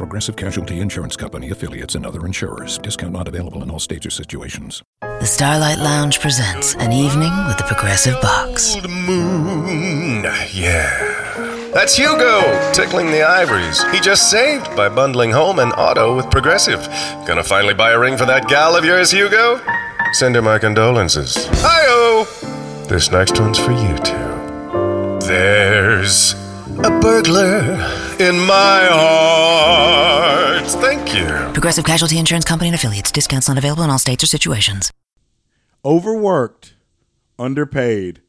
Progressive 0.00 0.34
Casualty 0.34 0.80
Insurance 0.80 1.14
Company 1.14 1.50
affiliates 1.50 1.94
and 1.94 2.06
other 2.06 2.24
insurers. 2.24 2.78
Discount 2.78 3.12
not 3.12 3.28
available 3.28 3.62
in 3.62 3.70
all 3.70 3.78
states 3.78 4.06
or 4.06 4.10
situations. 4.10 4.82
The 5.02 5.26
Starlight 5.26 5.76
Lounge 5.76 6.20
presents 6.20 6.74
an 6.76 6.90
evening 6.90 7.30
with 7.46 7.58
the 7.58 7.64
Progressive 7.64 8.18
Box. 8.22 8.76
The 8.76 8.88
moon, 8.88 10.22
yeah. 10.54 11.68
That's 11.74 11.98
Hugo 11.98 12.72
tickling 12.72 13.10
the 13.10 13.22
ivories. 13.22 13.84
He 13.92 14.00
just 14.00 14.30
saved 14.30 14.74
by 14.74 14.88
bundling 14.88 15.32
home 15.32 15.58
and 15.58 15.70
auto 15.74 16.16
with 16.16 16.30
Progressive. 16.30 16.80
Gonna 17.26 17.44
finally 17.44 17.74
buy 17.74 17.90
a 17.90 17.98
ring 17.98 18.16
for 18.16 18.24
that 18.24 18.48
gal 18.48 18.74
of 18.76 18.86
yours, 18.86 19.10
Hugo? 19.10 19.60
Send 20.14 20.34
her 20.34 20.40
my 20.40 20.58
condolences. 20.58 21.36
Hi-oh! 21.60 22.86
This 22.88 23.10
next 23.10 23.38
one's 23.38 23.58
for 23.58 23.72
you 23.72 23.98
two. 23.98 25.26
There's 25.26 26.39
a 26.84 27.00
burglar 27.00 27.60
in 28.18 28.38
my 28.40 28.86
heart. 28.90 30.66
Thank 30.66 31.14
you. 31.14 31.26
Progressive 31.52 31.84
Casualty 31.84 32.18
Insurance 32.18 32.44
Company 32.44 32.68
and 32.68 32.74
affiliates. 32.74 33.10
Discounts 33.10 33.48
not 33.48 33.58
available 33.58 33.82
in 33.82 33.90
all 33.90 33.98
states 33.98 34.22
or 34.24 34.26
situations. 34.26 34.90
overworked, 35.84 36.74
underpaid, 37.38 38.20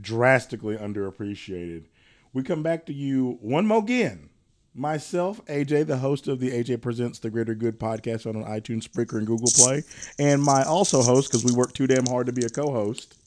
drastically 0.00 0.76
underappreciated. 0.76 1.84
We 2.32 2.42
come 2.42 2.62
back 2.62 2.86
to 2.86 2.92
you 2.92 3.38
one 3.40 3.66
more 3.66 3.78
again. 3.78 4.30
Myself, 4.74 5.44
AJ, 5.46 5.86
the 5.86 5.98
host 5.98 6.28
of 6.28 6.40
the 6.40 6.50
AJ 6.50 6.80
Presents 6.80 7.18
the 7.18 7.28
Greater 7.28 7.54
Good 7.54 7.78
podcast 7.78 8.24
on 8.26 8.42
iTunes, 8.44 8.88
Spreaker, 8.88 9.18
and 9.18 9.26
Google 9.26 9.50
Play, 9.54 9.82
and 10.18 10.42
my 10.42 10.62
also 10.62 11.02
host 11.02 11.30
because 11.30 11.44
we 11.44 11.52
work 11.52 11.74
too 11.74 11.86
damn 11.86 12.06
hard 12.06 12.26
to 12.26 12.32
be 12.32 12.44
a 12.46 12.48
co-host. 12.48 13.18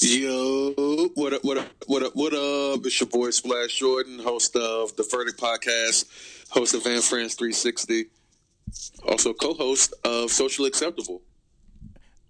Yo, 0.00 0.72
what 1.14 1.32
up, 1.32 1.44
what 1.44 1.58
up, 1.58 1.66
what 1.86 2.02
up, 2.02 2.12
what 2.14 2.32
up? 2.32 2.84
It's 2.84 3.00
your 3.00 3.08
boy 3.08 3.30
Splash 3.30 3.78
Jordan, 3.78 4.18
host 4.18 4.54
of 4.56 4.94
the 4.96 5.02
Verdict 5.02 5.40
Podcast, 5.40 6.04
host 6.50 6.74
of 6.74 6.84
Van 6.84 7.00
France 7.00 7.34
360, 7.34 8.06
also 9.08 9.32
co-host 9.32 9.94
of 10.04 10.30
Socially 10.30 10.68
Acceptable. 10.68 11.22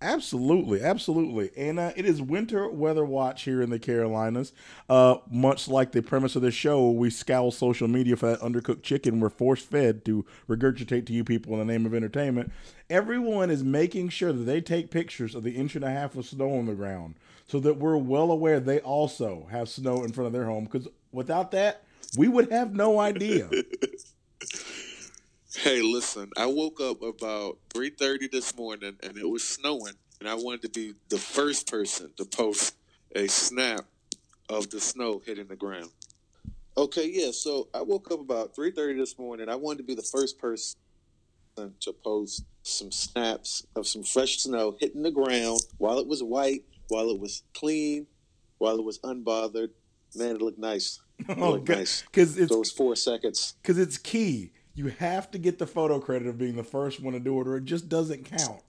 Absolutely, 0.02 0.82
absolutely. 0.82 1.50
And 1.56 1.78
uh, 1.78 1.92
it 1.96 2.04
is 2.04 2.20
winter 2.20 2.68
weather 2.68 3.04
watch 3.04 3.44
here 3.44 3.62
in 3.62 3.70
the 3.70 3.78
Carolinas. 3.78 4.52
Uh, 4.90 5.16
much 5.30 5.68
like 5.68 5.92
the 5.92 6.02
premise 6.02 6.36
of 6.36 6.42
this 6.42 6.54
show, 6.54 6.90
we 6.90 7.08
scowl 7.08 7.50
social 7.50 7.88
media 7.88 8.14
for 8.16 8.26
that 8.26 8.40
undercooked 8.40 8.82
chicken 8.82 9.20
we're 9.20 9.30
force 9.30 9.62
fed 9.62 10.04
to 10.04 10.26
regurgitate 10.50 11.06
to 11.06 11.14
you 11.14 11.24
people 11.24 11.54
in 11.54 11.66
the 11.66 11.72
name 11.72 11.86
of 11.86 11.94
entertainment. 11.94 12.52
Everyone 12.90 13.50
is 13.50 13.64
making 13.64 14.10
sure 14.10 14.34
that 14.34 14.44
they 14.44 14.60
take 14.60 14.90
pictures 14.90 15.34
of 15.34 15.42
the 15.42 15.52
inch 15.56 15.74
and 15.76 15.84
a 15.84 15.90
half 15.90 16.14
of 16.14 16.26
snow 16.26 16.58
on 16.58 16.66
the 16.66 16.74
ground 16.74 17.14
so 17.48 17.58
that 17.60 17.78
we're 17.78 17.96
well 17.96 18.30
aware 18.30 18.60
they 18.60 18.80
also 18.80 19.48
have 19.50 19.68
snow 19.68 20.04
in 20.04 20.12
front 20.12 20.26
of 20.26 20.32
their 20.34 20.44
home. 20.44 20.64
Because 20.64 20.88
without 21.10 21.52
that, 21.52 21.84
we 22.18 22.28
would 22.28 22.50
have 22.52 22.74
no 22.74 23.00
idea. 23.00 23.48
Hey, 25.58 25.80
listen, 25.82 26.30
I 26.36 26.46
woke 26.46 26.80
up 26.80 27.02
about 27.02 27.58
3.30 27.74 28.30
this 28.30 28.54
morning 28.56 28.96
and 29.02 29.16
it 29.16 29.28
was 29.28 29.42
snowing 29.42 29.94
and 30.20 30.28
I 30.28 30.34
wanted 30.34 30.62
to 30.62 30.68
be 30.68 30.94
the 31.08 31.18
first 31.18 31.68
person 31.70 32.10
to 32.16 32.24
post 32.24 32.76
a 33.14 33.26
snap 33.26 33.84
of 34.48 34.70
the 34.70 34.80
snow 34.80 35.20
hitting 35.24 35.46
the 35.48 35.56
ground. 35.56 35.90
Okay, 36.76 37.08
yeah, 37.10 37.30
so 37.32 37.68
I 37.74 37.82
woke 37.82 38.10
up 38.12 38.20
about 38.20 38.54
3.30 38.54 38.98
this 38.98 39.18
morning. 39.18 39.48
I 39.48 39.54
wanted 39.56 39.78
to 39.78 39.84
be 39.84 39.94
the 39.94 40.02
first 40.02 40.38
person 40.38 40.76
to 41.56 41.92
post 42.04 42.44
some 42.62 42.92
snaps 42.92 43.66
of 43.74 43.86
some 43.86 44.02
fresh 44.02 44.38
snow 44.38 44.76
hitting 44.78 45.02
the 45.02 45.10
ground 45.10 45.60
while 45.78 45.98
it 45.98 46.06
was 46.06 46.22
white, 46.22 46.64
while 46.88 47.08
it 47.10 47.18
was 47.18 47.42
clean, 47.54 48.06
while 48.58 48.78
it 48.78 48.84
was 48.84 48.98
unbothered. 49.00 49.70
Man, 50.14 50.36
it 50.36 50.42
looked 50.42 50.58
nice. 50.58 51.00
It 51.18 51.26
Oh, 51.38 51.52
looked 51.52 51.64
God, 51.64 51.78
nice. 51.78 52.02
'cause 52.12 52.34
it's- 52.36 52.50
Those 52.50 52.70
four 52.70 52.94
seconds. 52.94 53.54
Because 53.62 53.78
it's 53.78 53.96
key. 53.96 54.52
You 54.76 54.88
have 54.98 55.30
to 55.32 55.38
get 55.38 55.58
the 55.58 55.66
photo 55.66 55.98
credit 55.98 56.28
of 56.28 56.36
being 56.38 56.54
the 56.54 56.62
first 56.62 57.00
one 57.02 57.14
to 57.14 57.18
do 57.20 57.40
it, 57.40 57.48
or 57.48 57.56
it 57.56 57.64
just 57.64 57.88
doesn't 57.88 58.24
count. 58.26 58.60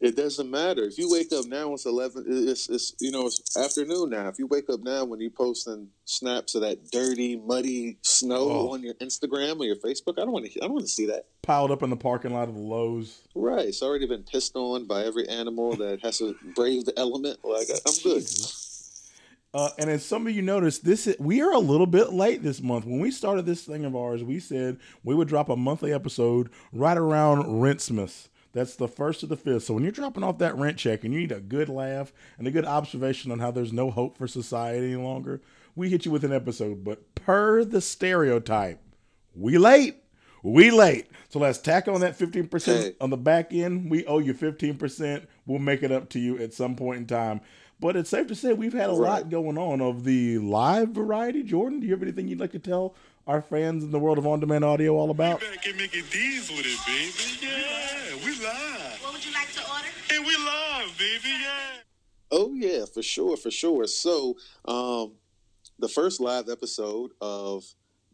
It 0.00 0.14
doesn't 0.16 0.48
matter 0.48 0.84
if 0.84 0.96
you 0.96 1.10
wake 1.10 1.32
up 1.32 1.44
now. 1.46 1.74
It's 1.74 1.84
eleven. 1.84 2.24
It's, 2.28 2.68
it's 2.70 2.94
you 3.00 3.10
know 3.10 3.26
it's 3.26 3.56
afternoon 3.56 4.10
now. 4.10 4.28
If 4.28 4.38
you 4.38 4.46
wake 4.46 4.70
up 4.70 4.80
now 4.80 5.04
when 5.04 5.18
you 5.20 5.28
posting 5.28 5.88
snaps 6.04 6.54
of 6.54 6.60
that 6.62 6.90
dirty, 6.92 7.34
muddy 7.36 7.98
snow 8.02 8.48
Oh. 8.48 8.72
on 8.74 8.82
your 8.84 8.94
Instagram 8.94 9.58
or 9.58 9.64
your 9.64 9.74
Facebook, 9.76 10.14
I 10.18 10.20
don't 10.22 10.30
want 10.30 10.46
to. 10.46 10.52
I 10.60 10.66
don't 10.66 10.74
want 10.74 10.84
to 10.86 10.90
see 10.92 11.06
that. 11.06 11.24
Piled 11.42 11.72
up 11.72 11.82
in 11.82 11.90
the 11.90 11.96
parking 11.96 12.32
lot 12.32 12.48
of 12.48 12.54
the 12.54 12.60
Lowe's. 12.60 13.22
Right. 13.34 13.66
It's 13.66 13.82
already 13.82 14.06
been 14.06 14.22
pissed 14.22 14.54
on 14.54 14.86
by 14.86 15.04
every 15.04 15.28
animal 15.28 15.74
that 15.76 16.00
has 16.02 16.18
to 16.18 16.36
brave 16.54 16.84
the 16.84 16.96
element. 16.96 17.40
Like 17.42 17.66
I'm 17.84 17.94
good. 18.04 18.22
Uh, 19.54 19.70
and 19.78 19.88
as 19.88 20.04
some 20.04 20.26
of 20.26 20.32
you 20.34 20.42
noticed, 20.42 20.84
this 20.84 21.06
is, 21.06 21.16
we 21.18 21.40
are 21.40 21.52
a 21.52 21.58
little 21.58 21.86
bit 21.86 22.12
late 22.12 22.42
this 22.42 22.60
month. 22.60 22.84
When 22.84 23.00
we 23.00 23.10
started 23.10 23.46
this 23.46 23.64
thing 23.64 23.84
of 23.84 23.96
ours, 23.96 24.22
we 24.22 24.38
said 24.40 24.78
we 25.02 25.14
would 25.14 25.28
drop 25.28 25.48
a 25.48 25.56
monthly 25.56 25.92
episode 25.92 26.50
right 26.72 26.96
around 26.98 27.44
Rentsmas. 27.44 28.28
That's 28.52 28.76
the 28.76 28.88
first 28.88 29.22
of 29.22 29.28
the 29.30 29.36
fifth. 29.36 29.64
So 29.64 29.74
when 29.74 29.82
you're 29.84 29.92
dropping 29.92 30.22
off 30.24 30.38
that 30.38 30.56
rent 30.56 30.76
check 30.78 31.04
and 31.04 31.14
you 31.14 31.20
need 31.20 31.32
a 31.32 31.40
good 31.40 31.68
laugh 31.68 32.12
and 32.38 32.46
a 32.46 32.50
good 32.50 32.64
observation 32.66 33.30
on 33.32 33.38
how 33.38 33.50
there's 33.50 33.72
no 33.72 33.90
hope 33.90 34.18
for 34.18 34.26
society 34.26 34.92
any 34.92 34.96
longer, 34.96 35.40
we 35.74 35.88
hit 35.88 36.04
you 36.04 36.10
with 36.10 36.24
an 36.24 36.32
episode. 36.32 36.84
But 36.84 37.14
per 37.14 37.64
the 37.64 37.80
stereotype, 37.80 38.80
we 39.34 39.56
late. 39.58 39.96
We 40.42 40.70
late. 40.70 41.08
So 41.30 41.38
let's 41.40 41.58
tack 41.58 41.88
on 41.88 42.00
that 42.00 42.18
15% 42.18 42.64
Hey. 42.64 42.94
on 43.00 43.10
the 43.10 43.16
back 43.16 43.52
end. 43.52 43.90
We 43.90 44.04
owe 44.06 44.18
you 44.18 44.34
15%. 44.34 45.26
We'll 45.46 45.58
make 45.58 45.82
it 45.82 45.90
up 45.92 46.08
to 46.10 46.18
you 46.18 46.38
at 46.38 46.52
some 46.54 46.76
point 46.76 46.98
in 47.00 47.06
time. 47.06 47.40
But 47.80 47.96
it's 47.96 48.10
safe 48.10 48.26
to 48.26 48.34
say 48.34 48.52
we've 48.52 48.72
had 48.72 48.90
a 48.90 48.92
lot 48.92 49.30
going 49.30 49.56
on 49.56 49.80
of 49.80 50.02
the 50.04 50.38
live 50.38 50.90
variety. 50.90 51.44
Jordan, 51.44 51.78
do 51.80 51.86
you 51.86 51.92
have 51.92 52.02
anything 52.02 52.26
you'd 52.26 52.40
like 52.40 52.52
to 52.52 52.58
tell 52.58 52.94
our 53.26 53.40
fans 53.40 53.84
in 53.84 53.92
the 53.92 53.98
world 54.00 54.18
of 54.18 54.26
on 54.26 54.40
demand 54.40 54.64
audio 54.64 54.94
all 54.96 55.10
about? 55.10 55.40
back 55.40 55.64
and 55.66 55.76
making 55.76 56.02
D's 56.10 56.50
with 56.50 56.66
it, 56.66 56.78
baby. 56.86 57.46
Yeah, 57.46 58.16
we 58.24 58.32
live. 58.42 58.98
What 59.02 59.12
would 59.12 59.24
you 59.24 59.32
like 59.32 59.52
to 59.52 59.60
order? 59.70 59.86
And 60.12 60.26
we 60.26 60.36
live, 60.36 60.98
baby. 60.98 61.28
Yeah. 61.28 61.80
Oh 62.32 62.52
yeah, 62.52 62.84
for 62.92 63.02
sure, 63.02 63.36
for 63.36 63.50
sure. 63.50 63.86
So, 63.86 64.36
um, 64.64 65.12
the 65.78 65.88
first 65.88 66.20
live 66.20 66.48
episode 66.48 67.12
of 67.20 67.64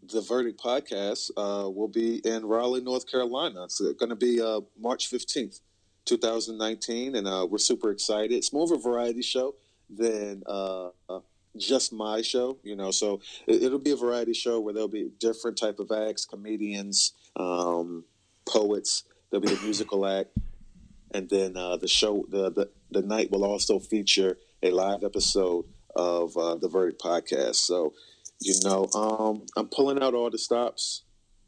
the 0.02 0.20
Verdict 0.20 0.60
podcast 0.62 1.30
uh, 1.38 1.70
will 1.70 1.88
be 1.88 2.18
in 2.18 2.44
Raleigh, 2.44 2.82
North 2.82 3.10
Carolina. 3.10 3.64
It's 3.64 3.80
going 3.80 4.10
to 4.10 4.16
be 4.16 4.42
uh, 4.42 4.60
March 4.78 5.08
fifteenth, 5.08 5.60
two 6.04 6.16
thousand 6.16 6.58
nineteen, 6.58 7.16
and 7.16 7.26
uh, 7.26 7.46
we're 7.48 7.58
super 7.58 7.90
excited. 7.90 8.32
It's 8.32 8.52
more 8.52 8.64
of 8.64 8.72
a 8.72 8.78
variety 8.78 9.22
show 9.22 9.54
than 9.90 10.42
uh, 10.46 10.88
uh, 11.08 11.20
just 11.56 11.92
my 11.92 12.22
show, 12.22 12.58
you 12.62 12.76
know. 12.76 12.90
So 12.90 13.20
it, 13.46 13.62
it'll 13.62 13.78
be 13.78 13.92
a 13.92 13.96
variety 13.96 14.34
show 14.34 14.60
where 14.60 14.74
there'll 14.74 14.88
be 14.88 15.10
different 15.18 15.56
type 15.56 15.78
of 15.78 15.90
acts, 15.90 16.24
comedians, 16.24 17.12
um, 17.36 18.04
poets. 18.46 19.04
There'll 19.30 19.42
be 19.42 19.54
the 19.54 19.62
musical 19.62 20.06
act 20.06 20.30
and 21.14 21.30
then 21.30 21.56
uh, 21.56 21.76
the 21.76 21.88
show 21.88 22.26
the, 22.28 22.50
the 22.50 22.68
the 22.90 23.02
night 23.02 23.30
will 23.30 23.44
also 23.44 23.78
feature 23.78 24.36
a 24.62 24.70
live 24.70 25.04
episode 25.04 25.64
of 25.96 26.36
uh, 26.36 26.56
the 26.56 26.68
verdict 26.68 27.00
podcast 27.00 27.54
so 27.54 27.94
you 28.40 28.54
know 28.64 28.86
um, 28.94 29.46
i'm 29.56 29.68
pulling 29.68 30.02
out 30.02 30.12
all 30.12 30.28
the 30.28 30.38
stops 30.38 31.04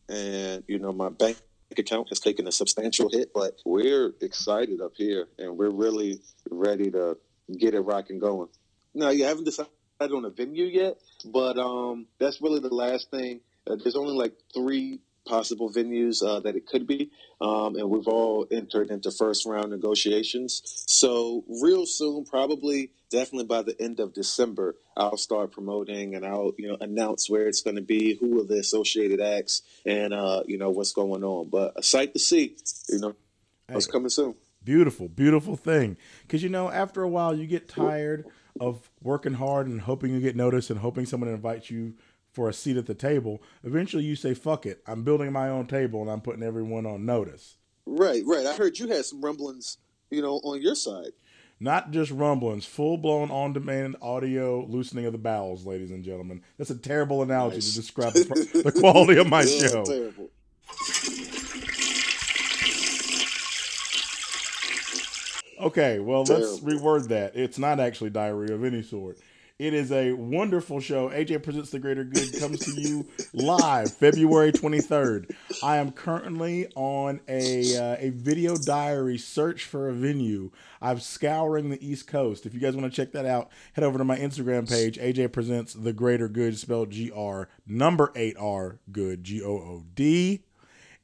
and 0.09 0.63
you 0.69 0.79
know 0.79 0.93
my 0.93 1.11
bank 1.11 1.37
account 1.77 2.09
has 2.09 2.21
taken 2.21 2.47
a 2.47 2.53
substantial 2.53 3.09
hit 3.11 3.31
but 3.35 3.59
we're 3.65 4.13
excited 4.21 4.81
up 4.81 4.93
here 4.97 5.29
and 5.39 5.57
we're 5.57 5.71
really 5.71 6.21
ready 6.51 6.91
to 6.91 7.17
get 7.59 7.75
it 7.75 7.81
rocking 7.81 8.19
going. 8.19 8.49
Now 8.95 9.11
you 9.11 9.25
haven't 9.25 9.45
decided 9.45 9.71
on 10.01 10.25
a 10.25 10.31
venue 10.31 10.65
yet 10.65 10.97
but 11.25 11.59
um, 11.59 12.07
that's 12.19 12.41
really 12.41 12.61
the 12.61 12.75
last 12.75 13.11
thing. 13.11 13.41
Uh, 13.69 13.77
there's 13.77 13.97
only 13.97 14.15
like 14.15 14.35
three 14.55 15.01
possible 15.27 15.71
venues 15.71 16.25
uh, 16.27 16.41
that 16.41 16.57
it 16.57 16.67
could 16.67 16.87
be 16.87 17.11
um, 17.41 17.77
and 17.77 17.91
we've 17.91 18.09
all 18.09 18.47
entered 18.51 18.91
into 18.91 19.11
first 19.11 19.45
round 19.47 19.71
negotiations. 19.71 20.63
So 20.87 21.45
real 21.63 21.85
soon, 21.87 22.25
probably 22.25 22.93
definitely 23.11 23.45
by 23.45 23.63
the 23.63 23.81
end 23.81 24.01
of 24.01 24.15
December, 24.15 24.75
I'll 24.97 25.19
start 25.19 25.53
promoting 25.53 26.15
and 26.15 26.25
I'll 26.25 26.53
you 26.57 26.69
know 26.69 26.79
announce 26.81 27.29
where 27.29 27.47
it's 27.47 27.63
going 27.63 27.77
to 27.77 27.83
be, 27.83 28.17
who 28.19 28.41
are 28.41 28.45
the 28.45 28.59
associated 28.59 29.21
acts, 29.21 29.63
and 29.85 30.15
uh, 30.15 30.45
you 30.47 30.59
know 30.59 30.71
what's 30.71 30.93
going 30.93 31.25
on. 31.25 31.51
But 31.51 31.75
a 31.77 31.83
sight 31.83 32.15
to 32.15 32.19
see, 32.19 32.57
you 32.89 33.01
know, 33.01 33.17
what's 33.69 33.87
coming 33.87 34.09
soon. 34.09 34.35
Beautiful, 34.65 35.09
beautiful 35.09 35.57
thing. 35.57 35.97
Because 36.23 36.43
you 36.43 36.49
know, 36.49 36.71
after 36.71 37.03
a 37.03 37.09
while, 37.09 37.37
you 37.37 37.47
get 37.47 37.69
tired 37.69 38.25
of 38.59 38.91
working 39.03 39.35
hard 39.35 39.67
and 39.67 39.83
hoping 39.83 40.15
you 40.15 40.21
get 40.21 40.35
noticed 40.35 40.71
and 40.71 40.81
hoping 40.81 41.05
someone 41.05 41.29
invites 41.29 41.71
you 41.71 41.95
for 42.37 42.49
a 42.51 42.53
seat 42.53 42.77
at 42.77 42.85
the 42.87 42.95
table. 42.95 43.43
Eventually, 43.65 44.05
you 44.05 44.15
say, 44.15 44.35
"Fuck 44.35 44.67
it, 44.67 44.83
I'm 44.87 45.03
building 45.03 45.33
my 45.33 45.49
own 45.49 45.67
table 45.67 46.03
and 46.03 46.11
I'm 46.11 46.21
putting 46.21 46.43
everyone 46.43 46.85
on 46.87 47.05
notice." 47.07 47.57
Right, 47.87 48.23
right. 48.27 48.47
I 48.47 48.55
heard 48.55 48.79
you 48.79 48.89
had 48.89 49.05
some 49.07 49.21
rumblings, 49.25 49.79
you 50.11 50.21
know, 50.21 50.35
on 50.45 50.61
your 50.61 50.75
side. 50.75 51.13
Not 51.59 51.91
just 51.91 52.11
rumblings, 52.11 52.67
full 52.67 52.99
blown 52.99 53.31
on 53.31 53.55
demand 53.55 53.97
audio 54.03 54.67
loosening 54.67 55.07
of 55.07 55.13
the 55.13 55.19
bowels, 55.19 55.65
ladies 55.65 55.91
and 55.91 56.05
gentlemen. 56.05 56.43
That's 56.59 56.69
a 56.69 56.77
terrible 56.77 57.23
analogy 57.23 57.57
Nice. 57.57 57.71
to 57.71 57.81
describe 57.81 58.13
the, 58.13 58.63
the 58.65 58.73
quality 58.81 59.19
of 59.19 59.29
my 59.29 59.41
Yeah, 59.43 59.69
show. 59.69 59.85
Terrible. 59.85 60.31
Okay, 65.59 65.99
well, 66.01 66.25
let's 66.25 66.61
reword 66.61 67.09
that. 67.09 67.35
It's 67.35 67.59
not 67.59 67.81
actually 67.81 68.11
diarrhea 68.11 68.55
of 68.55 68.63
any 68.63 68.83
sort. 68.83 69.19
It 69.59 69.73
is 69.73 69.91
a 69.91 70.13
wonderful 70.13 70.81
show. 70.81 71.09
AJ 71.09 71.43
Presents 71.43 71.71
the 71.71 71.79
Greater 71.79 72.05
Good 72.05 72.39
comes 72.39 72.61
to 72.61 72.79
you 72.79 73.07
live 73.33 73.91
February 73.91 74.53
23rd. 74.53 75.35
I 75.63 75.79
am 75.79 75.93
currently 75.93 76.67
on 76.75 77.21
a 77.27 77.75
uh, 77.75 77.97
a 77.99 78.11
video 78.11 78.59
diary 78.59 79.17
search 79.17 79.65
for 79.65 79.89
a 79.89 79.95
venue. 79.95 80.51
I'm 80.83 81.01
scouring 81.01 81.71
the 81.71 81.83
East 81.83 82.07
Coast. 82.07 82.45
If 82.45 82.53
you 82.53 82.61
guys 82.61 82.77
want 82.77 82.93
to 82.93 82.95
check 82.95 83.13
that 83.13 83.25
out, 83.25 83.49
head 83.73 83.83
over 83.83 83.97
to 83.97 84.05
my 84.05 84.19
Instagram 84.19 84.69
page. 84.69 84.99
AJ 84.99 85.33
Presents 85.33 85.73
the 85.73 85.95
Greater 85.95 86.29
Good, 86.29 86.59
spelled 86.59 86.91
G 86.91 87.11
R 87.11 87.49
number 87.67 88.13
eight 88.15 88.37
R 88.39 88.79
Good 88.93 89.25
G 89.25 89.43
O 89.43 89.53
O 89.53 89.85
D 89.95 90.45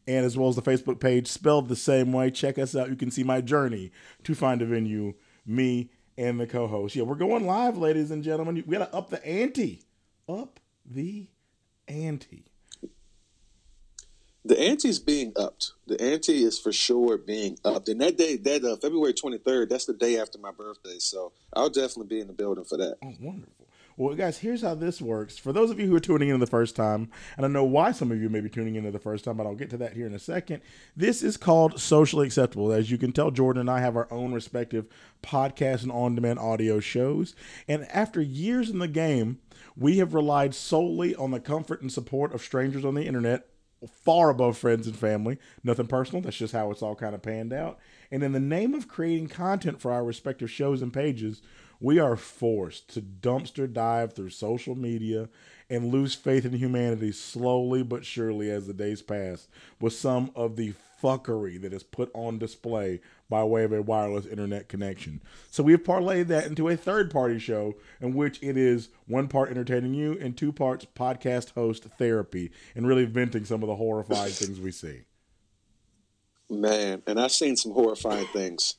and 0.06 0.26
as 0.26 0.36
well 0.36 0.50
as 0.50 0.56
the 0.56 0.62
Facebook 0.62 1.00
page 1.00 1.26
spelled 1.26 1.70
the 1.70 1.76
same 1.76 2.12
way. 2.12 2.30
Check 2.30 2.58
us 2.58 2.76
out. 2.76 2.90
You 2.90 2.96
can 2.96 3.10
see 3.10 3.24
my 3.24 3.40
journey 3.40 3.92
to 4.24 4.34
find 4.34 4.60
a 4.60 4.66
venue, 4.66 5.14
me 5.46 5.88
and 6.16 6.40
the 6.40 6.46
co-host. 6.46 6.94
Yeah, 6.94 7.04
we're 7.04 7.14
going 7.14 7.46
live, 7.46 7.76
ladies 7.76 8.10
and 8.10 8.22
gentlemen. 8.22 8.62
We 8.66 8.76
got 8.76 8.90
to 8.90 8.96
up 8.96 9.10
the 9.10 9.24
ante. 9.26 9.82
Up 10.28 10.60
the 10.84 11.28
ante. 11.88 12.44
The 14.44 14.58
ante's 14.58 14.98
being 14.98 15.32
upped. 15.36 15.72
The 15.86 16.00
ante 16.02 16.42
is 16.42 16.58
for 16.58 16.72
sure 16.72 17.16
being 17.16 17.58
upped. 17.64 17.88
And 17.88 18.00
that 18.00 18.18
day, 18.18 18.36
that 18.38 18.64
uh, 18.64 18.76
February 18.76 19.14
23rd, 19.14 19.68
that's 19.68 19.86
the 19.86 19.92
day 19.92 20.18
after 20.18 20.38
my 20.38 20.50
birthday. 20.50 20.98
So 20.98 21.32
I'll 21.52 21.70
definitely 21.70 22.08
be 22.08 22.20
in 22.20 22.26
the 22.26 22.32
building 22.32 22.64
for 22.64 22.76
that. 22.78 22.96
Oh, 23.04 23.14
wonderful. 23.20 23.61
Well, 23.96 24.14
guys, 24.14 24.38
here's 24.38 24.62
how 24.62 24.74
this 24.74 25.02
works. 25.02 25.36
For 25.36 25.52
those 25.52 25.70
of 25.70 25.78
you 25.78 25.86
who 25.86 25.96
are 25.96 26.00
tuning 26.00 26.30
in 26.30 26.40
the 26.40 26.46
first 26.46 26.74
time, 26.74 27.10
and 27.36 27.44
I 27.44 27.48
know 27.48 27.64
why 27.64 27.92
some 27.92 28.10
of 28.10 28.20
you 28.20 28.30
may 28.30 28.40
be 28.40 28.48
tuning 28.48 28.74
in 28.74 28.90
the 28.90 28.98
first 28.98 29.24
time, 29.24 29.36
but 29.36 29.46
I'll 29.46 29.54
get 29.54 29.70
to 29.70 29.76
that 29.78 29.92
here 29.92 30.06
in 30.06 30.14
a 30.14 30.18
second. 30.18 30.62
This 30.96 31.22
is 31.22 31.36
called 31.36 31.78
socially 31.78 32.26
acceptable. 32.26 32.72
As 32.72 32.90
you 32.90 32.96
can 32.96 33.12
tell, 33.12 33.30
Jordan 33.30 33.60
and 33.60 33.70
I 33.70 33.80
have 33.80 33.96
our 33.96 34.08
own 34.10 34.32
respective 34.32 34.86
podcast 35.22 35.82
and 35.82 35.92
on 35.92 36.14
demand 36.14 36.38
audio 36.38 36.80
shows. 36.80 37.34
And 37.68 37.84
after 37.90 38.22
years 38.22 38.70
in 38.70 38.78
the 38.78 38.88
game, 38.88 39.40
we 39.76 39.98
have 39.98 40.14
relied 40.14 40.54
solely 40.54 41.14
on 41.14 41.30
the 41.30 41.40
comfort 41.40 41.82
and 41.82 41.92
support 41.92 42.34
of 42.34 42.42
strangers 42.42 42.84
on 42.84 42.94
the 42.94 43.06
internet 43.06 43.46
far 43.86 44.30
above 44.30 44.56
friends 44.56 44.86
and 44.86 44.96
family. 44.96 45.38
Nothing 45.64 45.86
personal. 45.86 46.22
That's 46.22 46.36
just 46.36 46.52
how 46.52 46.70
it's 46.70 46.82
all 46.82 46.94
kind 46.94 47.14
of 47.14 47.22
panned 47.22 47.52
out. 47.52 47.78
And 48.10 48.22
in 48.22 48.32
the 48.32 48.40
name 48.40 48.74
of 48.74 48.88
creating 48.88 49.28
content 49.28 49.80
for 49.80 49.92
our 49.92 50.04
respective 50.04 50.50
shows 50.50 50.82
and 50.82 50.92
pages, 50.92 51.42
we 51.82 51.98
are 51.98 52.16
forced 52.16 52.88
to 52.94 53.02
dumpster 53.02 53.70
dive 53.70 54.14
through 54.14 54.30
social 54.30 54.76
media 54.76 55.28
and 55.68 55.92
lose 55.92 56.14
faith 56.14 56.44
in 56.44 56.52
humanity 56.52 57.10
slowly 57.10 57.82
but 57.82 58.04
surely 58.04 58.50
as 58.50 58.66
the 58.66 58.72
days 58.72 59.02
pass 59.02 59.48
with 59.80 59.92
some 59.92 60.30
of 60.36 60.54
the 60.54 60.72
fuckery 61.02 61.60
that 61.60 61.72
is 61.72 61.82
put 61.82 62.08
on 62.14 62.38
display 62.38 63.00
by 63.28 63.42
way 63.42 63.64
of 63.64 63.72
a 63.72 63.82
wireless 63.82 64.26
internet 64.26 64.68
connection. 64.68 65.20
So 65.50 65.64
we 65.64 65.72
have 65.72 65.82
parlayed 65.82 66.28
that 66.28 66.46
into 66.46 66.68
a 66.68 66.76
third 66.76 67.10
party 67.10 67.40
show 67.40 67.74
in 68.00 68.14
which 68.14 68.40
it 68.40 68.56
is 68.56 68.90
one 69.08 69.26
part 69.26 69.50
entertaining 69.50 69.94
you 69.94 70.16
and 70.20 70.36
two 70.36 70.52
parts 70.52 70.86
podcast 70.94 71.54
host 71.54 71.84
therapy 71.98 72.52
and 72.76 72.86
really 72.86 73.04
venting 73.04 73.44
some 73.44 73.62
of 73.62 73.68
the 73.68 73.74
horrifying 73.76 74.30
things 74.30 74.60
we 74.60 74.70
see. 74.70 75.00
Man, 76.48 77.02
and 77.06 77.18
I've 77.18 77.32
seen 77.32 77.56
some 77.56 77.72
horrifying 77.72 78.26
things. 78.26 78.76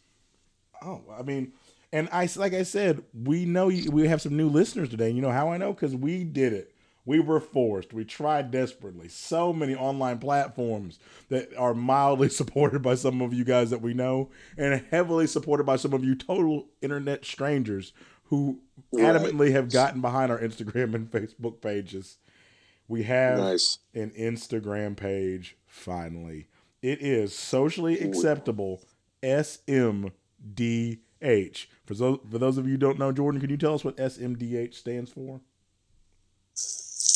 Oh, 0.82 1.02
I 1.18 1.24
mean, 1.24 1.54
and 1.94 2.10
I 2.12 2.28
like 2.36 2.54
I 2.54 2.64
said, 2.64 3.04
we 3.14 3.46
know 3.46 3.70
you, 3.70 3.92
we 3.92 4.08
have 4.08 4.22
some 4.22 4.36
new 4.36 4.50
listeners 4.50 4.90
today. 4.90 5.10
You 5.12 5.22
know 5.22 5.32
how 5.32 5.50
I 5.50 5.58
know? 5.58 5.72
Because 5.72 5.96
we 5.96 6.26
did 6.26 6.52
it. 6.52 6.74
We 7.06 7.20
were 7.20 7.40
forced. 7.40 7.94
We 7.94 8.04
tried 8.06 8.50
desperately. 8.50 9.10
So 9.10 9.54
many 9.54 9.76
online 9.76 10.20
platforms 10.20 11.00
that 11.30 11.56
are 11.58 11.74
mildly 11.74 12.30
supported 12.42 12.82
by 12.82 12.96
some 12.96 13.22
of 13.22 13.34
you 13.34 13.44
guys 13.46 13.70
that 13.70 13.82
we 13.82 13.94
know, 13.94 14.32
and 14.58 14.84
heavily 14.90 15.28
supported 15.28 15.66
by 15.66 15.76
some 15.76 15.94
of 15.94 16.04
you 16.04 16.16
total 16.16 16.68
internet 16.82 17.24
strangers 17.26 17.94
who 18.26 18.60
adamantly 18.96 19.52
have 19.52 19.72
gotten 19.72 20.02
behind 20.02 20.32
our 20.32 20.40
Instagram 20.40 20.96
and 20.96 21.12
Facebook 21.12 21.62
pages. 21.62 22.18
We 22.88 23.04
have 23.04 23.38
Nice. 23.38 23.80
an 23.94 24.12
Instagram 24.18 24.98
page 24.98 25.58
finally. 25.68 26.48
It 26.82 27.02
is 27.02 27.36
socially 27.38 28.00
acceptable 28.00 28.82
SMDH. 31.24 31.68
For 31.86 31.94
those, 31.94 32.20
for 32.30 32.38
those 32.38 32.58
of 32.58 32.66
you 32.66 32.74
who 32.74 32.78
don't 32.78 33.00
know, 33.00 33.12
Jordan, 33.12 33.42
can 33.42 33.50
you 33.50 33.58
tell 33.58 33.74
us 33.74 33.84
what 33.84 33.98
SMDH 33.98 34.76
stands 34.76 35.12
for? 35.12 35.42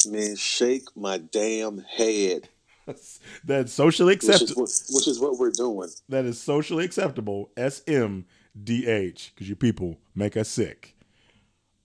Man, 0.09 0.35
shake 0.35 0.85
my 0.95 1.17
damn 1.17 1.79
head. 1.79 2.49
That's 3.43 3.73
socially 3.73 4.13
acceptable. 4.13 4.63
what, 4.63 4.81
which 4.91 5.07
is 5.07 5.19
what 5.19 5.37
we're 5.37 5.51
doing. 5.51 5.89
That 6.09 6.25
is 6.25 6.39
socially 6.39 6.85
acceptable 6.85 7.51
SMDH 7.57 8.25
because 8.55 9.49
you 9.49 9.55
people 9.55 9.97
make 10.15 10.37
us 10.37 10.49
sick. 10.49 10.95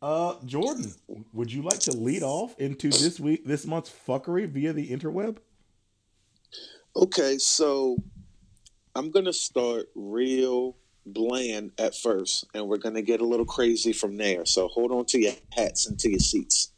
Uh, 0.00 0.34
Jordan, 0.44 0.92
would 1.32 1.52
you 1.52 1.62
like 1.62 1.78
to 1.80 1.92
lead 1.92 2.24
off 2.24 2.58
into 2.58 2.90
this 2.90 3.20
week, 3.20 3.44
this 3.44 3.66
month's 3.66 3.92
fuckery 4.06 4.48
via 4.48 4.72
the 4.72 4.88
interweb? 4.90 5.36
Okay, 6.96 7.38
so 7.38 7.96
I'm 8.96 9.10
going 9.10 9.24
to 9.24 9.32
start 9.32 9.86
real 9.94 10.76
bland 11.06 11.72
at 11.78 11.94
first, 11.94 12.46
and 12.54 12.68
we're 12.68 12.78
going 12.78 12.94
to 12.94 13.02
get 13.02 13.20
a 13.20 13.26
little 13.26 13.46
crazy 13.46 13.92
from 13.92 14.16
there. 14.16 14.44
So 14.46 14.68
hold 14.68 14.92
on 14.92 15.04
to 15.06 15.18
your 15.18 15.32
hats 15.52 15.86
and 15.86 15.98
to 16.00 16.10
your 16.10 16.20
seats. 16.20 16.72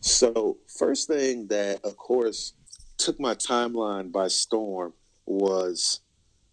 So, 0.00 0.58
first 0.78 1.08
thing 1.08 1.48
that, 1.48 1.84
of 1.84 1.96
course, 1.96 2.52
took 2.98 3.18
my 3.18 3.34
timeline 3.34 4.12
by 4.12 4.28
storm 4.28 4.92
was 5.26 6.00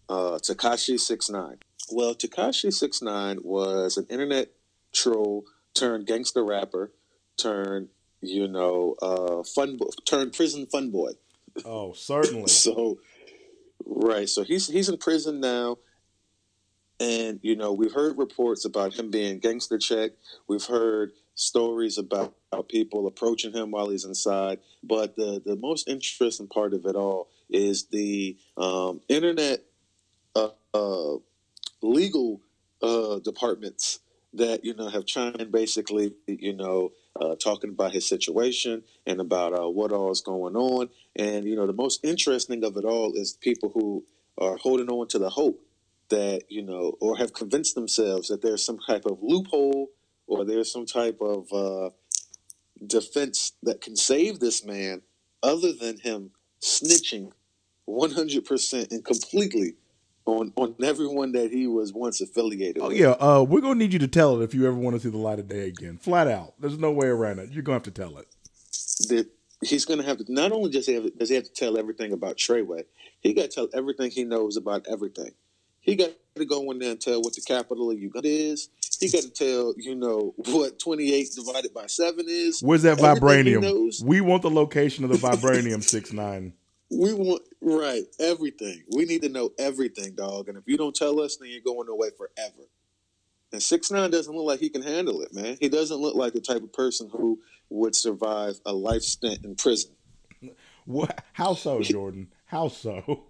uh, 0.08 0.38
Tekashi 0.42 0.98
Six 0.98 1.30
Nine. 1.30 1.58
Well, 1.92 2.14
Tekashi 2.14 2.72
Six 2.72 3.02
Nine 3.02 3.38
was 3.42 3.96
an 3.96 4.06
internet 4.10 4.48
troll 4.92 5.44
turned 5.74 6.06
gangster 6.06 6.44
rapper 6.44 6.92
turned, 7.36 7.88
you 8.20 8.48
know, 8.48 8.96
uh, 9.00 9.42
fun 9.42 9.76
bo- 9.76 9.90
turned 10.04 10.32
prison 10.32 10.66
fun 10.66 10.90
boy. 10.90 11.12
Oh, 11.64 11.92
certainly. 11.92 12.46
So, 12.48 12.98
right. 13.84 14.28
So 14.28 14.42
he's 14.42 14.68
he's 14.68 14.88
in 14.88 14.98
prison 14.98 15.40
now, 15.40 15.78
and 17.00 17.38
you 17.42 17.56
know 17.56 17.72
we've 17.72 17.92
heard 17.92 18.18
reports 18.18 18.64
about 18.64 18.94
him 18.94 19.10
being 19.10 19.38
gangster 19.38 19.78
checked. 19.78 20.18
We've 20.48 20.64
heard 20.64 21.12
stories 21.34 21.98
about 21.98 22.34
people 22.68 23.06
approaching 23.06 23.52
him 23.52 23.70
while 23.70 23.90
he's 23.90 24.04
inside. 24.04 24.58
But 24.82 25.16
the 25.16 25.42
the 25.44 25.56
most 25.56 25.88
interesting 25.88 26.48
part 26.48 26.74
of 26.74 26.86
it 26.86 26.96
all 26.96 27.28
is 27.50 27.86
the 27.86 28.36
um, 28.56 29.00
internet 29.08 29.64
uh, 30.34 30.48
uh, 30.74 31.16
legal 31.82 32.40
uh, 32.82 33.18
departments 33.20 34.00
that 34.34 34.64
you 34.64 34.74
know 34.74 34.88
have 34.88 35.06
chimed 35.06 35.50
basically 35.52 36.12
you 36.26 36.52
know 36.52 36.92
uh, 37.20 37.34
talking 37.36 37.70
about 37.70 37.92
his 37.92 38.08
situation 38.08 38.82
and 39.06 39.20
about 39.20 39.58
uh, 39.58 39.68
what 39.68 39.92
all 39.92 40.10
is 40.10 40.20
going 40.20 40.56
on 40.56 40.88
and 41.14 41.46
you 41.46 41.56
know 41.56 41.66
the 41.66 41.72
most 41.72 42.04
interesting 42.04 42.64
of 42.64 42.76
it 42.76 42.84
all 42.84 43.12
is 43.14 43.32
people 43.34 43.70
who 43.70 44.04
are 44.38 44.56
holding 44.58 44.88
on 44.90 45.08
to 45.08 45.18
the 45.18 45.30
hope 45.30 45.65
that 46.10 46.42
you 46.48 46.62
know 46.62 46.94
or 47.00 47.16
have 47.16 47.32
convinced 47.32 47.74
themselves 47.74 48.28
that 48.28 48.42
there's 48.42 48.64
some 48.64 48.78
type 48.86 49.04
of 49.06 49.18
loophole 49.22 49.88
or 50.26 50.44
there's 50.44 50.72
some 50.72 50.86
type 50.86 51.18
of 51.20 51.52
uh, 51.52 51.90
defense 52.86 53.52
that 53.62 53.80
can 53.80 53.96
save 53.96 54.38
this 54.40 54.64
man 54.64 55.02
other 55.42 55.72
than 55.72 55.98
him 55.98 56.30
snitching 56.60 57.30
100% 57.88 58.90
and 58.90 59.04
completely 59.04 59.74
on 60.24 60.52
on 60.56 60.74
everyone 60.82 61.30
that 61.32 61.52
he 61.52 61.68
was 61.68 61.92
once 61.92 62.20
affiliated 62.20 62.82
Oh 62.82 62.88
with. 62.88 62.96
yeah, 62.98 63.10
uh, 63.20 63.44
we're 63.48 63.60
gonna 63.60 63.76
need 63.76 63.92
you 63.92 64.00
to 64.00 64.08
tell 64.08 64.40
it 64.40 64.44
if 64.44 64.54
you 64.54 64.66
ever 64.66 64.76
want 64.76 64.96
to 64.96 65.00
see 65.00 65.08
the 65.08 65.16
light 65.18 65.38
of 65.38 65.46
day 65.48 65.68
again. 65.68 65.98
Flat 65.98 66.26
out, 66.26 66.54
there's 66.58 66.78
no 66.78 66.90
way 66.90 67.06
around 67.06 67.38
it. 67.38 67.50
You're 67.52 67.62
gonna 67.62 67.76
have 67.76 67.82
to 67.84 67.90
tell 67.92 68.18
it. 68.18 68.26
that 69.08 69.28
he's 69.62 69.84
going 69.84 69.98
to 70.00 70.04
have 70.04 70.18
to 70.18 70.24
not 70.28 70.52
only 70.52 70.68
just 70.70 70.90
have, 70.90 71.06
does 71.16 71.28
he 71.30 71.34
have 71.36 71.44
to 71.44 71.52
tell 71.52 71.78
everything 71.78 72.12
about 72.12 72.36
Treyway, 72.36 72.82
he 73.20 73.32
got 73.34 73.42
to 73.42 73.48
tell 73.48 73.68
everything 73.72 74.10
he 74.10 74.24
knows 74.24 74.56
about 74.56 74.84
everything. 74.90 75.30
He 75.86 75.94
got 75.94 76.10
to 76.34 76.44
go 76.44 76.70
in 76.72 76.80
there 76.80 76.90
and 76.90 77.00
tell 77.00 77.22
what 77.22 77.34
the 77.34 77.40
capital 77.40 77.90
of 77.90 77.98
Uganda 77.98 78.28
is. 78.28 78.68
He 79.00 79.08
got 79.08 79.22
to 79.22 79.30
tell 79.30 79.74
you 79.76 79.94
know 79.94 80.34
what 80.36 80.78
twenty 80.78 81.14
eight 81.14 81.28
divided 81.34 81.72
by 81.72 81.86
seven 81.86 82.26
is. 82.28 82.60
Where's 82.60 82.82
that 82.82 82.98
vibranium? 82.98 84.02
We 84.04 84.20
want 84.20 84.42
the 84.42 84.50
location 84.50 85.04
of 85.04 85.10
the 85.10 85.16
vibranium 85.16 85.82
six 85.82 86.12
nine. 86.12 86.54
We 86.90 87.14
want 87.14 87.42
right 87.60 88.04
everything. 88.18 88.82
We 88.94 89.04
need 89.04 89.22
to 89.22 89.28
know 89.28 89.50
everything, 89.58 90.14
dog. 90.14 90.48
And 90.48 90.56
if 90.58 90.64
you 90.66 90.76
don't 90.76 90.94
tell 90.94 91.20
us, 91.20 91.36
then 91.36 91.50
you're 91.50 91.60
going 91.60 91.88
away 91.88 92.10
forever. 92.16 92.68
And 93.52 93.62
six 93.62 93.90
nine 93.90 94.10
doesn't 94.10 94.34
look 94.34 94.46
like 94.46 94.60
he 94.60 94.70
can 94.70 94.82
handle 94.82 95.22
it, 95.22 95.34
man. 95.34 95.56
He 95.60 95.68
doesn't 95.68 95.98
look 95.98 96.14
like 96.14 96.32
the 96.32 96.40
type 96.40 96.62
of 96.62 96.72
person 96.72 97.08
who 97.12 97.40
would 97.70 97.94
survive 97.94 98.58
a 98.64 98.72
life 98.72 99.02
stint 99.02 99.44
in 99.44 99.56
prison. 99.56 99.92
What? 100.84 101.24
How 101.32 101.54
so, 101.54 101.80
Jordan? 101.82 102.32
How 102.46 102.68
so? 102.68 103.24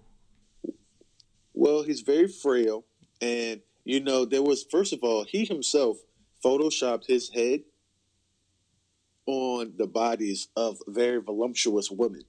Well, 1.56 1.82
he's 1.82 2.02
very 2.02 2.28
frail, 2.28 2.84
and 3.20 3.62
you 3.84 4.00
know 4.00 4.26
there 4.26 4.42
was 4.42 4.66
first 4.70 4.92
of 4.92 5.00
all 5.02 5.24
he 5.24 5.46
himself 5.46 5.96
photoshopped 6.44 7.06
his 7.06 7.30
head 7.30 7.62
on 9.24 9.72
the 9.78 9.86
bodies 9.86 10.48
of 10.54 10.76
very 10.86 11.20
voluptuous 11.20 11.90
women. 11.90 12.22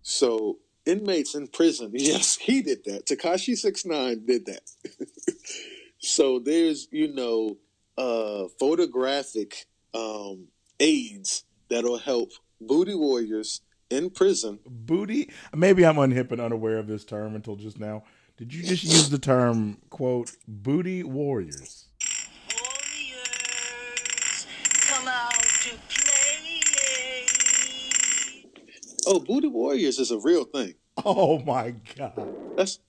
So 0.00 0.58
inmates 0.86 1.34
in 1.34 1.48
prison, 1.48 1.90
yes, 1.94 2.36
he 2.36 2.62
did 2.62 2.82
that. 2.86 3.04
Tekashi 3.04 3.54
Six 3.56 3.84
Nine 3.84 4.24
did 4.24 4.46
that. 4.46 4.62
so 5.98 6.38
there's 6.38 6.88
you 6.90 7.12
know 7.12 7.58
uh, 7.98 8.48
photographic 8.58 9.66
um, 9.92 10.48
aids 10.80 11.44
that'll 11.68 11.98
help 11.98 12.30
booty 12.62 12.94
warriors 12.94 13.60
in 13.90 14.10
prison. 14.10 14.58
Booty. 14.66 15.30
Maybe 15.54 15.84
I'm 15.84 15.96
unhip 15.96 16.32
and 16.32 16.40
unaware 16.40 16.78
of 16.78 16.86
this 16.86 17.04
term 17.04 17.34
until 17.34 17.56
just 17.56 17.78
now. 17.78 18.04
Did 18.36 18.54
you 18.54 18.62
just 18.62 18.84
use 18.84 19.10
the 19.10 19.18
term 19.18 19.78
quote 19.90 20.30
booty 20.46 21.02
warriors? 21.02 21.86
Warriors, 22.54 24.46
come 24.86 25.08
out 25.08 25.32
to 25.32 25.70
play. 25.88 26.08
Oh, 29.10 29.18
booty 29.20 29.48
warriors 29.48 29.98
is 29.98 30.10
a 30.10 30.18
real 30.18 30.44
thing. 30.44 30.74
Oh 31.04 31.38
my 31.38 31.74
god. 31.96 32.34
That's 32.56 32.80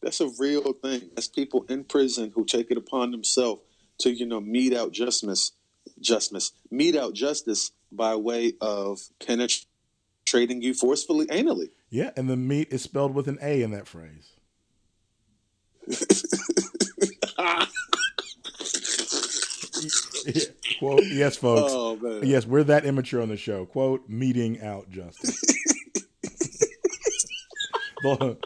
that's 0.00 0.20
a 0.20 0.30
real 0.38 0.72
thing. 0.72 1.10
That's 1.14 1.28
people 1.28 1.66
in 1.68 1.84
prison 1.84 2.32
who 2.34 2.44
take 2.44 2.70
it 2.70 2.78
upon 2.78 3.10
themselves 3.10 3.60
to 3.98 4.10
you 4.10 4.24
know 4.24 4.40
mete 4.40 4.72
out 4.72 4.92
justice, 4.92 5.52
justice, 6.00 6.52
mete 6.70 6.96
out 6.96 7.12
justice 7.12 7.72
by 7.92 8.14
way 8.14 8.54
of 8.60 9.00
penetrating 10.26 10.62
you 10.62 10.74
forcefully 10.74 11.26
anally. 11.26 11.70
Yeah, 11.90 12.10
and 12.16 12.28
the 12.28 12.36
meat 12.36 12.68
is 12.70 12.82
spelled 12.82 13.14
with 13.14 13.28
an 13.28 13.38
A 13.42 13.62
in 13.62 13.70
that 13.72 13.86
phrase. 13.86 14.32
Yeah, 20.26 20.44
Quote, 20.78 21.04
yes, 21.06 21.36
folks. 21.36 21.72
Oh. 21.74 22.20
Yes, 22.22 22.46
we're 22.46 22.64
that 22.64 22.84
immature 22.84 23.22
on 23.22 23.28
the 23.28 23.36
show. 23.36 23.64
Quote, 23.66 24.08
meeting 24.08 24.60
out 24.62 24.90
justice. 24.90 25.42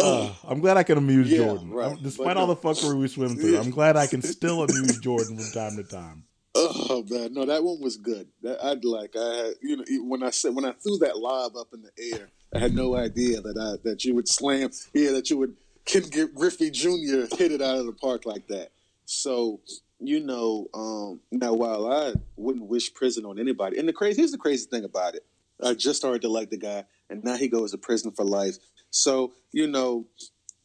Uh, 0.00 0.32
I'm 0.46 0.60
glad 0.60 0.76
I 0.76 0.82
can 0.84 0.96
amuse 0.98 1.28
Yeah, 1.30 1.38
Jordan. 1.38 1.70
right. 1.70 1.96
Despite 2.00 2.24
But 2.26 2.36
all 2.36 2.46
no- 2.46 2.54
the 2.54 2.60
fuckery 2.60 2.98
we 3.00 3.08
swim 3.08 3.36
through, 3.36 3.58
I'm 3.58 3.70
glad 3.78 3.96
I 3.96 4.06
can 4.06 4.22
still 4.22 4.62
amuse 4.62 4.98
Jordan 5.00 5.36
from 5.38 5.50
time 5.52 5.76
to 5.76 5.82
time. 5.82 6.24
Oh 6.70 7.04
man, 7.08 7.32
no, 7.32 7.46
that 7.46 7.64
one 7.64 7.80
was 7.80 7.96
good. 7.96 8.28
That 8.42 8.62
I'd 8.62 8.84
like. 8.84 9.14
I 9.16 9.52
you 9.62 9.76
know, 9.76 9.84
when 10.04 10.22
I 10.22 10.30
said 10.30 10.54
when 10.54 10.64
I 10.64 10.72
threw 10.72 10.98
that 10.98 11.18
lob 11.18 11.56
up 11.56 11.68
in 11.72 11.82
the 11.82 11.90
air, 12.12 12.28
I 12.54 12.58
had 12.58 12.74
no 12.74 12.94
idea 12.94 13.40
that 13.40 13.56
I 13.56 13.88
that 13.88 14.04
you 14.04 14.14
would 14.14 14.28
slam. 14.28 14.70
Yeah, 14.92 15.12
that 15.12 15.30
you 15.30 15.38
would 15.38 15.56
get 15.86 16.34
Griffey 16.34 16.70
Jr. 16.70 17.34
hit 17.36 17.52
it 17.52 17.62
out 17.62 17.76
of 17.76 17.86
the 17.86 17.92
park 17.92 18.26
like 18.26 18.46
that. 18.48 18.70
So 19.06 19.60
you 20.00 20.20
know, 20.20 20.68
um, 20.74 21.20
now 21.32 21.54
while 21.54 21.90
I 21.90 22.12
wouldn't 22.36 22.66
wish 22.66 22.92
prison 22.92 23.24
on 23.24 23.38
anybody, 23.38 23.78
and 23.78 23.88
the 23.88 23.92
crazy 23.92 24.20
here's 24.20 24.32
the 24.32 24.38
crazy 24.38 24.66
thing 24.66 24.84
about 24.84 25.14
it. 25.14 25.24
I 25.62 25.74
just 25.74 25.98
started 25.98 26.22
to 26.22 26.28
like 26.28 26.50
the 26.50 26.58
guy, 26.58 26.84
and 27.10 27.24
now 27.24 27.36
he 27.36 27.48
goes 27.48 27.72
to 27.72 27.78
prison 27.78 28.12
for 28.12 28.24
life. 28.24 28.58
So 28.90 29.32
you 29.52 29.66
know, 29.66 30.06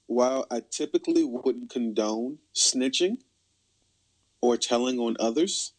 while 0.07 0.45
I 0.51 0.61
typically 0.69 1.23
wouldn't 1.23 1.69
condone 1.69 2.39
snitching 2.53 3.17
or 4.41 4.57
telling 4.57 4.99
on 4.99 5.15
others, 5.19 5.73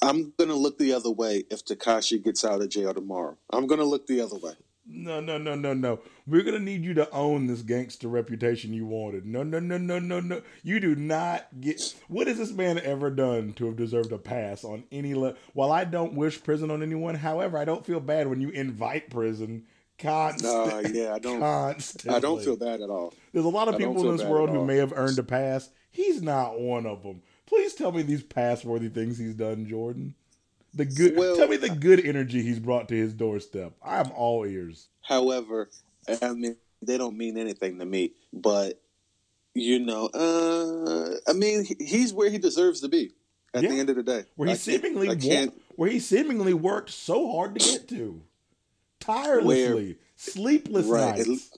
I'm 0.00 0.32
gonna 0.38 0.54
look 0.54 0.78
the 0.78 0.92
other 0.92 1.10
way 1.10 1.44
if 1.50 1.64
Tekashi 1.64 2.22
gets 2.22 2.44
out 2.44 2.62
of 2.62 2.68
jail 2.68 2.94
tomorrow. 2.94 3.36
I'm 3.52 3.66
gonna 3.66 3.84
look 3.84 4.06
the 4.06 4.20
other 4.20 4.36
way. 4.36 4.52
No, 4.90 5.20
no, 5.20 5.36
no, 5.36 5.54
no, 5.54 5.74
no. 5.74 6.00
We're 6.26 6.44
gonna 6.44 6.60
need 6.60 6.82
you 6.82 6.94
to 6.94 7.10
own 7.10 7.46
this 7.46 7.60
gangster 7.60 8.08
reputation 8.08 8.72
you 8.72 8.86
wanted. 8.86 9.26
No, 9.26 9.42
no, 9.42 9.58
no, 9.58 9.76
no, 9.76 9.98
no, 9.98 10.20
no. 10.20 10.40
You 10.62 10.80
do 10.80 10.94
not 10.94 11.48
get. 11.60 11.94
What 12.08 12.26
has 12.26 12.38
this 12.38 12.52
man 12.52 12.78
ever 12.78 13.10
done 13.10 13.52
to 13.54 13.66
have 13.66 13.76
deserved 13.76 14.12
a 14.12 14.18
pass 14.18 14.64
on 14.64 14.84
any 14.90 15.12
level? 15.12 15.36
While 15.52 15.72
I 15.72 15.84
don't 15.84 16.14
wish 16.14 16.42
prison 16.42 16.70
on 16.70 16.82
anyone, 16.82 17.16
however, 17.16 17.58
I 17.58 17.66
don't 17.66 17.84
feel 17.84 18.00
bad 18.00 18.28
when 18.28 18.40
you 18.40 18.48
invite 18.50 19.10
prison 19.10 19.66
constantly. 19.98 20.72
Uh, 20.72 20.88
yeah, 20.88 21.14
I 21.14 21.18
don't. 21.18 21.40
constantly. 21.40 22.16
I 22.16 22.20
don't 22.20 22.42
feel 22.42 22.56
bad 22.56 22.80
at 22.80 22.88
all. 22.88 23.12
There's 23.32 23.44
a 23.44 23.50
lot 23.50 23.68
of 23.68 23.76
people 23.76 24.08
in 24.08 24.16
this 24.16 24.26
world 24.26 24.48
who 24.48 24.64
may 24.64 24.76
have 24.76 24.92
earned 24.96 25.18
a 25.18 25.22
pass. 25.22 25.68
He's 25.90 26.22
not 26.22 26.60
one 26.60 26.86
of 26.86 27.02
them. 27.02 27.22
Please 27.48 27.74
tell 27.74 27.92
me 27.92 28.02
these 28.02 28.22
pass-worthy 28.22 28.88
things 28.90 29.16
he's 29.18 29.34
done, 29.34 29.66
Jordan. 29.66 30.14
The 30.74 30.84
good. 30.84 31.16
Well- 31.16 31.36
tell 31.36 31.48
me 31.48 31.56
the 31.56 31.70
good 31.70 32.04
energy 32.04 32.42
he's 32.42 32.58
brought 32.60 32.88
to 32.90 32.94
his 32.94 33.14
doorstep. 33.14 33.72
I'm 33.82 34.10
all 34.12 34.44
ears. 34.44 34.88
However, 35.00 35.70
I 36.20 36.34
mean 36.34 36.56
they 36.82 36.98
don't 36.98 37.16
mean 37.16 37.38
anything 37.38 37.78
to 37.78 37.86
me. 37.86 38.12
But 38.32 38.80
you 39.54 39.78
know, 39.78 40.06
uh, 40.08 41.16
I 41.26 41.32
mean 41.32 41.66
he's 41.80 42.12
where 42.12 42.28
he 42.30 42.36
deserves 42.38 42.80
to 42.82 42.88
be 42.88 43.12
at 43.54 43.62
Yeah. 43.62 43.70
the 43.70 43.80
end 43.80 43.88
of 43.90 43.96
the 43.96 44.02
day. 44.02 44.24
Where 44.36 44.46
he 44.46 44.52
I 44.52 44.56
seemingly 44.56 45.16
can't. 45.16 45.58
where 45.76 45.90
he 45.90 46.00
seemingly 46.00 46.52
worked 46.52 46.90
so 46.90 47.32
hard 47.32 47.58
to 47.58 47.64
get 47.64 47.88
to, 47.88 48.20
tirelessly, 49.00 49.96
sleepless 50.16 50.86
Right. 50.86 51.26
Nights. 51.26 51.50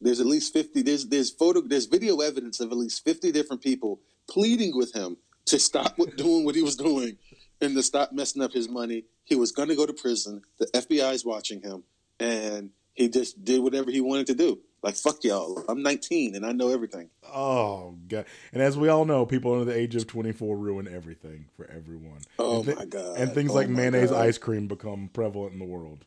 There's 0.00 0.20
at 0.20 0.26
least 0.26 0.52
fifty. 0.52 0.82
There's 0.82 1.06
there's 1.06 1.30
photo. 1.30 1.62
There's 1.62 1.86
video 1.86 2.20
evidence 2.20 2.60
of 2.60 2.70
at 2.70 2.76
least 2.76 3.02
fifty 3.02 3.32
different 3.32 3.62
people 3.62 4.00
pleading 4.28 4.76
with 4.76 4.92
him 4.94 5.16
to 5.46 5.58
stop 5.58 5.96
doing 6.16 6.44
what 6.44 6.54
he 6.54 6.62
was 6.62 6.76
doing 6.76 7.16
and 7.60 7.74
to 7.74 7.82
stop 7.82 8.12
messing 8.12 8.42
up 8.42 8.52
his 8.52 8.68
money. 8.68 9.04
He 9.24 9.34
was 9.36 9.52
going 9.52 9.68
to 9.68 9.76
go 9.76 9.86
to 9.86 9.92
prison. 9.92 10.42
The 10.58 10.66
FBI 10.66 11.12
is 11.14 11.24
watching 11.24 11.62
him, 11.62 11.84
and 12.20 12.70
he 12.92 13.08
just 13.08 13.44
did 13.44 13.62
whatever 13.62 13.90
he 13.90 14.00
wanted 14.00 14.26
to 14.28 14.34
do. 14.34 14.60
Like 14.82 14.96
fuck 14.96 15.24
y'all. 15.24 15.64
I'm 15.66 15.82
19 15.82 16.34
and 16.34 16.44
I 16.44 16.52
know 16.52 16.68
everything. 16.68 17.08
Oh 17.34 17.96
god! 18.06 18.26
And 18.52 18.60
as 18.62 18.76
we 18.76 18.90
all 18.90 19.06
know, 19.06 19.24
people 19.24 19.54
under 19.54 19.64
the 19.64 19.74
age 19.74 19.96
of 19.96 20.06
24 20.06 20.58
ruin 20.58 20.86
everything 20.86 21.46
for 21.56 21.64
everyone. 21.70 22.18
Oh 22.38 22.62
and 22.64 22.76
my 22.76 22.84
God. 22.84 23.16
And 23.16 23.32
things 23.32 23.52
Oh 23.52 23.54
like 23.54 23.70
mayonnaise 23.70 24.10
God. 24.10 24.26
ice 24.26 24.36
cream 24.36 24.68
become 24.68 25.08
prevalent 25.10 25.54
in 25.54 25.58
the 25.58 25.64
world. 25.64 26.04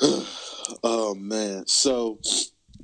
Oh 0.82 1.14
man. 1.14 1.66
So 1.66 2.18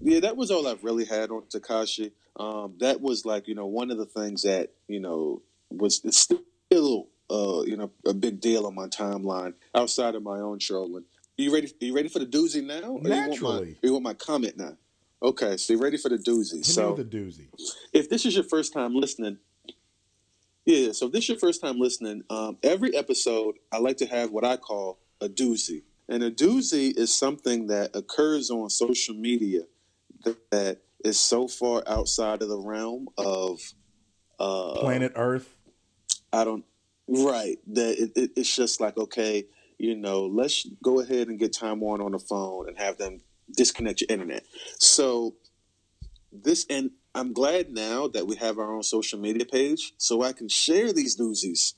yeah, 0.01 0.21
that 0.21 0.37
was 0.37 0.51
all 0.51 0.67
I've 0.67 0.85
really 0.85 1.05
had 1.05 1.31
on 1.31 1.43
Tekashi. 1.43 2.13
Um, 2.37 2.75
that 2.81 3.01
was 3.01 3.25
like 3.25 3.49
you 3.49 3.55
know 3.55 3.67
one 3.67 3.91
of 3.91 3.99
the 3.99 4.07
things 4.07 4.43
that 4.43 4.71
you 4.89 5.01
know 5.01 5.43
was 5.71 6.03
still 6.11 7.09
uh, 7.31 7.63
you 7.63 7.77
know 7.77 7.91
a 8.07 8.15
big 8.15 8.41
deal 8.41 8.67
on 8.67 8.75
my 8.75 8.87
timeline 8.87 9.55
outside 9.75 10.15
of 10.15 10.23
my 10.23 10.41
own 10.41 10.59
trolling. 10.59 11.05
Are 11.39 11.43
you 11.43 11.53
ready? 11.55 11.69
Are 11.69 11.85
You 11.85 11.95
ready 11.95 12.09
for 12.09 12.19
the 12.19 12.27
doozy 12.27 12.65
now? 12.65 12.75
Or 12.75 12.81
You 12.81 12.89
want, 12.89 13.03
my, 13.05 13.09
Naturally. 13.09 13.79
you 13.83 13.93
want 13.93 14.05
my 14.05 14.15
comment 14.15 14.57
now? 14.57 14.77
Okay, 15.23 15.57
so 15.59 15.75
you 15.75 15.79
ready 15.79 15.99
for 15.99 16.09
the 16.09 16.17
doozy? 16.17 16.57
Hit 16.57 16.67
so 16.67 16.95
a 16.95 17.05
doozy. 17.05 17.49
if 17.93 18.09
this 18.09 18.25
is 18.25 18.35
your 18.35 18.45
first 18.45 18.73
time 18.73 18.95
listening, 18.95 19.39
yeah, 20.65 20.93
so 20.93 21.07
if 21.07 21.13
this 21.13 21.25
is 21.25 21.29
your 21.31 21.39
first 21.39 21.61
time 21.61 21.79
listening, 21.79 22.23
um, 22.31 22.57
every 22.63 22.97
episode 22.97 23.57
I 23.71 23.79
like 23.79 23.99
to 23.99 24.07
have 24.07 24.31
what 24.31 24.45
I 24.45 24.57
call 24.57 24.99
a 25.21 25.29
doozy. 25.29 25.83
And 26.09 26.23
a 26.23 26.31
doozy 26.31 26.97
is 26.97 27.15
something 27.15 27.69
that 27.69 27.95
occurs 27.95 28.51
on 28.51 28.69
social 28.71 29.15
media 29.15 29.63
that, 30.25 30.79
is 31.05 31.19
so 31.19 31.49
far 31.49 31.83
outside 31.87 32.43
of 32.43 32.49
the 32.49 32.59
realm 32.59 33.09
of 33.17 33.59
uh, 34.39 34.75
Planet 34.81 35.13
Earth. 35.17 35.57
I 36.33 36.45
don't 36.45 36.65
right 37.09 37.57
that 37.69 37.99
it, 37.99 38.13
it, 38.15 38.31
it's 38.37 38.55
just 38.55 38.81
like 38.81 38.97
okay, 38.99 39.45
you 39.79 39.97
know, 39.97 40.27
let's 40.27 40.67
go 40.83 41.01
ahead 41.01 41.29
and 41.29 41.39
get 41.39 41.55
Time 41.55 41.81
Warner 41.81 42.05
on 42.05 42.13
the 42.13 42.19
phone 42.19 42.69
and 42.69 42.79
have 42.79 42.99
them 42.99 43.21
disconnect 43.57 44.03
your 44.03 44.09
internet. 44.11 44.45
So 44.79 45.37
this 46.33 46.67
and 46.69 46.91
I'm 47.15 47.33
glad 47.33 47.71
now 47.71 48.07
that 48.09 48.27
we 48.27 48.37
have 48.37 48.59
our 48.59 48.73
own 48.73 48.83
social 48.83 49.19
media 49.19 49.45
page, 49.45 49.95
so 49.97 50.23
I 50.23 50.33
can 50.33 50.49
share 50.49 50.93
these 50.93 51.19
newsies. 51.19 51.75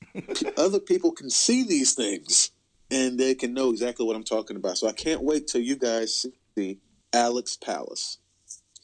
Other 0.56 0.80
people 0.80 1.12
can 1.12 1.30
see 1.30 1.64
these 1.64 1.94
things 1.94 2.50
and 2.90 3.18
they 3.18 3.34
can 3.34 3.54
know 3.54 3.70
exactly 3.70 4.06
what 4.06 4.16
I'm 4.16 4.24
talking 4.24 4.56
about. 4.56 4.78
So 4.78 4.88
I 4.88 4.92
can't 4.92 5.22
wait 5.22 5.46
till 5.46 5.62
you 5.62 5.76
guys 5.76 6.26
see 6.56 6.78
Alex 7.14 7.56
Palace. 7.56 8.18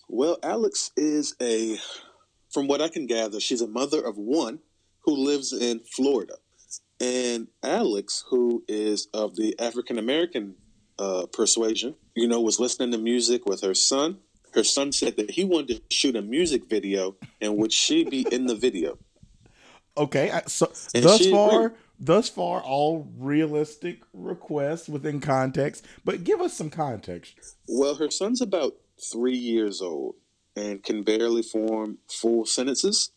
Well, 0.08 0.38
Alex 0.42 0.92
is 0.96 1.34
a, 1.42 1.76
from 2.50 2.68
what 2.68 2.80
I 2.80 2.88
can 2.88 3.06
gather, 3.06 3.40
she's 3.40 3.60
a 3.60 3.66
mother 3.66 4.00
of 4.00 4.16
one 4.16 4.60
who 5.00 5.16
lives 5.16 5.52
in 5.52 5.80
Florida. 5.80 6.34
And 7.00 7.48
Alex, 7.62 8.24
who 8.30 8.62
is 8.68 9.08
of 9.12 9.34
the 9.34 9.58
African 9.58 9.98
American 9.98 10.54
uh, 10.98 11.26
persuasion, 11.32 11.94
you 12.14 12.28
know, 12.28 12.40
was 12.40 12.60
listening 12.60 12.92
to 12.92 12.98
music 12.98 13.46
with 13.46 13.62
her 13.62 13.74
son. 13.74 14.18
Her 14.54 14.64
son 14.64 14.92
said 14.92 15.16
that 15.16 15.30
he 15.30 15.44
wanted 15.44 15.76
to 15.76 15.94
shoot 15.94 16.16
a 16.16 16.22
music 16.22 16.68
video, 16.68 17.16
and 17.40 17.56
would 17.56 17.72
she 17.72 18.04
be 18.04 18.26
in 18.30 18.46
the 18.46 18.54
video? 18.54 18.98
Okay, 19.96 20.30
so 20.46 20.70
And 20.94 21.04
thus 21.04 21.26
far, 21.28 21.66
agreed. 21.66 21.78
Thus 22.00 22.28
far, 22.28 22.60
all 22.62 23.12
realistic 23.18 24.02
requests 24.12 24.88
within 24.88 25.20
context. 25.20 25.86
But 26.04 26.24
give 26.24 26.40
us 26.40 26.54
some 26.54 26.70
context. 26.70 27.34
Well, 27.68 27.94
her 27.96 28.10
son's 28.10 28.40
about 28.40 28.72
three 29.12 29.36
years 29.36 29.80
old 29.80 30.14
and 30.56 30.82
can 30.82 31.02
barely 31.02 31.42
form 31.42 31.98
full 32.08 32.46
sentences. 32.46 33.10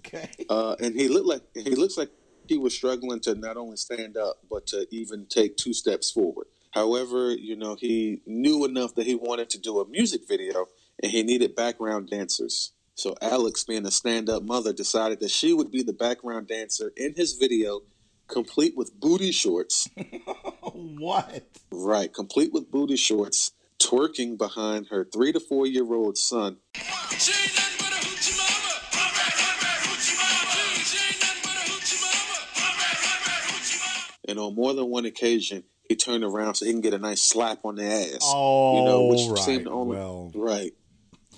Okay. 0.00 0.28
Uh, 0.48 0.74
and 0.80 0.94
he 0.94 1.08
looked 1.08 1.28
like 1.28 1.42
he 1.54 1.76
looks 1.76 1.96
like 1.96 2.10
he 2.48 2.58
was 2.58 2.74
struggling 2.74 3.20
to 3.20 3.36
not 3.36 3.56
only 3.56 3.76
stand 3.76 4.16
up 4.16 4.38
but 4.50 4.66
to 4.66 4.86
even 4.90 5.26
take 5.26 5.56
two 5.56 5.72
steps 5.72 6.10
forward. 6.10 6.48
However, 6.72 7.32
you 7.32 7.56
know, 7.56 7.76
he 7.78 8.20
knew 8.26 8.64
enough 8.64 8.94
that 8.96 9.06
he 9.06 9.14
wanted 9.14 9.48
to 9.50 9.58
do 9.58 9.80
a 9.80 9.88
music 9.88 10.22
video 10.28 10.66
and 11.02 11.12
he 11.12 11.22
needed 11.22 11.54
background 11.54 12.10
dancers. 12.10 12.72
So 12.94 13.14
Alex, 13.22 13.64
being 13.64 13.86
a 13.86 13.90
stand-up 13.90 14.42
mother, 14.42 14.72
decided 14.72 15.20
that 15.20 15.30
she 15.30 15.54
would 15.54 15.70
be 15.70 15.82
the 15.82 15.92
background 15.92 16.48
dancer 16.48 16.92
in 16.96 17.14
his 17.14 17.32
video, 17.32 17.80
complete 18.30 18.76
with 18.76 18.98
booty 18.98 19.32
shorts. 19.32 19.88
what? 20.72 21.44
Right, 21.70 22.12
complete 22.12 22.52
with 22.52 22.70
booty 22.70 22.96
shorts, 22.96 23.52
twerking 23.78 24.38
behind 24.38 24.88
her 24.88 25.04
three 25.04 25.32
to 25.32 25.40
four 25.40 25.66
year 25.66 25.92
old 25.92 26.16
son. 26.16 26.58
She 26.74 27.32
ain't 27.32 27.54
nothing 27.54 27.76
but 27.78 27.92
a 27.92 28.06
hoochie 28.06 28.36
mama. 28.38 28.74
All 28.94 29.10
right, 29.10 29.36
all 29.42 29.58
right, 29.60 29.80
hoochie 29.82 30.16
mama. 30.16 30.84
She 30.84 30.98
ain't 30.98 31.20
nothing 31.20 31.42
but 31.42 31.56
a 31.56 31.70
hoochie 31.70 32.00
mama. 32.00 32.38
All 32.56 32.76
right, 32.78 32.98
all 33.04 33.20
right, 33.26 33.44
hoochie 33.48 33.78
mama. 33.80 34.18
And 34.28 34.38
on 34.38 34.54
more 34.54 34.74
than 34.74 34.88
one 34.88 35.04
occasion, 35.04 35.64
he 35.88 35.96
turned 35.96 36.24
around 36.24 36.54
so 36.54 36.66
he 36.66 36.72
can 36.72 36.80
get 36.80 36.94
a 36.94 36.98
nice 36.98 37.22
slap 37.22 37.64
on 37.64 37.74
the 37.74 37.84
ass. 37.84 38.20
Oh, 38.22 38.78
you 38.78 38.84
know, 38.84 39.06
which 39.06 39.28
right. 39.28 39.38
seemed 39.38 39.66
only 39.66 39.96
well, 39.96 40.30
right, 40.34 40.72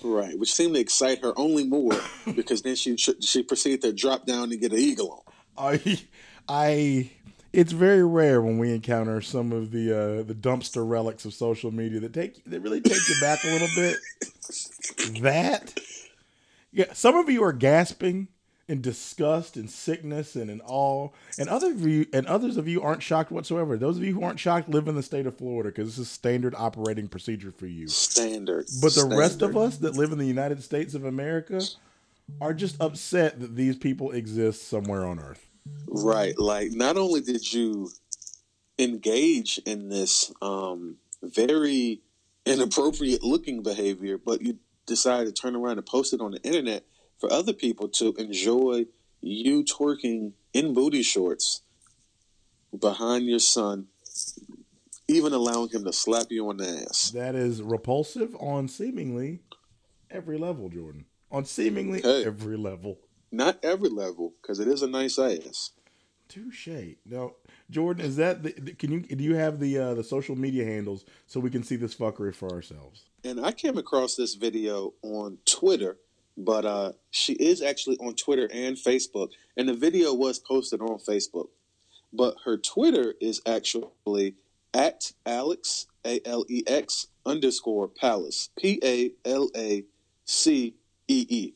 right, 0.03 0.37
which 0.37 0.53
seemed 0.53 0.75
to 0.75 0.79
excite 0.79 1.23
her 1.23 1.33
only 1.37 1.65
more 1.65 1.99
because 2.35 2.61
then 2.61 2.75
she 2.75 2.97
she 2.97 3.41
proceeded 3.41 3.81
to 3.81 3.93
drop 3.93 4.25
down 4.25 4.51
and 4.51 4.61
get 4.61 4.71
an 4.71 4.79
eagle 4.79 5.23
on. 5.25 5.33
I, 5.55 5.99
I, 6.47 7.11
it's 7.51 7.71
very 7.71 8.03
rare 8.03 8.41
when 8.41 8.57
we 8.57 8.73
encounter 8.73 9.21
some 9.21 9.51
of 9.51 9.71
the 9.71 9.91
uh, 9.91 10.23
the 10.23 10.35
dumpster 10.35 10.87
relics 10.87 11.25
of 11.25 11.33
social 11.33 11.71
media 11.71 11.99
that 12.01 12.13
take 12.13 12.43
that 12.45 12.59
really 12.61 12.81
take 12.81 13.07
you 13.07 13.15
back 13.21 13.43
a 13.43 13.47
little 13.47 13.69
bit. 13.75 13.97
That, 15.21 15.79
yeah, 16.71 16.93
some 16.93 17.15
of 17.15 17.29
you 17.29 17.43
are 17.43 17.53
gasping 17.53 18.27
in 18.67 18.81
disgust 18.81 19.57
and 19.57 19.69
sickness 19.69 20.35
and 20.35 20.49
in 20.49 20.61
awe, 20.61 21.09
and 21.37 21.49
other 21.49 21.71
of 21.71 21.85
you 21.85 22.05
and 22.13 22.25
others 22.27 22.57
of 22.57 22.67
you 22.67 22.81
aren't 22.81 23.03
shocked 23.03 23.31
whatsoever. 23.31 23.77
Those 23.77 23.97
of 23.97 24.03
you 24.03 24.13
who 24.13 24.23
aren't 24.23 24.39
shocked 24.39 24.69
live 24.69 24.87
in 24.87 24.95
the 24.95 25.03
state 25.03 25.25
of 25.27 25.37
Florida 25.37 25.69
because 25.69 25.89
this 25.89 26.07
is 26.07 26.11
standard 26.11 26.55
operating 26.55 27.07
procedure 27.07 27.51
for 27.51 27.67
you. 27.67 27.87
Standard. 27.87 28.67
But 28.81 28.95
the 28.95 29.05
rest 29.05 29.41
of 29.41 29.57
us 29.57 29.77
that 29.77 29.95
live 29.95 30.11
in 30.11 30.17
the 30.17 30.25
United 30.25 30.63
States 30.63 30.93
of 30.95 31.05
America 31.05 31.61
are 32.39 32.53
just 32.53 32.79
upset 32.81 33.39
that 33.41 33.55
these 33.55 33.75
people 33.75 34.11
exist 34.11 34.67
somewhere 34.67 35.05
on 35.05 35.19
Earth. 35.19 35.47
Right. 35.87 36.37
Like, 36.37 36.71
not 36.71 36.97
only 36.97 37.21
did 37.21 37.51
you 37.51 37.89
engage 38.79 39.59
in 39.65 39.89
this 39.89 40.31
um, 40.41 40.97
very 41.21 42.01
inappropriate 42.45 43.23
looking 43.23 43.63
behavior, 43.63 44.17
but 44.17 44.41
you 44.41 44.57
decided 44.85 45.33
to 45.33 45.41
turn 45.41 45.55
around 45.55 45.77
and 45.77 45.85
post 45.85 46.13
it 46.13 46.21
on 46.21 46.31
the 46.31 46.41
internet 46.43 46.83
for 47.19 47.31
other 47.31 47.53
people 47.53 47.87
to 47.87 48.13
enjoy 48.17 48.85
you 49.21 49.63
twerking 49.63 50.33
in 50.53 50.73
booty 50.73 51.01
shorts 51.01 51.61
behind 52.77 53.25
your 53.25 53.39
son, 53.39 53.87
even 55.07 55.31
allowing 55.31 55.69
him 55.69 55.85
to 55.85 55.93
slap 55.93 56.27
you 56.29 56.49
on 56.49 56.57
the 56.57 56.85
ass. 56.89 57.11
That 57.11 57.35
is 57.35 57.61
repulsive 57.61 58.35
on 58.39 58.67
seemingly 58.67 59.39
every 60.11 60.37
level, 60.37 60.69
Jordan. 60.69 61.05
On 61.31 61.45
seemingly 61.45 62.01
Hey. 62.01 62.25
every 62.25 62.57
level. 62.57 62.97
Not 63.33 63.57
every 63.63 63.89
level, 63.89 64.33
because 64.41 64.59
it 64.59 64.67
is 64.67 64.81
a 64.83 64.87
nice 64.87 65.17
ass. 65.17 65.71
Touche. 66.29 66.95
Now, 67.05 67.31
Jordan, 67.69 68.05
is 68.05 68.15
that 68.15 68.43
the, 68.43 68.51
can 68.51 68.91
you 68.91 69.01
do 69.01 69.23
you 69.23 69.35
have 69.35 69.59
the 69.59 69.77
uh, 69.77 69.93
the 69.95 70.03
social 70.03 70.35
media 70.35 70.63
handles 70.63 71.03
so 71.27 71.39
we 71.39 71.49
can 71.49 71.63
see 71.63 71.75
this 71.75 71.93
fuckery 71.95 72.33
for 72.33 72.49
ourselves? 72.51 73.05
and 73.23 73.43
I 73.43 73.51
came 73.51 73.77
across 73.77 74.15
this 74.15 74.35
video 74.35 74.93
on 75.01 75.37
Twitter, 75.45 75.97
but 76.37 76.65
uh, 76.65 76.91
she 77.09 77.33
is 77.33 77.61
actually 77.61 77.97
on 77.97 78.15
Twitter 78.15 78.49
and 78.51 78.75
Facebook, 78.75 79.29
and 79.55 79.69
the 79.69 79.73
video 79.73 80.13
was 80.13 80.39
posted 80.39 80.81
on 80.81 80.99
Facebook. 80.99 81.47
But 82.11 82.35
her 82.45 82.57
Twitter 82.57 83.15
is 83.21 83.41
actually 83.47 84.35
at 84.73 85.13
Alex 85.25 85.87
A 86.05 86.19
L 86.25 86.45
E 86.49 86.63
X 86.67 87.07
underscore 87.25 87.87
Palace 87.87 88.49
P 88.59 88.79
A 88.83 89.11
L 89.25 89.49
A 89.55 89.83
C 90.25 90.75
E 91.07 91.25
E. 91.29 91.53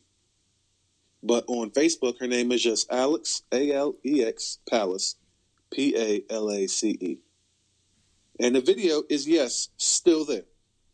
But 1.23 1.45
on 1.47 1.71
Facebook, 1.71 2.19
her 2.19 2.27
name 2.27 2.51
is 2.51 2.63
just 2.63 2.91
Alex 2.91 3.43
A 3.51 3.71
L 3.71 3.95
E 4.05 4.23
X 4.23 4.59
Palace 4.69 5.15
P 5.71 5.95
A 5.97 6.23
L 6.33 6.49
A 6.51 6.67
C 6.67 6.97
E. 6.99 7.17
And 8.39 8.55
the 8.55 8.61
video 8.61 9.03
is 9.09 9.27
yes, 9.27 9.69
still 9.77 10.25
there. 10.25 10.43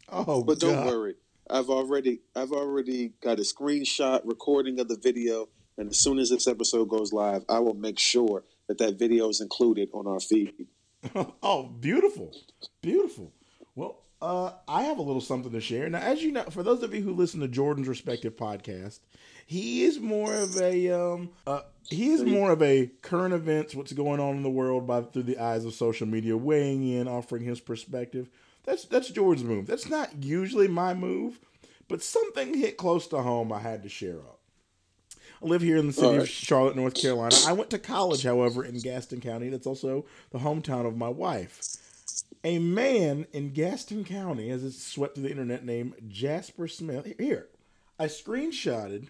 Oh, 0.10 0.44
But 0.44 0.60
don't 0.60 0.76
God. 0.76 0.88
worry. 0.88 1.16
I've 1.50 1.70
already 1.70 2.22
I've 2.36 2.52
already 2.52 3.14
got 3.22 3.40
a 3.40 3.44
screenshot 3.44 4.22
recording 4.24 4.80
of 4.80 4.88
the 4.88 4.98
video, 4.98 5.50
and 5.78 5.90
as 5.90 5.98
soon 5.98 6.20
as 6.20 6.30
this 6.30 6.48
episode 6.48 6.88
goes 6.88 7.12
live, 7.12 7.44
I 7.50 7.60
will 7.60 7.74
make 7.74 8.00
sure 8.00 8.44
that 8.68 8.78
that 8.78 8.98
video 8.98 9.28
is 9.30 9.42
included 9.42 9.90
on 9.94 10.08
our 10.08 10.22
feed. 10.22 10.68
oh, 11.44 11.64
beautiful, 11.64 12.34
beautiful. 12.82 13.34
Well, 13.76 14.04
uh, 14.22 14.54
I 14.70 14.84
have 14.84 15.00
a 15.00 15.02
little 15.02 15.22
something 15.22 15.52
to 15.52 15.60
share. 15.60 15.90
Now, 15.90 16.00
as 16.00 16.24
you 16.24 16.32
know, 16.32 16.44
for 16.44 16.64
those 16.64 16.82
of 16.82 16.94
you 16.96 17.02
who 17.02 17.14
listen 17.14 17.42
to 17.42 17.48
Jordan's 17.50 17.90
respective 17.90 18.38
podcast, 18.38 19.00
he 19.46 19.84
is 19.84 20.00
more 20.00 20.34
of 20.34 20.60
a 20.60 20.90
um, 20.90 21.30
uh, 21.46 21.62
he 21.90 22.12
is 22.12 22.24
more 22.24 22.52
of 22.52 22.62
a 22.62 22.88
current 23.02 23.34
events, 23.34 23.76
what's 23.76 23.94
going 23.94 24.20
on 24.20 24.38
in 24.38 24.44
the 24.44 24.50
world 24.50 24.88
by 24.88 25.02
through 25.02 25.24
the 25.24 25.38
eyes 25.38 25.66
of 25.66 25.74
social 25.74 26.08
media, 26.08 26.38
weighing 26.38 26.88
in, 26.88 27.08
offering 27.08 27.44
his 27.44 27.60
perspective. 27.60 28.30
That's 28.64 28.86
that's 28.86 29.10
George's 29.10 29.44
move. 29.44 29.68
That's 29.68 29.90
not 29.90 30.24
usually 30.24 30.68
my 30.68 30.94
move, 30.94 31.40
but 31.88 32.02
something 32.02 32.54
hit 32.54 32.78
close 32.78 33.08
to 33.08 33.22
home. 33.22 33.52
I 33.52 33.60
had 33.60 33.84
to 33.84 33.90
share 33.90 34.20
up. 34.20 34.40
I 35.42 35.48
live 35.48 35.62
here 35.62 35.78
in 35.78 35.88
the 35.88 35.94
city 35.94 36.08
All 36.08 36.22
of. 36.22 36.30
Charlotte, 36.30 36.78
North 36.78 36.94
Carolina. 36.94 37.36
I 37.46 37.52
went 37.52 37.70
to 37.72 37.80
college, 37.80 38.24
however, 38.24 38.64
in 38.64 38.80
Gaston 38.80 39.20
County. 39.20 39.50
That's 39.50 39.68
also 39.68 40.06
the 40.32 40.40
hometown 40.40 40.88
of 40.88 40.96
my 40.96 41.10
wife. 41.10 41.62
A 42.46 42.60
man 42.60 43.26
in 43.34 43.52
Gaston 43.52 44.04
County, 44.04 44.50
as 44.50 44.64
it's 44.64 44.82
swept 44.82 45.16
to 45.16 45.22
the 45.22 45.30
internet, 45.30 45.66
named 45.66 45.96
Jasper 46.08 46.68
Smith. 46.68 47.14
Here, 47.18 47.48
I 48.00 48.06
screenshotted 48.06 49.10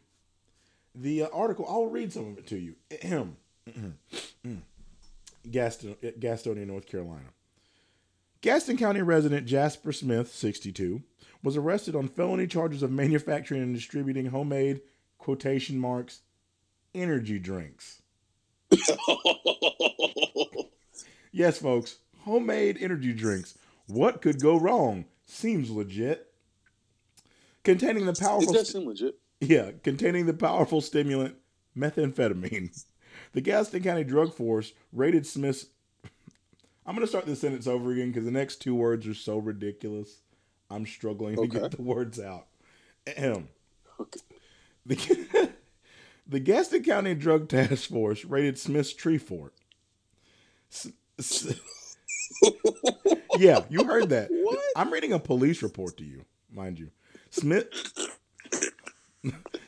the 0.95 1.23
uh, 1.23 1.27
article. 1.33 1.65
I'll 1.67 1.87
read 1.87 2.13
some 2.13 2.27
of 2.27 2.37
it 2.37 2.47
to 2.47 2.57
you. 2.57 2.75
Him, 2.89 3.37
Gaston, 5.49 5.95
Gastonia, 6.19 6.65
North 6.67 6.85
Carolina. 6.85 7.29
Gaston 8.41 8.77
County 8.77 9.01
resident 9.01 9.45
Jasper 9.45 9.93
Smith, 9.93 10.33
62, 10.33 11.01
was 11.41 11.55
arrested 11.55 11.95
on 11.95 12.07
felony 12.09 12.47
charges 12.47 12.83
of 12.83 12.91
manufacturing 12.91 13.61
and 13.61 13.73
distributing 13.73 14.27
homemade 14.27 14.81
quotation 15.17 15.79
marks 15.79 16.21
energy 16.93 17.39
drinks. 17.39 18.01
Yes, 21.35 21.57
folks, 21.57 21.97
homemade 22.19 22.77
energy 22.79 23.11
drinks. 23.11 23.57
What 23.87 24.21
could 24.21 24.39
go 24.39 24.55
wrong? 24.55 25.05
Seems 25.25 25.71
legit. 25.71 26.31
Containing 27.63 28.05
the 28.05 28.13
powerful. 28.13 28.53
It 28.53 28.57
does 28.57 28.71
seem 28.71 28.85
legit. 28.85 29.15
Yeah, 29.47 29.71
containing 29.83 30.25
the 30.25 30.33
powerful 30.33 30.81
stimulant 30.81 31.35
methamphetamine. 31.77 32.83
The 33.33 33.41
Gaston 33.41 33.83
County 33.83 34.03
Drug 34.03 34.33
Force 34.33 34.73
raided 34.91 35.25
Smith's. 35.25 35.67
I'm 36.85 36.95
going 36.95 37.05
to 37.05 37.07
start 37.09 37.25
this 37.25 37.41
sentence 37.41 37.67
over 37.67 37.91
again 37.91 38.09
because 38.09 38.25
the 38.25 38.31
next 38.31 38.57
two 38.57 38.75
words 38.75 39.07
are 39.07 39.13
so 39.13 39.37
ridiculous. 39.37 40.21
I'm 40.69 40.85
struggling 40.85 41.35
to 41.37 41.47
get 41.47 41.71
the 41.71 41.81
words 41.81 42.19
out. 42.19 42.47
Ahem. 43.07 43.47
The, 44.85 45.49
the 46.27 46.39
Gaston 46.39 46.83
County 46.83 47.15
Drug 47.15 47.47
Task 47.47 47.89
Force 47.89 48.25
raided 48.25 48.57
Smith's 48.57 48.93
tree 48.93 49.17
fort. 49.17 49.53
S- 50.71 50.91
s- 51.19 51.59
yeah, 53.37 53.61
you 53.69 53.83
heard 53.85 54.09
that. 54.09 54.29
What? 54.29 54.59
I'm 54.75 54.91
reading 54.91 55.13
a 55.13 55.19
police 55.19 55.61
report 55.63 55.97
to 55.97 56.03
you, 56.03 56.25
mind 56.51 56.79
you. 56.79 56.89
Smith 57.29 57.67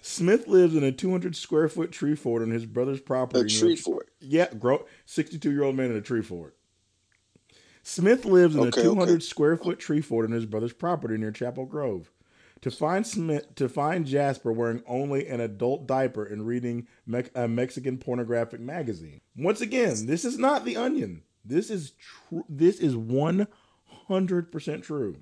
Smith 0.01 0.47
lives 0.47 0.75
in 0.75 0.83
a 0.83 0.91
200 0.91 1.35
square 1.35 1.67
foot 1.69 1.91
tree 1.91 2.15
fort 2.15 2.41
on 2.41 2.51
his 2.51 2.65
brother's 2.65 2.99
property. 2.99 3.45
A 3.45 3.59
tree 3.59 3.75
fort. 3.75 4.09
Yeah, 4.19 4.53
grow 4.53 4.85
62 5.05 5.51
year 5.51 5.63
old 5.63 5.75
man 5.75 5.91
in 5.91 5.97
a 5.97 6.01
tree 6.01 6.21
fort. 6.21 6.55
Smith 7.83 8.25
lives 8.25 8.55
in 8.55 8.61
Okay, 8.67 8.81
a 8.81 8.83
200 8.83 9.11
okay. 9.13 9.19
square 9.19 9.57
foot 9.57 9.79
tree 9.79 10.01
fort 10.01 10.25
on 10.25 10.31
his 10.31 10.45
brother's 10.45 10.73
property 10.73 11.17
near 11.17 11.31
Chapel 11.31 11.65
Grove. 11.65 12.11
To 12.61 12.71
find 12.71 13.05
Smith, 13.05 13.53
to 13.55 13.69
find 13.69 14.07
Jasper 14.07 14.51
wearing 14.51 14.81
only 14.87 15.27
an 15.27 15.39
adult 15.39 15.85
diaper 15.85 16.25
and 16.25 16.47
reading 16.47 16.87
me- 17.05 17.23
a 17.35 17.47
Mexican 17.47 17.97
pornographic 17.97 18.59
magazine. 18.59 19.21
Once 19.37 19.61
again, 19.61 20.07
this 20.07 20.25
is 20.25 20.39
not 20.39 20.65
the 20.65 20.75
Onion. 20.77 21.21
This 21.43 21.69
is 21.69 21.91
tr- 21.91 22.39
this 22.49 22.79
is 22.79 22.95
100% 22.95 24.81
true. 24.83 25.17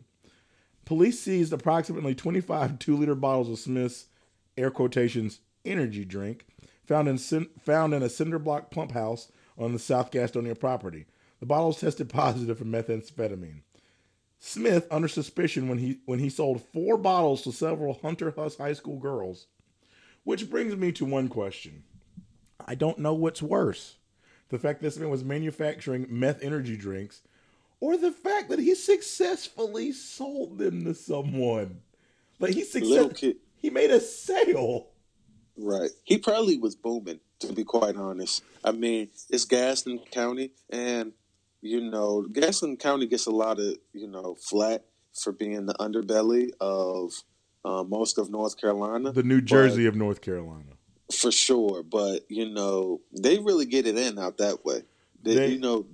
Police 0.85 1.19
seized 1.19 1.51
approximately 1.53 2.15
25 2.15 2.79
two 2.79 2.95
liter 2.95 3.15
bottles 3.15 3.49
of 3.49 3.59
Smith's 3.59 4.05
air 4.57 4.71
quotations 4.71 5.39
energy 5.65 6.05
drink 6.05 6.45
found 6.85 7.07
in 7.07 7.17
found 7.17 7.93
in 7.93 8.03
a 8.03 8.09
cinder 8.09 8.39
block 8.39 8.71
pump 8.71 8.91
house 8.91 9.31
on 9.57 9.73
the 9.73 9.79
South 9.79 10.11
Gastonia 10.11 10.59
property. 10.59 11.05
The 11.39 11.45
bottles 11.45 11.79
tested 11.79 12.09
positive 12.13 12.57
for 12.57 12.65
methamphetamine. 12.65 13.61
Smith 14.39 14.87
under 14.91 15.07
suspicion 15.07 15.69
when 15.69 15.77
he 15.77 15.99
when 16.05 16.19
he 16.19 16.29
sold 16.29 16.61
four 16.61 16.97
bottles 16.97 17.43
to 17.43 17.51
several 17.51 17.93
Hunter 18.01 18.33
Huss 18.35 18.57
high 18.57 18.73
school 18.73 18.99
girls. 18.99 19.47
Which 20.25 20.49
brings 20.49 20.75
me 20.75 20.91
to 20.93 21.05
one 21.05 21.27
question. 21.27 21.83
I 22.65 22.75
don't 22.75 22.99
know 22.99 23.13
what's 23.13 23.41
worse. 23.41 23.95
The 24.49 24.59
fact 24.59 24.81
this 24.81 24.97
man 24.97 25.09
was 25.09 25.23
manufacturing 25.23 26.07
meth 26.09 26.41
energy 26.41 26.77
drinks 26.77 27.21
or 27.79 27.97
the 27.97 28.11
fact 28.11 28.49
that 28.49 28.59
he 28.59 28.75
successfully 28.75 29.91
sold 29.91 30.57
them 30.57 30.85
to 30.85 30.93
someone. 30.93 31.81
Like 32.39 32.53
he 32.53 32.63
kid. 32.63 33.37
He 33.63 33.71
made 33.71 33.89
a 33.89 33.99
sale. 33.99 34.89
Right. 35.57 35.89
He 36.03 36.17
probably 36.19 36.57
was 36.59 36.75
booming, 36.75 37.19
to 37.39 37.53
be 37.53 37.63
quite 37.63 37.95
honest. 37.95 38.43
I 38.63 38.71
mean, 38.71 39.09
it's 39.29 39.45
Gaston 39.45 39.99
County, 40.11 40.51
and, 40.69 41.13
you 41.61 41.79
know, 41.81 42.23
Gaston 42.31 42.77
County 42.77 43.07
gets 43.07 43.25
a 43.25 43.31
lot 43.31 43.59
of, 43.59 43.75
you 43.93 44.07
know, 44.07 44.35
flat 44.35 44.85
for 45.13 45.31
being 45.31 45.65
the 45.65 45.75
underbelly 45.75 46.51
of 46.59 47.13
uh, 47.63 47.83
most 47.83 48.17
of 48.17 48.29
North 48.29 48.59
Carolina. 48.59 49.11
The 49.11 49.23
New 49.23 49.41
Jersey 49.41 49.85
of 49.85 49.95
North 49.95 50.21
Carolina. 50.21 50.73
For 51.15 51.31
sure. 51.31 51.83
But, 51.83 52.25
you 52.29 52.49
know, 52.49 53.01
they 53.11 53.37
really 53.37 53.65
get 53.65 53.85
it 53.87 53.95
in 53.97 54.17
out 54.19 54.39
that 54.39 54.65
way. 54.65 54.81
They, 55.21 55.35
They- 55.35 55.47
you 55.53 55.59
know, 55.59 55.85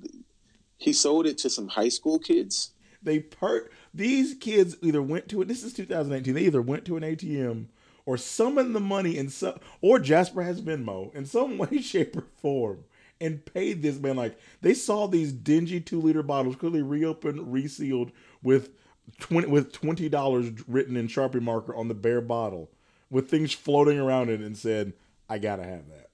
he 0.78 0.94
sold 0.94 1.28
it 1.28 1.38
to 1.40 1.50
some 1.50 1.68
high 1.68 1.90
school 1.90 2.18
kids. 2.18 2.72
They 3.04 3.20
per 3.20 3.70
these 3.94 4.34
kids 4.36 4.78
either 4.82 5.02
went 5.02 5.28
to 5.30 5.42
it. 5.42 5.48
This 5.48 5.64
is 5.64 5.74
2018. 5.74 6.34
They 6.34 6.42
either 6.42 6.62
went 6.62 6.86
to 6.86 6.98
an 6.98 7.04
ATM 7.04 7.66
or 8.06 8.18
summoned 8.18 8.76
the 8.76 8.80
money 8.80 9.18
in 9.18 9.30
some, 9.30 9.56
or 9.82 10.00
Jasper 10.00 10.42
has 10.44 10.62
Venmo 10.62 11.14
in 11.16 11.26
some 11.26 11.58
way, 11.60 11.80
shape, 11.82 12.16
or 12.18 12.26
form, 12.42 12.84
and 13.22 13.46
paid 13.46 13.82
this 13.82 14.00
man. 14.00 14.16
Like 14.16 14.38
they 14.62 14.74
saw 14.74 15.08
these 15.08 15.32
dingy 15.32 15.80
two 15.80 16.02
liter 16.02 16.24
bottles, 16.24 16.56
clearly 16.56 16.82
reopened, 16.82 17.52
resealed 17.54 18.12
with 18.42 18.70
twenty 19.20 19.48
with 19.48 19.72
twenty 19.72 20.10
dollars 20.10 20.52
written 20.68 20.96
in 20.98 21.08
Sharpie 21.08 21.42
marker 21.42 21.76
on 21.76 21.88
the 21.88 21.94
bare 21.94 22.22
bottle, 22.22 22.70
with 23.10 23.30
things 23.30 23.54
floating 23.54 24.00
around 24.00 24.30
it, 24.30 24.42
and 24.42 24.58
said, 24.58 24.94
"I 25.30 25.38
gotta 25.40 25.64
have 25.64 25.88
that." 25.90 26.10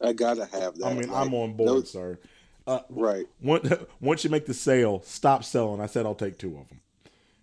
I 0.00 0.12
gotta 0.12 0.44
have 0.46 0.76
that. 0.78 0.86
I 0.86 0.94
mean, 0.94 1.10
Like, 1.10 1.26
I'm 1.26 1.34
on 1.34 1.54
board, 1.54 1.68
no- 1.68 1.82
sir. 1.82 2.18
Uh, 2.68 2.80
right. 2.90 3.26
Once, 3.42 3.66
once 3.98 4.22
you 4.24 4.30
make 4.30 4.44
the 4.46 4.52
sale, 4.54 5.00
stop 5.04 5.42
selling. 5.42 5.80
I 5.80 5.86
said 5.86 6.04
I'll 6.06 6.14
take 6.14 6.38
two 6.38 6.56
of 6.58 6.68
them. 6.68 6.80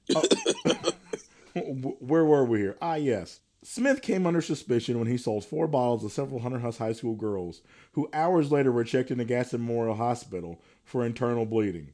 Where 1.56 2.26
were 2.26 2.46
we 2.46 2.60
here? 2.60 2.78
Ah, 2.82 2.96
yes. 2.96 3.39
Smith 3.63 4.02
came 4.04 4.28
under 4.28 4.41
suspicion 4.41 5.00
when 5.00 5.08
he 5.08 5.18
sold 5.18 5.44
four 5.44 5.68
bottles 5.68 6.04
to 6.04 6.10
several 6.10 6.41
Hunter 6.41 6.60
Huss 6.60 6.78
high 6.78 6.94
school 6.94 7.15
girls, 7.15 7.62
who 7.94 8.10
hours 8.13 8.52
later 8.52 8.72
were 8.72 8.84
checked 8.84 9.10
into 9.10 9.26
Gaston 9.26 9.62
Memorial 9.62 9.96
Hospital 9.96 10.62
for 10.84 11.04
internal 11.04 11.48
bleeding. 11.48 11.94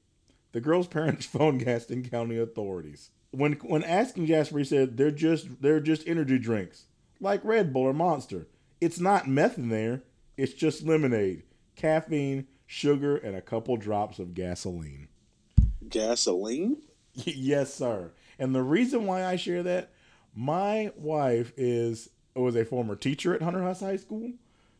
The 0.52 0.60
girls' 0.60 0.88
parents 0.88 1.26
phoned 1.28 1.64
Gaston 1.64 2.04
County 2.10 2.38
authorities. 2.38 3.12
When 3.32 3.54
when 3.54 3.84
asking 3.84 4.26
Jasper, 4.26 4.60
he 4.60 4.66
said 4.66 4.98
they're 4.98 5.12
just 5.12 5.62
they're 5.62 5.80
just 5.80 6.06
energy 6.06 6.38
drinks, 6.38 6.88
like 7.22 7.46
Red 7.46 7.72
Bull 7.72 7.84
or 7.84 7.94
Monster. 7.94 8.48
It's 8.82 9.00
not 9.00 9.30
meth 9.30 9.58
in 9.58 9.70
there. 9.70 10.04
It's 10.36 10.54
just 10.54 10.84
lemonade, 10.84 11.44
caffeine, 11.78 12.48
sugar, 12.66 13.16
and 13.16 13.36
a 13.36 13.42
couple 13.42 13.78
drops 13.78 14.20
of 14.20 14.34
gasoline. 14.34 15.08
Gasoline? 15.88 16.82
yes, 17.26 17.74
sir. 17.74 18.12
And 18.40 18.56
the 18.56 18.64
reason 18.64 19.06
why 19.06 19.26
I 19.26 19.36
share 19.36 19.64
that, 19.64 19.92
my 20.36 20.92
wife 20.96 21.52
is 21.58 22.10
was 22.36 22.56
a 22.56 22.66
former 22.66 22.96
teacher 22.96 23.34
at 23.36 23.42
Hunter 23.42 23.62
Huss 23.62 23.82
High 23.82 23.98
School. 23.98 24.32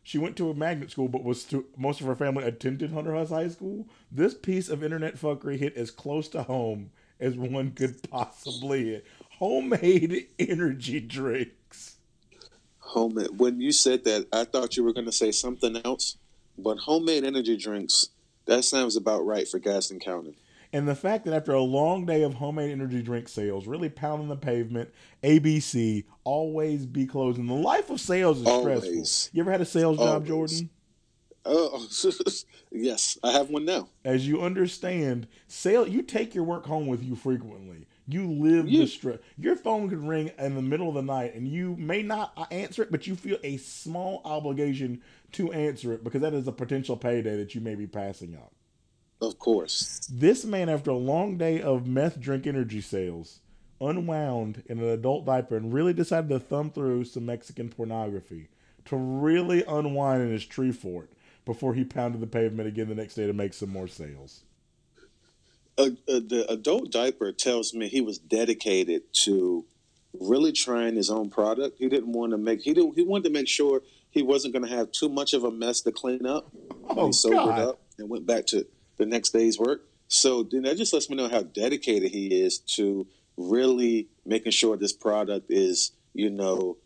She 0.02 0.18
went 0.18 0.36
to 0.36 0.50
a 0.50 0.54
magnet 0.54 0.90
school, 0.90 1.06
but 1.06 1.22
was 1.22 1.44
to, 1.44 1.66
most 1.76 2.00
of 2.00 2.06
her 2.06 2.16
family 2.16 2.44
attended 2.44 2.90
Hunter 2.92 3.14
Huss 3.14 3.28
High 3.28 3.48
School. 3.48 3.86
This 4.10 4.34
piece 4.34 4.68
of 4.68 4.82
internet 4.82 5.16
fuckery 5.16 5.58
hit 5.58 5.76
as 5.76 5.90
close 5.90 6.28
to 6.30 6.42
home 6.42 6.90
as 7.20 7.36
one 7.36 7.70
could 7.70 8.02
possibly 8.10 8.86
hit. 8.86 9.06
Homemade 9.38 10.28
energy 10.38 11.00
drinks. 11.00 11.96
Homemade. 12.78 13.38
When 13.38 13.60
you 13.60 13.70
said 13.70 14.04
that, 14.04 14.26
I 14.32 14.44
thought 14.44 14.76
you 14.76 14.82
were 14.82 14.92
going 14.92 15.06
to 15.06 15.12
say 15.12 15.30
something 15.30 15.80
else. 15.84 16.16
But 16.58 16.78
homemade 16.78 17.24
energy 17.24 17.56
drinks, 17.56 18.08
that 18.46 18.64
sounds 18.64 18.96
about 18.96 19.24
right 19.24 19.48
for 19.48 19.58
Gaston 19.58 20.00
County. 20.00 20.36
And 20.72 20.88
the 20.88 20.94
fact 20.94 21.26
that 21.26 21.34
after 21.34 21.52
a 21.52 21.60
long 21.60 22.06
day 22.06 22.22
of 22.22 22.34
homemade 22.34 22.70
energy 22.70 23.02
drink 23.02 23.28
sales, 23.28 23.66
really 23.66 23.90
pounding 23.90 24.28
the 24.28 24.36
pavement, 24.36 24.90
ABC, 25.22 26.04
always 26.24 26.86
be 26.86 27.06
closing. 27.06 27.46
The 27.46 27.54
life 27.54 27.90
of 27.90 28.00
sales 28.00 28.40
is 28.40 28.46
Always. 28.46 28.84
stressful. 29.10 29.36
You 29.36 29.42
ever 29.42 29.52
had 29.52 29.60
a 29.60 29.66
sales 29.66 29.98
job, 29.98 30.26
Jordan? 30.26 30.70
Oh, 31.44 31.86
yes, 32.70 33.18
I 33.22 33.32
have 33.32 33.50
one 33.50 33.64
now. 33.64 33.88
As 34.04 34.26
you 34.26 34.40
understand, 34.42 35.26
sale 35.48 35.86
you 35.86 36.02
take 36.02 36.34
your 36.34 36.44
work 36.44 36.66
home 36.66 36.86
with 36.86 37.02
you 37.02 37.16
frequently. 37.16 37.86
You 38.06 38.30
live 38.30 38.66
the 38.66 38.86
stress. 38.86 39.18
Your 39.38 39.56
phone 39.56 39.88
could 39.88 40.02
ring 40.06 40.30
in 40.38 40.54
the 40.54 40.62
middle 40.62 40.88
of 40.88 40.94
the 40.94 41.02
night, 41.02 41.34
and 41.34 41.46
you 41.46 41.76
may 41.76 42.02
not 42.02 42.32
uh, 42.36 42.46
answer 42.50 42.82
it, 42.82 42.90
but 42.90 43.06
you 43.06 43.14
feel 43.16 43.38
a 43.42 43.56
small 43.58 44.22
obligation 44.24 45.02
to 45.32 45.52
answer 45.52 45.92
it 45.92 46.04
because 46.04 46.20
that 46.20 46.34
is 46.34 46.46
a 46.46 46.52
potential 46.52 46.96
payday 46.96 47.36
that 47.36 47.54
you 47.54 47.60
may 47.60 47.74
be 47.74 47.86
passing 47.86 48.34
up. 48.36 48.52
Of 49.22 49.38
course. 49.38 50.08
This 50.12 50.44
man, 50.44 50.68
after 50.68 50.90
a 50.90 50.96
long 50.96 51.38
day 51.38 51.62
of 51.62 51.86
meth 51.86 52.20
drink 52.20 52.44
energy 52.44 52.80
sales, 52.80 53.38
unwound 53.80 54.64
in 54.66 54.80
an 54.80 54.88
adult 54.88 55.24
diaper 55.24 55.56
and 55.56 55.72
really 55.72 55.92
decided 55.92 56.28
to 56.28 56.40
thumb 56.40 56.70
through 56.70 57.04
some 57.04 57.26
Mexican 57.26 57.68
pornography 57.68 58.48
to 58.86 58.96
really 58.96 59.64
unwind 59.64 60.22
in 60.22 60.32
his 60.32 60.44
tree 60.44 60.72
fort 60.72 61.10
before 61.44 61.74
he 61.74 61.84
pounded 61.84 62.20
the 62.20 62.26
pavement 62.26 62.68
again 62.68 62.88
the 62.88 62.94
next 62.96 63.14
day 63.14 63.26
to 63.26 63.32
make 63.32 63.54
some 63.54 63.70
more 63.70 63.86
sales. 63.86 64.42
Uh, 65.78 65.90
uh, 66.08 66.20
the 66.20 66.44
adult 66.48 66.90
diaper 66.90 67.32
tells 67.32 67.72
me 67.72 67.88
he 67.88 68.00
was 68.00 68.18
dedicated 68.18 69.02
to 69.12 69.64
really 70.20 70.52
trying 70.52 70.96
his 70.96 71.10
own 71.10 71.30
product. 71.30 71.78
He 71.78 71.88
didn't 71.88 72.12
want 72.12 72.32
to 72.32 72.38
make 72.38 72.60
he 72.60 72.74
didn't 72.74 72.94
he 72.94 73.02
wanted 73.02 73.24
to 73.24 73.30
make 73.30 73.48
sure 73.48 73.82
he 74.10 74.22
wasn't 74.22 74.52
going 74.52 74.68
to 74.68 74.76
have 74.76 74.92
too 74.92 75.08
much 75.08 75.32
of 75.32 75.44
a 75.44 75.50
mess 75.50 75.80
to 75.82 75.92
clean 75.92 76.26
up. 76.26 76.50
Oh, 76.90 77.06
he 77.06 77.12
sobered 77.12 77.38
God. 77.38 77.58
up 77.60 77.80
and 77.98 78.10
went 78.10 78.26
back 78.26 78.46
to 78.48 78.66
the 78.96 79.06
next 79.06 79.30
day's 79.30 79.58
work. 79.58 79.82
So 80.08 80.42
then 80.42 80.62
that 80.62 80.76
just 80.76 80.92
lets 80.92 81.08
me 81.08 81.16
know 81.16 81.28
how 81.28 81.42
dedicated 81.42 82.10
he 82.10 82.42
is 82.42 82.58
to 82.76 83.06
really 83.36 84.08
making 84.26 84.52
sure 84.52 84.76
this 84.76 84.92
product 84.92 85.46
is, 85.50 85.92
you 86.12 86.30
know, 86.30 86.76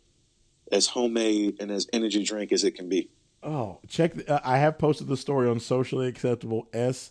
as 0.71 0.87
homemade 0.87 1.57
and 1.59 1.71
as 1.71 1.87
energy 1.93 2.23
drink 2.23 2.51
as 2.51 2.63
it 2.63 2.71
can 2.71 2.89
be. 2.89 3.09
Oh, 3.43 3.79
check! 3.87 4.13
The, 4.15 4.33
uh, 4.33 4.39
I 4.43 4.57
have 4.57 4.77
posted 4.77 5.07
the 5.07 5.17
story 5.17 5.47
on 5.47 5.59
socially 5.59 6.07
acceptable 6.07 6.67
SMDH 6.73 7.09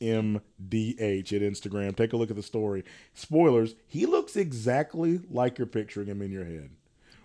at 0.00 1.42
Instagram. 1.42 1.96
Take 1.96 2.12
a 2.12 2.16
look 2.16 2.30
at 2.30 2.36
the 2.36 2.42
story. 2.42 2.84
Spoilers: 3.14 3.74
He 3.86 4.06
looks 4.06 4.36
exactly 4.36 5.20
like 5.30 5.58
you're 5.58 5.66
picturing 5.66 6.06
him 6.06 6.22
in 6.22 6.32
your 6.32 6.44
head. 6.44 6.70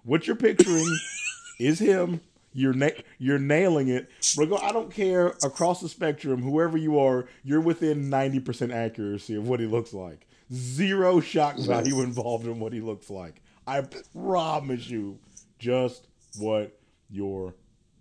What 0.03 0.27
you're 0.27 0.35
picturing 0.35 0.85
is 1.59 1.79
him. 1.79 2.21
You're 2.57 2.73
na- 2.73 2.89
you're 3.19 3.37
nailing 3.37 3.89
it. 3.89 4.09
Rego- 4.21 4.63
I 4.63 4.71
don't 4.71 4.89
care 4.91 5.27
across 5.43 5.81
the 5.81 5.89
spectrum, 5.89 6.41
whoever 6.41 6.77
you 6.77 6.97
are, 6.99 7.27
you're 7.43 7.59
within 7.61 8.09
ninety 8.09 8.39
percent 8.39 8.71
accuracy 8.71 9.35
of 9.35 9.47
what 9.47 9.59
he 9.59 9.65
looks 9.65 9.93
like. 9.93 10.25
Zero 10.53 11.19
shock 11.19 11.57
value 11.59 12.01
involved 12.01 12.45
in 12.45 12.59
what 12.59 12.71
he 12.71 12.79
looks 12.79 13.09
like. 13.09 13.41
I 13.67 13.81
promise 14.13 14.89
you, 14.89 15.19
just 15.59 16.07
what 16.37 16.79
you're 17.09 17.55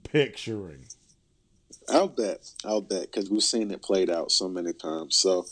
picturing. 0.05 0.85
I'll 1.89 2.09
bet. 2.09 2.51
I'll 2.65 2.81
bet 2.81 3.03
because 3.11 3.29
we've 3.31 3.43
seen 3.43 3.71
it 3.73 3.83
played 3.83 4.09
out 4.09 4.31
so 4.31 4.49
many 4.49 4.73
times. 4.73 5.17
So 5.17 5.47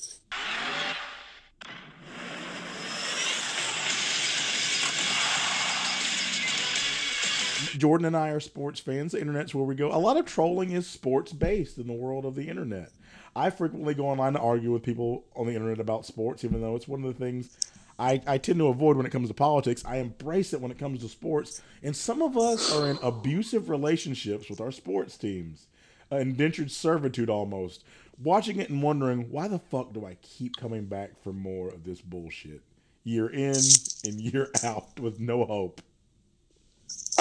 Jordan 7.79 8.07
and 8.07 8.17
I 8.17 8.31
are 8.31 8.41
sports 8.41 8.81
fans. 8.81 9.13
The 9.13 9.21
internet's 9.21 9.55
where 9.55 9.65
we 9.65 9.75
go. 9.75 9.93
A 9.93 9.99
lot 9.99 10.17
of 10.17 10.27
trolling 10.27 10.73
is 10.73 10.87
sports 10.87 11.33
based 11.33 11.79
in 11.79 11.87
the 11.87 11.93
world 11.93 12.25
of 12.25 12.35
the 12.35 12.49
internet. 12.49 12.93
I 13.35 13.51
frequently 13.51 13.95
go 13.95 14.09
online 14.09 14.35
to 14.35 14.41
argue 14.41 14.73
with 14.73 14.83
people 14.83 15.25
on 15.35 15.47
the 15.47 15.55
internet 15.55 15.81
about 15.81 16.07
sports, 16.07 16.45
even 16.45 16.61
though 16.61 16.77
it's 16.77 16.89
one 16.89 17.03
of 17.03 17.19
the 17.19 17.25
things 17.25 17.57
I, 17.99 18.21
I 18.27 18.39
tend 18.39 18.59
to 18.59 18.69
avoid 18.69 18.97
when 18.97 19.07
it 19.07 19.13
comes 19.13 19.29
to 19.29 19.35
politics. 19.35 19.85
I 19.85 19.97
embrace 19.97 20.53
it 20.53 20.61
when 20.61 20.71
it 20.71 20.79
comes 20.79 21.01
to 21.01 21.09
sports. 21.09 21.63
And 21.83 21.95
some 21.95 22.23
of 22.23 22.37
us 22.37 22.75
are 22.75 22.89
in 22.89 22.99
abusive 23.03 23.69
relationships 23.69 24.51
with 24.51 24.61
our 24.61 24.73
sports 24.73 25.17
teams, 25.17 25.67
uh, 26.11 26.17
indentured 26.17 26.71
servitude 26.71 27.31
almost. 27.31 27.85
Watching 28.23 28.61
it 28.61 28.71
and 28.71 28.83
wondering, 28.83 29.31
why 29.31 29.49
the 29.49 29.59
fuck 29.59 29.93
do 29.93 30.05
I 30.05 30.17
keep 30.21 30.57
coming 30.57 30.87
back 30.87 31.23
for 31.23 31.33
more 31.33 31.69
of 31.69 31.85
this 31.85 32.01
bullshit? 32.01 32.61
Year 33.05 33.29
in 33.29 33.57
and 34.05 34.21
year 34.21 34.51
out 34.65 35.01
with 35.01 35.19
no 35.19 35.45
hope. 35.45 35.81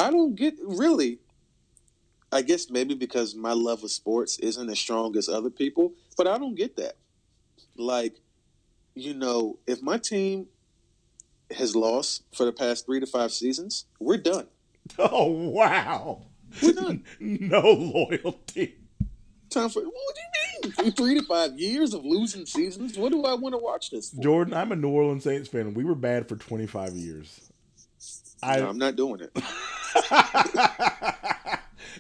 I 0.02 0.10
don't 0.10 0.36
get 0.36 0.56
really. 0.64 1.20
I 2.32 2.42
guess 2.42 2.70
maybe 2.70 2.96
because 2.96 3.36
my 3.36 3.54
love 3.54 3.84
of 3.84 3.92
sports 3.92 4.40
isn't 4.40 4.70
as 4.70 4.80
strong 4.80 5.16
as 5.18 5.28
other 5.28 5.50
people, 5.50 5.94
but 6.18 6.28
I 6.28 6.38
don't 6.38 6.56
get 6.56 6.78
that. 6.78 6.96
Like, 7.76 8.16
you 8.96 9.14
know, 9.14 9.60
if 9.68 9.82
my 9.82 9.98
team 9.98 10.48
has 11.56 11.76
lost 11.76 12.24
for 12.34 12.46
the 12.46 12.54
past 12.54 12.86
three 12.86 13.00
to 13.02 13.06
five 13.06 13.32
seasons, 13.32 13.86
we're 14.00 14.18
done. 14.18 14.48
Oh 14.98 15.28
wow! 15.32 16.24
We're 16.62 16.74
done. 16.74 17.06
no 17.20 17.62
loyalty. 17.62 18.76
Time 19.50 19.70
for 19.70 19.82
what 19.84 20.16
do 20.16 20.70
you 20.72 20.82
mean? 20.82 20.92
Three 20.98 21.18
to 21.20 21.24
five 21.24 21.58
years 21.58 21.94
of 21.94 22.04
losing 22.04 22.46
seasons? 22.46 22.98
What 22.98 23.12
do 23.12 23.24
I 23.24 23.36
want 23.36 23.54
to 23.54 23.60
watch 23.60 23.92
this 23.92 24.10
for? 24.10 24.22
Jordan, 24.22 24.54
I'm 24.56 24.72
a 24.72 24.76
New 24.76 24.90
Orleans 24.90 25.24
Saints 25.24 25.48
fan. 25.48 25.76
We 25.76 25.86
were 25.86 25.96
bad 25.96 26.28
for 26.28 26.36
25 26.36 26.94
years. 26.94 27.52
I 28.42 28.60
I'm 28.60 28.80
not 28.80 28.96
doing 28.96 29.22
it. 29.22 29.32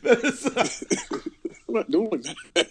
I'm 0.03 1.73
not 1.75 1.91
doing 1.91 2.23
that. 2.53 2.67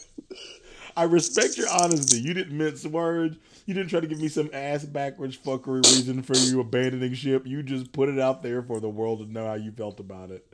I 0.97 1.05
respect 1.05 1.57
your 1.57 1.69
honesty. 1.71 2.21
You 2.21 2.35
didn't 2.35 2.57
mince 2.57 2.85
words. 2.87 3.37
You 3.67 3.75
didn't 3.75 3.91
try 3.91 4.01
to 4.01 4.07
give 4.07 4.21
me 4.21 4.29
some 4.29 4.51
ass 4.53 4.85
backwards 4.85 5.37
fuckery 5.37 5.85
reason 5.85 6.23
for 6.23 6.37
you 6.37 6.61
abandoning 6.61 7.15
ship. 7.15 7.47
You 7.47 7.63
just 7.63 7.93
put 7.93 8.09
it 8.09 8.19
out 8.19 8.43
there 8.43 8.63
for 8.63 8.81
the 8.81 8.89
world 8.89 9.21
to 9.21 9.31
know 9.33 9.47
how 9.47 9.55
you 9.55 9.71
felt 9.71 10.01
about 10.01 10.31
it. 10.31 10.47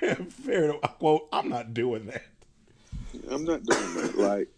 Fair, 0.00 0.14
fair 0.16 0.72
quote. 0.98 1.28
I'm 1.32 1.48
not 1.48 1.74
doing 1.74 2.06
that. 2.06 2.22
I'm 3.30 3.44
not 3.44 3.62
doing 3.64 3.94
that. 3.94 4.18
Like, 4.18 4.48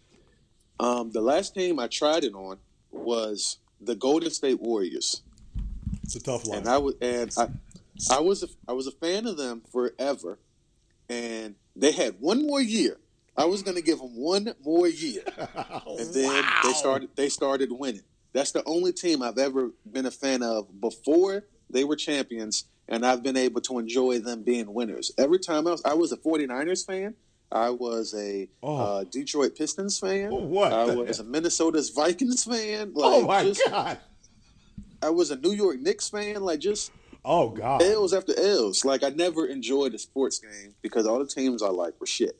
um, 0.79 1.11
the 1.11 1.21
last 1.21 1.53
team 1.55 1.79
I 1.79 1.87
tried 1.87 2.23
it 2.23 2.33
on 2.33 2.57
was 2.91 3.57
the 3.81 3.95
Golden 3.95 4.29
State 4.31 4.59
Warriors, 4.59 5.21
It's 6.03 6.15
a 6.15 6.19
tough 6.21 6.45
life. 6.47 6.59
and 6.59 6.67
I 6.67 6.77
was 6.77 6.95
and 7.01 7.31
I, 7.37 7.47
I 8.09 8.19
was 8.19 8.43
a, 8.43 8.47
I 8.67 8.73
was 8.73 8.87
a 8.87 8.91
fan 8.91 9.25
of 9.27 9.37
them 9.37 9.61
forever, 9.71 10.39
and 11.09 11.55
they 11.75 11.91
had 11.91 12.15
one 12.19 12.45
more 12.45 12.61
year. 12.61 12.97
I 13.37 13.45
was 13.45 13.63
going 13.63 13.75
to 13.77 13.83
give 13.83 13.99
them 13.99 14.15
one 14.15 14.53
more 14.63 14.87
year, 14.87 15.23
and 15.37 16.13
then 16.13 16.45
they 16.63 16.73
started 16.73 17.09
they 17.15 17.29
started 17.29 17.71
winning. 17.71 18.01
That's 18.33 18.51
the 18.51 18.63
only 18.65 18.93
team 18.93 19.21
I've 19.23 19.37
ever 19.37 19.71
been 19.89 20.05
a 20.05 20.11
fan 20.11 20.43
of 20.43 20.79
before 20.79 21.45
they 21.69 21.83
were 21.83 21.95
champions, 21.95 22.65
and 22.87 23.05
I've 23.05 23.23
been 23.23 23.37
able 23.37 23.61
to 23.61 23.79
enjoy 23.79 24.19
them 24.19 24.43
being 24.43 24.73
winners. 24.73 25.11
Every 25.17 25.39
time 25.39 25.67
else, 25.67 25.81
I 25.85 25.93
was 25.93 26.11
a 26.11 26.17
49ers 26.17 26.85
fan. 26.85 27.15
I 27.51 27.71
was 27.71 28.13
a 28.13 28.47
Oh. 28.61 28.77
uh, 28.77 29.03
Detroit 29.05 29.57
Pistons 29.57 29.97
fan. 29.99 30.29
Oh, 30.31 30.37
what 30.37 30.71
I 30.71 30.85
was 30.93 31.19
a 31.19 31.23
Minnesota's 31.23 31.89
Vikings 31.89 32.43
fan. 32.43 32.93
Like, 32.93 33.11
oh 33.11 33.25
my 33.25 33.43
just, 33.43 33.61
god. 33.67 33.97
I 35.01 35.09
was 35.09 35.31
a 35.31 35.35
New 35.35 35.53
York 35.53 35.79
Knicks 35.79 36.09
fan. 36.09 36.41
Like, 36.41 36.59
just 36.59 36.91
Oh 37.25 37.49
god. 37.49 37.81
L's 37.81 38.13
after 38.13 38.33
L's. 38.39 38.85
Like, 38.85 39.03
I 39.03 39.09
never 39.09 39.45
enjoyed 39.45 39.93
a 39.93 39.99
sports 39.99 40.39
game 40.39 40.75
because 40.81 41.05
all 41.05 41.19
the 41.19 41.27
teams 41.27 41.61
I 41.61 41.67
like 41.69 41.99
were 41.99 42.07
shit. 42.07 42.39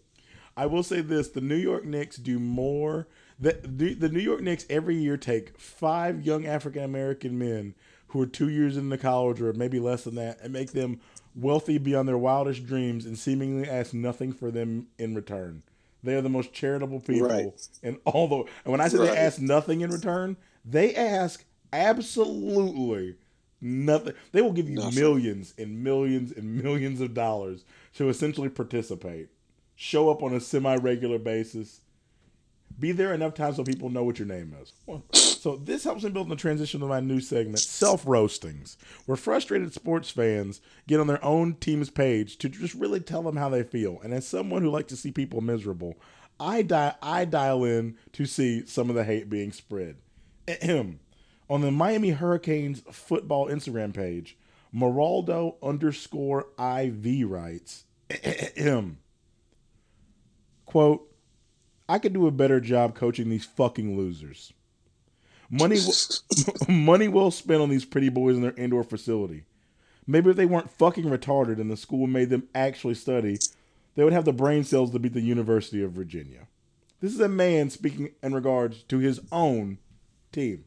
I 0.57 0.65
will 0.65 0.83
say 0.83 1.01
this: 1.01 1.29
the 1.29 1.41
New 1.41 1.55
York 1.55 1.85
Knicks 1.85 2.17
do 2.17 2.39
more. 2.39 3.07
The, 3.39 3.57
the 3.63 3.93
the 3.93 4.09
New 4.09 4.19
York 4.19 4.41
Knicks 4.41 4.65
every 4.69 4.95
year 4.95 5.15
take 5.17 5.57
five 5.59 6.25
young 6.25 6.45
African 6.45 6.83
American 6.83 7.37
men 7.37 7.75
who 8.07 8.21
are 8.21 8.25
two 8.25 8.49
years 8.49 8.75
into 8.75 8.97
college 8.97 9.39
or 9.41 9.53
maybe 9.53 9.79
less 9.79 10.03
than 10.03 10.15
that, 10.15 10.39
and 10.41 10.51
make 10.51 10.71
them 10.71 10.99
wealthy 11.35 11.77
beyond 11.77 12.07
their 12.07 12.17
wildest 12.17 12.65
dreams, 12.65 13.05
and 13.05 13.17
seemingly 13.17 13.69
ask 13.69 13.93
nothing 13.93 14.33
for 14.33 14.49
them 14.51 14.87
in 14.97 15.13
return. 15.15 15.61
They 16.03 16.15
are 16.15 16.21
the 16.21 16.29
most 16.29 16.51
charitable 16.53 17.01
people 17.01 17.27
Right. 17.29 17.67
in 17.83 17.97
all 18.05 18.27
the. 18.27 18.35
And 18.65 18.71
when 18.71 18.81
I 18.81 18.87
say 18.87 18.97
Right. 18.97 19.11
they 19.11 19.17
ask 19.17 19.39
nothing 19.39 19.81
in 19.81 19.91
return, 19.91 20.37
they 20.65 20.95
ask 20.95 21.45
absolutely 21.71 23.15
nothing. 23.61 24.13
They 24.31 24.41
will 24.41 24.53
give 24.53 24.69
you 24.69 24.75
Nothing. 24.77 24.95
millions 24.95 25.53
and 25.57 25.83
millions 25.83 26.31
and 26.31 26.61
millions 26.63 27.01
of 27.01 27.13
dollars 27.13 27.63
to 27.95 28.09
essentially 28.09 28.49
participate 28.49 29.29
show 29.75 30.09
up 30.09 30.21
on 30.23 30.33
a 30.33 30.39
semi-regular 30.39 31.17
basis 31.19 31.81
be 32.79 32.91
there 32.91 33.13
enough 33.13 33.33
times 33.33 33.55
so 33.55 33.63
people 33.63 33.89
know 33.89 34.03
what 34.03 34.19
your 34.19 34.27
name 34.27 34.53
is 34.61 34.71
so 35.13 35.55
this 35.57 35.83
helps 35.83 36.03
me 36.03 36.09
build 36.09 36.27
in 36.27 36.29
the 36.29 36.35
transition 36.35 36.79
to 36.79 36.85
my 36.85 36.99
new 36.99 37.19
segment 37.19 37.59
self-roastings 37.59 38.77
where 39.05 39.15
frustrated 39.17 39.73
sports 39.73 40.09
fans 40.11 40.61
get 40.87 40.99
on 40.99 41.07
their 41.07 41.23
own 41.25 41.53
team's 41.55 41.89
page 41.89 42.37
to 42.37 42.47
just 42.47 42.73
really 42.75 42.99
tell 42.99 43.23
them 43.23 43.35
how 43.37 43.49
they 43.49 43.63
feel 43.63 43.99
and 44.03 44.13
as 44.13 44.27
someone 44.27 44.61
who 44.61 44.69
likes 44.69 44.87
to 44.89 44.95
see 44.97 45.11
people 45.11 45.41
miserable 45.41 45.97
i 46.39 46.61
di- 46.61 46.95
i 47.01 47.25
dial 47.25 47.63
in 47.63 47.97
to 48.13 48.25
see 48.25 48.65
some 48.65 48.89
of 48.89 48.95
the 48.95 49.03
hate 49.03 49.29
being 49.29 49.51
spread 49.51 49.95
Ahem. 50.47 50.99
On 51.49 51.61
the 51.61 51.71
miami 51.71 52.11
hurricanes 52.11 52.81
football 52.91 53.47
instagram 53.47 53.93
page 53.93 54.37
Moraldo 54.73 55.55
underscore 55.63 56.47
IV 56.59 57.29
writes, 57.29 57.85
quote, 60.65 61.05
I 61.87 61.99
could 61.99 62.13
do 62.13 62.27
a 62.27 62.31
better 62.31 62.59
job 62.59 62.95
coaching 62.95 63.29
these 63.29 63.45
fucking 63.45 63.97
losers. 63.97 64.53
Money, 65.49 65.77
w- 65.77 65.93
money 66.67 67.07
well 67.07 67.31
spent 67.31 67.61
on 67.61 67.69
these 67.69 67.85
pretty 67.85 68.09
boys 68.09 68.35
in 68.35 68.43
their 68.43 68.53
indoor 68.53 68.83
facility. 68.83 69.45
Maybe 70.05 70.29
if 70.29 70.35
they 70.35 70.45
weren't 70.45 70.69
fucking 70.71 71.05
retarded 71.05 71.59
and 71.59 71.71
the 71.71 71.77
school 71.77 72.05
made 72.05 72.29
them 72.29 72.47
actually 72.53 72.93
study, 72.93 73.39
they 73.95 74.03
would 74.03 74.13
have 74.13 74.25
the 74.25 74.33
brain 74.33 74.63
cells 74.63 74.91
to 74.91 74.99
beat 74.99 75.13
the 75.13 75.21
University 75.21 75.81
of 75.83 75.91
Virginia. 75.91 76.47
This 77.01 77.13
is 77.13 77.19
a 77.19 77.27
man 77.27 77.71
speaking 77.71 78.11
in 78.21 78.33
regards 78.35 78.83
to 78.83 78.99
his 78.99 79.19
own 79.31 79.79
team. 80.31 80.65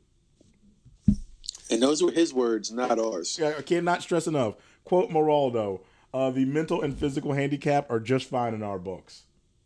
And 1.72 1.82
those 1.82 2.02
were 2.02 2.11
his 2.11 2.35
words, 2.35 2.70
not 2.70 2.98
ours. 2.98 3.40
I 3.40 3.62
cannot 3.62 4.02
stress 4.02 4.26
enough. 4.26 4.54
Quote 4.85 5.11
Moraldo, 5.11 5.80
uh, 6.12 6.30
the 6.30 6.44
mental 6.44 6.82
and 6.82 6.96
physical 6.96 7.32
handicap 7.32 7.90
are 7.90 8.00
just 8.00 8.28
fine 8.28 8.52
in 8.52 8.62
our 8.62 8.78
books. 8.78 9.22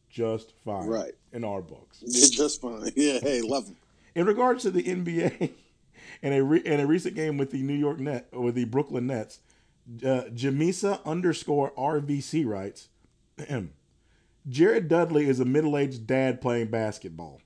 Just 0.08 0.52
fine. 0.64 0.86
Right. 0.86 1.14
In 1.32 1.44
our 1.44 1.60
books. 1.60 2.00
Just 2.30 2.60
fine. 2.62 2.90
Yeah, 2.96 3.18
hey, 3.20 3.42
love 3.42 3.66
him. 3.66 3.76
In 4.14 4.24
regards 4.24 4.62
to 4.62 4.70
the 4.70 4.82
NBA, 4.82 5.50
in 6.22 6.32
a 6.32 6.42
re- 6.42 6.62
in 6.64 6.80
a 6.80 6.86
recent 6.86 7.14
game 7.14 7.36
with 7.36 7.50
the 7.50 7.62
New 7.62 7.74
York 7.74 7.98
Net 7.98 8.28
with 8.32 8.54
the 8.54 8.64
Brooklyn 8.64 9.08
Nets, 9.08 9.40
uh, 10.02 10.30
Jamisa 10.32 11.04
underscore 11.04 11.72
RVC 11.72 12.46
writes, 12.46 12.88
Jared 14.48 14.88
Dudley 14.88 15.28
is 15.28 15.40
a 15.40 15.44
middle 15.44 15.76
aged 15.76 16.06
dad 16.06 16.40
playing 16.40 16.68
basketball. 16.68 17.40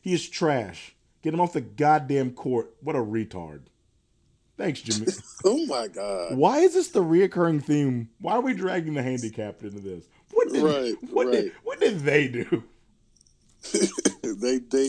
He 0.00 0.12
is 0.12 0.28
trash. 0.28 0.94
Get 1.26 1.34
him 1.34 1.40
off 1.40 1.54
the 1.54 1.60
goddamn 1.60 2.34
court. 2.34 2.72
What 2.82 2.94
a 2.94 3.00
retard. 3.00 3.62
Thanks, 4.56 4.80
Jimmy. 4.80 5.08
Oh 5.44 5.66
my 5.66 5.88
God. 5.88 6.36
Why 6.36 6.58
is 6.60 6.74
this 6.74 6.86
the 6.90 7.02
reoccurring 7.02 7.64
theme? 7.64 8.10
Why 8.20 8.34
are 8.34 8.40
we 8.40 8.54
dragging 8.54 8.94
the 8.94 9.02
handicapped 9.02 9.64
into 9.64 9.80
this? 9.80 10.04
What 10.30 10.52
did, 10.52 10.62
Right, 10.62 10.94
what 11.10 11.32
did 11.32 11.50
what 11.64 11.80
did 11.80 11.98
they 12.02 12.28
do? 12.28 12.62
they 14.22 14.58
they 14.58 14.88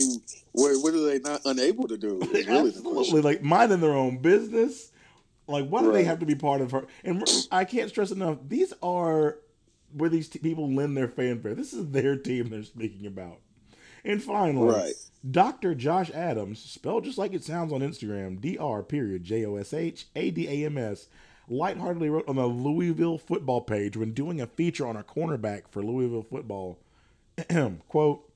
what, 0.52 0.80
what 0.80 0.94
are 0.94 1.04
they 1.06 1.18
not 1.18 1.40
unable 1.44 1.88
to 1.88 1.98
do? 1.98 2.20
Really 2.20 2.68
Absolutely, 2.68 3.22
like 3.22 3.42
minding 3.42 3.80
their 3.80 3.96
own 3.96 4.18
business. 4.18 4.92
Like, 5.48 5.66
why 5.66 5.82
do 5.82 5.90
they 5.90 6.04
have 6.04 6.20
to 6.20 6.26
be 6.26 6.36
part 6.36 6.60
of 6.60 6.70
her? 6.70 6.86
And 7.02 7.28
I 7.50 7.64
can't 7.64 7.88
stress 7.90 8.12
enough. 8.12 8.38
These 8.46 8.72
are 8.80 9.38
where 9.92 10.08
these 10.08 10.28
t- 10.28 10.38
people 10.38 10.72
lend 10.72 10.96
their 10.96 11.08
fanfare. 11.08 11.56
This 11.56 11.72
is 11.72 11.90
their 11.90 12.14
team 12.14 12.48
they're 12.48 12.62
speaking 12.62 13.06
about. 13.06 13.40
And 14.04 14.22
finally, 14.22 14.74
Right. 14.74 14.94
Dr. 15.28 15.74
Josh 15.74 16.10
Adams, 16.12 16.60
spelled 16.60 17.04
just 17.04 17.18
like 17.18 17.32
it 17.34 17.44
sounds 17.44 17.72
on 17.72 17.80
Instagram, 17.80 18.40
Dr. 18.40 18.82
period 18.82 19.24
J 19.24 19.44
O 19.44 19.56
S 19.56 19.72
H 19.74 20.06
A 20.14 20.30
D 20.30 20.46
A 20.48 20.66
M 20.66 20.78
S, 20.78 21.08
lightheartedly 21.48 22.08
wrote 22.08 22.28
on 22.28 22.36
the 22.36 22.46
Louisville 22.46 23.18
football 23.18 23.60
page 23.60 23.96
when 23.96 24.12
doing 24.12 24.40
a 24.40 24.46
feature 24.46 24.86
on 24.86 24.96
a 24.96 25.02
cornerback 25.02 25.62
for 25.70 25.82
Louisville 25.82 26.22
football. 26.22 26.78
Quote, 27.88 28.30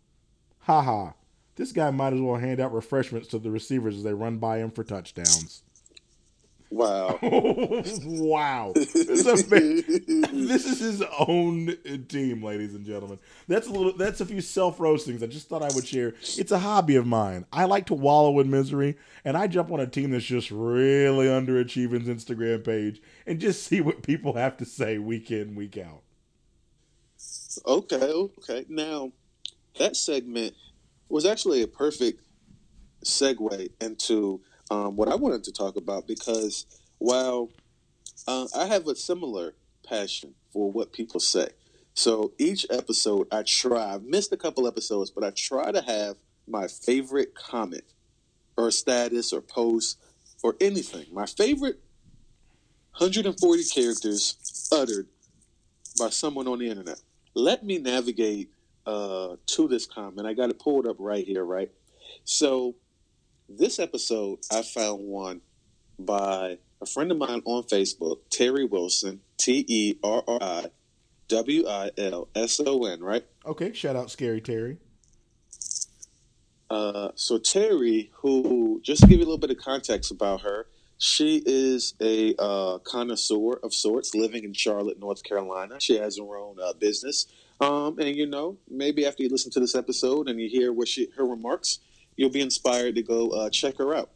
haha, 0.61 1.13
this 1.57 1.73
guy 1.73 1.91
might 1.91 2.13
as 2.13 2.21
well 2.21 2.37
hand 2.37 2.61
out 2.61 2.73
refreshments 2.73 3.29
to 3.29 3.39
the 3.39 3.51
receivers 3.51 3.97
as 3.97 4.03
they 4.03 4.15
run 4.15 4.39
by 4.39 4.59
him 4.59 4.71
for 4.71 4.85
touchdowns. 4.85 5.63
Wow. 6.73 7.19
wow. 7.23 8.73
This 8.75 8.95
is, 8.95 9.45
this 9.47 10.65
is 10.65 10.81
his 10.81 11.03
own 11.19 11.77
team, 12.09 12.43
ladies 12.43 12.75
and 12.75 12.87
gentlemen. 12.87 13.19
That's 13.47 13.67
a 13.67 13.71
little 13.71 13.93
that's 13.93 14.23
a 14.23 14.27
few 14.27 14.41
self-roastings 14.41 15.23
I 15.23 15.27
just 15.27 15.51
thought 15.51 15.63
I 15.63 15.69
would 15.75 15.87
share. 15.87 16.15
It's 16.39 16.51
a 16.51 16.59
hobby 16.59 16.97
of 16.97 17.07
mine. 17.07 17.45
I 17.53 17.65
like 17.67 17.87
to 17.87 17.95
wallow 17.95 18.41
in 18.41 18.51
misery, 18.51 18.97
and 19.23 19.37
I 19.37 19.49
jump 19.49 19.71
on 19.71 19.81
a 19.81 19.87
team 19.87 20.13
that's 20.13 20.25
just 20.25 20.51
really 20.51 21.27
underachieving's 21.27 22.09
Instagram 22.09 22.65
page 22.65 23.03
and 23.27 23.39
just 23.39 23.65
see 23.65 23.83
what 23.83 24.03
people 24.03 24.33
have 24.33 24.57
to 24.57 24.65
say 24.65 24.97
week 24.97 25.31
in, 25.31 25.55
week 25.55 25.77
out. 25.77 26.01
Okay, 27.67 27.97
okay. 27.97 28.65
Now, 28.71 29.13
that 29.79 29.95
segment 29.95 30.55
was 31.11 31.27
actually 31.27 31.61
a 31.61 31.69
perfect 31.69 32.23
segue 33.05 33.69
into 33.83 34.41
um, 34.73 34.97
what 34.97 35.09
I 35.09 35.17
wanted 35.17 35.45
to 35.45 35.53
talk 35.53 35.77
about 35.77 36.07
because 36.07 36.65
while 36.97 37.51
uh, 38.27 38.47
I 38.57 38.65
have 38.67 38.89
a 38.89 38.97
similar 38.97 39.55
passion 39.87 40.35
for 40.51 40.73
what 40.73 40.95
people 40.95 41.21
say, 41.21 41.49
so 41.93 42.33
each 42.39 42.65
episode 42.71 43.29
I 43.31 43.43
try, 43.43 43.95
I've 43.95 44.05
missed 44.05 44.33
a 44.33 44.37
couple 44.39 44.67
episodes, 44.67 45.11
but 45.11 45.25
I 45.25 45.31
try 45.31 45.73
to 45.73 45.83
have 45.83 46.17
my 46.49 46.69
favorite 46.69 47.35
comment 47.35 47.85
or 48.57 48.71
status 48.71 49.31
or 49.35 49.43
post 49.43 49.99
or 50.43 50.57
anything. 50.59 51.05
My 51.13 51.27
favorite 51.27 51.79
140 52.97 53.65
characters 53.65 54.69
uttered 54.73 55.07
by 55.99 56.09
someone 56.09 56.49
on 56.49 56.61
the 56.61 56.69
internet. 56.71 56.99
Let 57.35 57.63
me 57.63 57.77
navigate 57.77 58.51
uh, 58.87 59.37
to 59.49 59.69
this 59.69 59.85
comment. 59.85 60.27
I 60.27 60.33
got 60.33 60.49
it 60.49 60.59
pulled 60.59 60.87
up 60.87 60.97
right 60.99 61.27
here, 61.27 61.45
right? 61.45 61.71
So, 62.25 62.77
this 63.59 63.79
episode, 63.79 64.41
I 64.51 64.63
found 64.63 65.07
one 65.07 65.41
by 65.99 66.59
a 66.81 66.87
friend 66.87 67.11
of 67.11 67.19
mine 67.19 67.43
on 67.45 67.63
Facebook, 67.65 68.19
Terry 68.31 68.65
Wilson, 68.65 69.21
T 69.39 69.65
E 69.69 69.99
R 70.03 70.23
R 70.27 70.39
I 70.41 70.67
W 71.29 71.69
I 71.69 71.91
L 71.97 72.29
S 72.35 72.61
O 72.65 72.85
N, 72.85 73.01
right? 73.01 73.25
Okay, 73.47 73.73
shout 73.73 73.97
out 73.97 74.11
Scary 74.11 74.41
Terry. 74.41 74.79
Uh, 76.71 77.11
so 77.15 77.39
Terry, 77.39 78.11
who 78.15 78.81
just 78.83 79.03
to 79.03 79.07
give 79.07 79.19
you 79.19 79.25
a 79.25 79.29
little 79.29 79.39
bit 79.39 79.51
of 79.51 79.59
context 79.59 80.11
about 80.11 80.41
her, 80.41 80.67
she 80.97 81.43
is 81.45 81.95
a 82.01 82.35
uh, 82.39 82.79
connoisseur 82.79 83.59
of 83.63 83.75
sorts, 83.75 84.15
living 84.15 84.45
in 84.45 84.55
Charlotte, 84.55 84.99
North 84.99 85.23
Carolina. 85.23 85.81
She 85.81 85.99
has 85.99 86.17
her 86.17 86.37
own 86.37 86.57
uh, 86.63 86.73
business. 86.75 87.27
Um, 87.61 87.99
and 87.99 88.17
you 88.17 88.27
know, 88.27 88.57
maybe 88.71 89.05
after 89.05 89.23
you 89.23 89.29
listen 89.29 89.51
to 89.53 89.61
this 89.61 89.75
episode 89.75 90.29
and 90.29 90.41
you 90.41 90.49
hear 90.49 90.73
what 90.73 90.89
she 90.89 91.09
her 91.17 91.27
remarks, 91.27 91.81
you'll 92.17 92.31
be 92.31 92.41
inspired 92.41 92.95
to 92.97 93.03
go 93.03 93.31
uh, 93.31 93.51
check 93.51 93.79
her 93.79 93.95
out. 93.95 94.11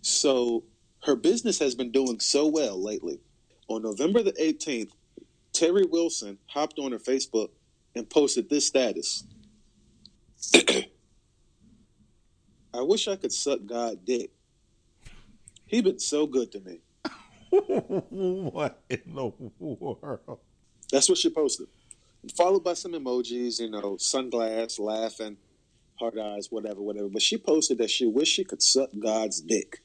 So 0.00 0.64
her 1.04 1.16
business 1.16 1.58
has 1.58 1.74
been 1.74 1.90
doing 1.90 2.20
so 2.20 2.46
well 2.46 2.82
lately. 2.82 3.20
On 3.68 3.82
November 3.82 4.22
the 4.22 4.32
18th, 4.32 4.90
Terry 5.52 5.84
Wilson 5.84 6.38
hopped 6.46 6.78
on 6.78 6.92
her 6.92 6.98
Facebook 6.98 7.50
and 7.94 8.08
posted 8.08 8.48
this 8.48 8.66
status. 8.66 9.24
I 12.74 12.80
wish 12.80 13.06
I 13.06 13.16
could 13.16 13.32
suck 13.32 13.60
God 13.66 14.04
dick. 14.04 14.30
He 15.66 15.80
been 15.80 15.98
so 15.98 16.26
good 16.26 16.52
to 16.52 16.60
me. 16.60 16.80
what 17.50 18.82
in 18.88 19.02
the 19.06 19.32
world? 19.58 20.38
That's 20.90 21.08
what 21.08 21.18
she 21.18 21.30
posted. 21.30 21.66
Followed 22.36 22.64
by 22.64 22.74
some 22.74 22.92
emojis, 22.92 23.60
you 23.60 23.70
know, 23.70 23.96
sunglass, 23.96 24.78
laughing, 24.78 25.36
hard 25.96 26.18
eyes, 26.18 26.50
whatever, 26.50 26.80
whatever. 26.80 27.08
But 27.08 27.22
she 27.22 27.38
posted 27.38 27.78
that 27.78 27.90
she 27.90 28.06
wished 28.06 28.34
she 28.34 28.44
could 28.44 28.62
suck 28.62 28.90
God's 28.98 29.40
dick 29.40 29.80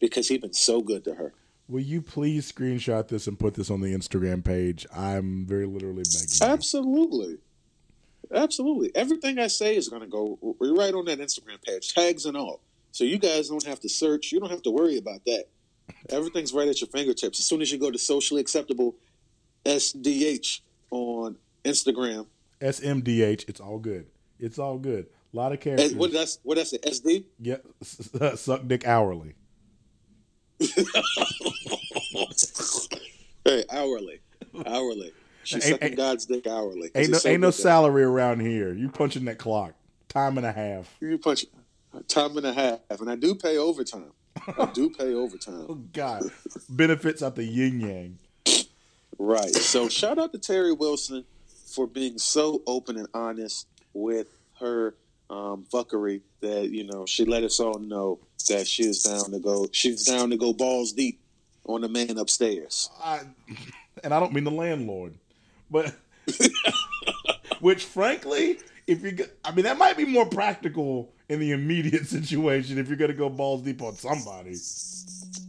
because 0.00 0.28
he 0.28 0.38
been 0.38 0.52
so 0.52 0.80
good 0.80 1.04
to 1.04 1.14
her. 1.14 1.32
Will 1.68 1.80
you 1.80 2.02
please 2.02 2.50
screenshot 2.50 3.08
this 3.08 3.26
and 3.26 3.38
put 3.38 3.54
this 3.54 3.70
on 3.70 3.80
the 3.80 3.94
Instagram 3.94 4.44
page? 4.44 4.86
I'm 4.94 5.46
very 5.46 5.66
literally 5.66 6.02
begging. 6.02 6.28
you. 6.28 6.46
Absolutely. 6.46 7.38
Absolutely. 8.32 8.90
Everything 8.94 9.38
I 9.38 9.46
say 9.46 9.76
is 9.76 9.88
going 9.88 10.02
to 10.02 10.08
go 10.08 10.38
right 10.60 10.92
on 10.92 11.06
that 11.06 11.20
Instagram 11.20 11.62
page, 11.62 11.94
tags 11.94 12.26
and 12.26 12.36
all. 12.36 12.60
So 12.92 13.04
you 13.04 13.18
guys 13.18 13.48
don't 13.48 13.64
have 13.64 13.80
to 13.80 13.88
search. 13.88 14.30
You 14.30 14.40
don't 14.40 14.50
have 14.50 14.62
to 14.62 14.70
worry 14.70 14.98
about 14.98 15.24
that. 15.24 15.46
Everything's 16.10 16.52
right 16.52 16.68
at 16.68 16.80
your 16.80 16.88
fingertips. 16.88 17.38
As 17.38 17.46
soon 17.46 17.62
as 17.62 17.72
you 17.72 17.78
go 17.78 17.90
to 17.90 17.98
socially 17.98 18.40
acceptable 18.40 18.94
SDH 19.64 20.60
on 20.90 21.36
Instagram, 21.64 22.26
SMDH. 22.60 23.48
It's 23.48 23.60
all 23.60 23.78
good. 23.78 24.06
It's 24.38 24.58
all 24.58 24.78
good. 24.78 25.06
A 25.34 25.36
lot 25.36 25.52
of 25.52 25.58
characters. 25.60 25.94
what 25.94 26.12
did 26.12 26.20
I, 26.20 26.26
what 26.44 26.54
did 26.54 26.60
I 26.60 26.64
say? 26.64 26.78
SD? 26.78 27.24
Yeah, 27.40 27.56
suck 28.36 28.62
dick 28.68 28.86
hourly. 28.86 29.34
Hey, 33.46 33.62
hourly. 33.70 34.20
Hourly. 34.64 35.12
She's 35.42 35.66
Ain't- 35.66 35.80
sucking 35.82 35.96
God's 35.96 36.24
dick 36.24 36.46
hourly. 36.46 36.90
Ain't 36.94 37.10
no 37.10 37.18
ain't 37.26 37.40
no 37.42 37.50
salary 37.50 38.02
around 38.02 38.40
here. 38.40 38.72
You 38.72 38.88
punching 38.88 39.26
that 39.26 39.36
clock. 39.38 39.74
Time 40.08 40.38
and 40.38 40.46
a 40.46 40.52
half. 40.52 40.96
You 41.00 41.18
punch 41.18 41.44
time 42.08 42.38
and 42.38 42.46
a 42.46 42.54
half, 42.54 42.78
and 43.00 43.10
I 43.10 43.16
do 43.16 43.34
pay 43.34 43.58
overtime. 43.58 44.12
I 44.58 44.70
do 44.72 44.88
pay 44.90 45.12
overtime. 45.12 45.66
Oh. 45.68 45.74
God. 45.92 46.22
Benefits 46.70 47.22
out 47.22 47.36
the 47.36 47.44
yin 47.44 47.80
yang. 47.80 48.18
Right. 49.18 49.54
So 49.54 49.88
shout 49.90 50.18
out 50.18 50.32
to 50.32 50.38
Terry 50.38 50.72
Wilson 50.72 51.24
for 51.66 51.86
being 51.86 52.16
so 52.18 52.62
open 52.66 52.96
and 52.96 53.08
honest 53.12 53.66
with 53.92 54.28
her 54.60 54.94
fuckery 55.74 56.20
that 56.40 56.70
you 56.70 56.84
know 56.84 57.04
she 57.06 57.24
let 57.24 57.42
us 57.42 57.58
all 57.58 57.78
know 57.78 58.20
that 58.48 58.66
she 58.66 58.84
is 58.84 59.02
down 59.02 59.30
to 59.32 59.38
go. 59.40 59.66
She's 59.72 60.04
down 60.04 60.30
to 60.30 60.36
go 60.36 60.52
balls 60.52 60.92
deep 60.92 61.20
on 61.66 61.80
the 61.80 61.88
man 61.88 62.16
upstairs. 62.18 62.90
I, 63.02 63.20
and 64.02 64.14
I 64.14 64.20
don't 64.20 64.32
mean 64.32 64.44
the 64.44 64.50
landlord, 64.50 65.14
but 65.70 65.94
which, 67.60 67.84
frankly, 67.84 68.58
if 68.86 69.02
you, 69.02 69.26
I 69.44 69.52
mean, 69.52 69.64
that 69.64 69.78
might 69.78 69.96
be 69.96 70.04
more 70.04 70.26
practical 70.26 71.12
in 71.28 71.40
the 71.40 71.52
immediate 71.52 72.06
situation 72.18 72.78
if 72.78 72.88
you're 72.88 72.96
gonna 72.96 73.12
go 73.14 73.28
balls 73.28 73.62
deep 73.62 73.82
on 73.82 73.96
somebody. 73.96 74.56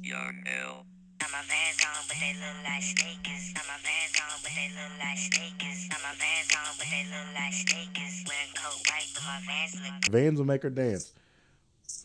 You're 0.01 0.33
new. 0.33 0.85
Got 1.19 1.31
my 1.31 1.41
vans 1.47 1.84
on, 1.84 1.84
but 2.15 2.21
they 2.21 2.33
look 2.39 2.63
like 2.63 2.81
sneakers. 2.81 3.53
Got 3.53 3.65
my 3.67 3.77
vans 3.83 4.15
on, 4.23 4.39
but 4.41 4.51
they 4.55 4.69
look 4.69 4.99
like 4.99 5.17
sneakers. 5.17 5.87
Got 5.89 6.01
my 6.01 6.15
vans 6.15 6.51
on, 6.55 6.75
but 6.77 6.87
they 6.89 7.03
look 7.11 7.27
like 7.35 7.53
sneakers. 7.53 8.23
Wearing 8.27 8.53
coat 8.55 8.79
white, 8.87 9.11
but 9.13 9.23
my 9.23 9.39
vans 9.45 9.75
look 9.75 10.11
Vans 10.11 10.39
will 10.39 10.45
make 10.45 10.63
her 10.63 10.69
dance. 10.69 11.11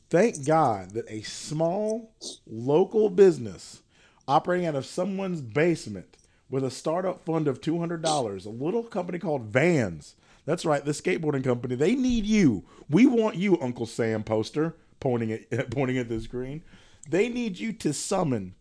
Thank 0.08 0.44
God 0.44 0.90
that 0.92 1.08
a 1.08 1.22
small 1.22 2.12
local 2.46 3.08
business 3.08 3.82
operating 4.26 4.66
out 4.66 4.74
of 4.74 4.86
someone's 4.86 5.40
basement 5.40 6.16
with 6.48 6.64
a 6.64 6.70
startup 6.70 7.24
fund 7.24 7.46
of 7.46 7.60
$200, 7.60 8.46
a 8.46 8.48
little 8.48 8.82
company 8.82 9.20
called 9.20 9.42
Vans. 9.42 10.16
That's 10.44 10.64
right, 10.64 10.84
the 10.84 10.90
skateboarding 10.90 11.44
company. 11.44 11.76
They 11.76 11.94
need 11.94 12.26
you. 12.26 12.64
We 12.88 13.06
want 13.06 13.36
you, 13.36 13.60
Uncle 13.60 13.86
Sam 13.86 14.24
poster, 14.24 14.74
pointing 14.98 15.30
at 15.32 15.70
pointing 15.70 15.98
at 15.98 16.08
the 16.08 16.20
screen. 16.20 16.62
They 17.08 17.28
need 17.28 17.58
you 17.58 17.72
to 17.74 17.92
summon 17.92 18.54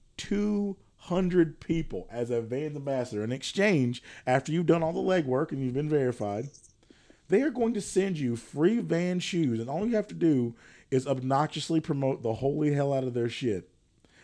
200 1.10 1.60
people 1.60 2.08
as 2.12 2.30
a 2.30 2.42
Vans 2.42 2.76
ambassador 2.76 3.24
in 3.24 3.32
exchange 3.32 4.02
after 4.26 4.52
you've 4.52 4.66
done 4.66 4.84
all 4.84 4.94
the 4.94 5.00
legwork 5.00 5.52
and 5.52 5.64
you've 5.64 5.74
been 5.74 5.90
verified 5.90 6.50
they 7.30 7.44
are 7.44 7.52
going 7.52 7.76
to 7.76 7.82
send 7.82 8.18
you 8.18 8.36
free 8.36 8.80
van 8.80 9.20
shoes, 9.20 9.60
and 9.60 9.70
all 9.70 9.86
you 9.86 9.96
have 9.96 10.08
to 10.08 10.16
do 10.16 10.56
is 10.92 11.08
obnoxiously 11.08 11.80
promote 11.80 12.24
the 12.24 12.34
holy 12.34 12.74
hell 12.74 12.92
out 12.92 13.04
of 13.04 13.14
their 13.14 13.30
shit. 13.30 13.70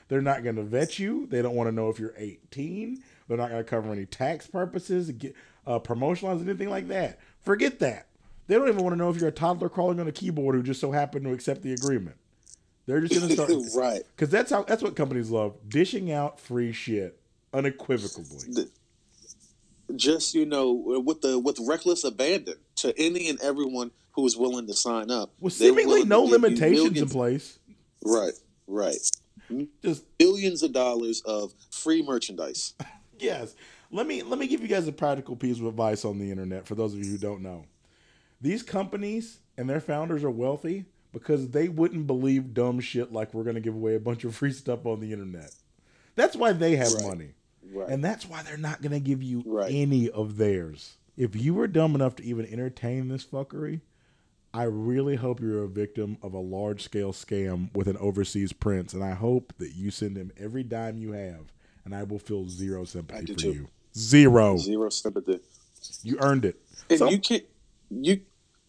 They're 0.08 0.22
not 0.22 0.44
going 0.44 0.56
to 0.56 0.64
vet 0.64 1.00
you. 1.00 1.28
They 1.28 1.42
don't 1.42 1.56
want 1.56 1.70
to 1.70 1.76
know 1.76 1.90
if 1.90 2.00
you're 2.00 2.16
18. 2.18 3.04
They're 3.28 3.38
not 3.38 3.50
going 3.50 3.64
to 3.64 3.70
cover 3.70 3.92
any 3.92 4.06
tax 4.06 4.48
purposes, 4.48 5.12
get 5.12 5.36
uh, 5.66 5.80
promotional 5.80 6.34
lines, 6.34 6.48
anything 6.48 6.70
like 6.70 6.88
that. 6.90 7.20
Forget 7.42 7.80
that. 7.80 8.08
They 8.48 8.56
don't 8.56 8.68
even 8.68 8.84
want 8.84 8.94
to 8.94 8.98
know 8.98 9.10
if 9.10 9.18
you're 9.18 9.30
a 9.30 9.32
toddler 9.32 9.70
crawling 9.70 10.00
on 10.00 10.08
a 10.08 10.12
keyboard 10.12 10.56
who 10.56 10.64
just 10.64 10.82
so 10.82 10.92
happened 10.92 11.26
to 11.26 11.32
accept 11.34 11.62
the 11.62 11.74
agreement. 11.74 12.18
They're 12.86 13.02
just 13.02 13.20
going 13.20 13.28
to 13.30 13.70
start 13.70 13.76
right. 13.76 14.02
because 14.16 14.30
that's 14.30 14.52
how 14.52 14.64
that's 14.64 14.84
what 14.84 14.96
companies 14.96 15.30
love 15.30 15.56
dishing 15.68 16.12
out 16.12 16.40
free 16.40 16.72
shit 16.72 17.20
unequivocally. 17.54 18.68
Just 19.96 20.36
you 20.36 20.46
know, 20.46 20.72
with 20.74 21.22
the 21.22 21.40
with 21.40 21.60
reckless 21.68 22.04
abandon 22.04 22.56
to 22.78 22.94
any 23.00 23.30
and 23.30 23.40
everyone 23.42 23.92
who 24.12 24.26
is 24.26 24.38
willing 24.38 24.68
to 24.68 24.74
sign 24.74 25.12
up. 25.12 25.32
With 25.40 25.54
seemingly 25.54 26.06
no 26.06 26.24
limitations 26.24 27.00
in 27.00 27.10
place. 27.10 27.60
Right. 28.04 28.34
Right. 28.68 28.98
Hmm? 29.48 29.64
Just 29.84 30.06
Billions 30.18 30.64
of 30.64 30.74
dollars 30.74 31.22
of 31.26 31.54
free 31.72 32.02
merchandise. 32.02 32.74
Yes. 33.18 33.56
Let 33.92 34.08
me 34.08 34.24
let 34.24 34.38
me 34.38 34.46
give 34.46 34.60
you 34.60 34.68
guys 34.68 34.90
a 34.90 34.92
practical 34.92 35.38
piece 35.38 35.58
of 35.58 35.66
advice 35.68 36.04
on 36.04 36.20
the 36.20 36.32
internet 36.32 36.68
for 36.68 36.76
those 36.76 36.94
of 36.94 37.00
you 37.00 37.12
who 37.12 37.18
don't 37.18 37.42
know. 37.42 37.64
These 38.42 38.62
companies 38.62 39.40
and 39.58 39.70
their 39.70 39.80
founders 39.80 40.26
are 40.26 40.30
wealthy 40.30 40.84
because 41.16 41.50
they 41.52 41.70
wouldn't 41.70 42.06
believe 42.06 42.54
dumb 42.54 42.82
shit 42.82 43.12
like 43.14 43.34
we're 43.34 43.44
going 43.44 43.56
to 43.56 43.62
give 43.62 43.74
away 43.74 43.96
a 43.96 44.00
bunch 44.00 44.26
of 44.26 44.36
free 44.36 44.52
stuff 44.52 44.86
on 44.86 45.00
the 45.00 45.14
internet. 45.14 45.50
That's 46.16 46.36
why 46.36 46.52
they 46.52 46.76
have 46.76 46.92
Right. 46.94 47.04
money. 47.08 47.30
Right. 47.74 47.90
And 47.90 48.04
that's 48.04 48.28
why 48.28 48.44
they're 48.44 48.58
not 48.58 48.82
going 48.82 48.92
to 48.92 49.00
give 49.00 49.24
you 49.24 49.42
Right. 49.46 49.74
any 49.74 50.10
of 50.10 50.36
theirs. 50.38 50.98
If 51.18 51.34
you 51.36 51.54
were 51.54 51.68
dumb 51.68 51.96
enough 51.96 52.18
to 52.18 52.24
even 52.24 52.46
entertain 52.46 53.08
this 53.08 53.24
fuckery, 53.26 53.80
I 54.54 54.64
really 54.64 55.16
hope 55.16 55.40
you're 55.40 55.64
a 55.64 55.68
victim 55.70 56.18
of 56.22 56.34
a 56.34 56.40
large 56.40 56.84
scale 56.84 57.14
scam 57.14 57.74
with 57.74 57.88
an 57.88 57.98
overseas 57.98 58.52
prince. 58.54 58.94
And 58.94 59.02
I 59.04 59.12
hope 59.14 59.54
that 59.58 59.74
you 59.74 59.92
send 59.92 60.18
him 60.18 60.32
every 60.38 60.64
dime 60.64 60.98
you 60.98 61.14
have, 61.14 61.52
and 61.86 61.96
I 61.96 62.04
will 62.04 62.20
feel 62.20 62.48
zero 62.50 62.84
sympathy 62.84 63.34
for 63.34 63.40
too. 63.40 63.52
you. 63.54 63.68
Zero. 63.98 64.58
Zero 64.58 64.90
sympathy. 64.90 65.40
You 66.04 66.18
earned 66.20 66.44
it. 66.46 66.62
And 66.90 67.00
So- 67.00 67.10
you 67.10 67.20
can't 67.20 67.44
you 67.90 68.20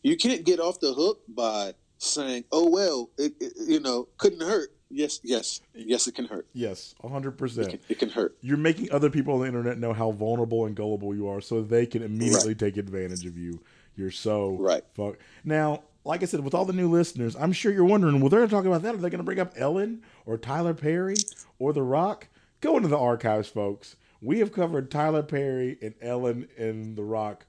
you 0.02 0.16
can't 0.16 0.44
get 0.44 0.60
off 0.60 0.78
the 0.78 0.92
hook 0.94 1.22
by 1.28 1.74
saying, 1.98 2.44
"Oh 2.52 2.68
well, 2.70 3.10
it, 3.18 3.34
it 3.40 3.52
you 3.66 3.80
know 3.80 4.08
couldn't 4.18 4.40
hurt." 4.42 4.72
Yes, 4.88 5.18
yes, 5.24 5.60
yes, 5.74 6.06
it 6.06 6.14
can 6.14 6.26
hurt. 6.26 6.46
yes, 6.52 6.94
100%. 7.02 7.58
It 7.58 7.68
can, 7.70 7.78
it 7.88 7.98
can 7.98 8.08
hurt. 8.08 8.36
You're 8.40 8.56
making 8.56 8.92
other 8.92 9.10
people 9.10 9.34
on 9.34 9.40
the 9.40 9.46
internet 9.46 9.78
know 9.78 9.92
how 9.92 10.12
vulnerable 10.12 10.64
and 10.64 10.76
gullible 10.76 11.12
you 11.12 11.26
are 11.28 11.40
so 11.40 11.60
they 11.60 11.86
can 11.86 12.04
immediately 12.04 12.54
take 12.54 12.76
advantage 12.76 13.26
of 13.26 13.36
you. 13.36 13.60
You're 13.96 14.12
so 14.12 14.50
Right. 14.60 14.84
fuck. 14.94 15.16
Now, 15.44 15.82
like 16.04 16.22
I 16.22 16.26
said, 16.26 16.44
with 16.44 16.54
all 16.54 16.64
the 16.64 16.72
new 16.72 16.88
listeners, 16.88 17.34
I'm 17.34 17.50
sure 17.52 17.72
you're 17.72 17.84
wondering, 17.84 18.20
well, 18.20 18.28
they're 18.28 18.38
going 18.38 18.48
to 18.48 18.54
talk 18.54 18.64
about 18.64 18.82
that. 18.82 18.94
Are 18.94 18.98
they 18.98 19.10
going 19.10 19.18
to 19.18 19.24
bring 19.24 19.40
up 19.40 19.54
Ellen 19.56 20.02
or 20.24 20.38
Tyler 20.38 20.72
Perry 20.72 21.16
or 21.58 21.72
The 21.72 21.82
Rock? 21.82 22.28
Go 22.60 22.76
into 22.76 22.88
the 22.88 22.96
archives, 22.98 23.48
folks. 23.48 23.96
We 24.22 24.38
have 24.38 24.52
covered 24.52 24.88
Tyler 24.92 25.24
Perry 25.24 25.78
and 25.82 25.94
Ellen 26.00 26.46
and 26.56 26.94
The 26.94 27.02
Rock 27.02 27.44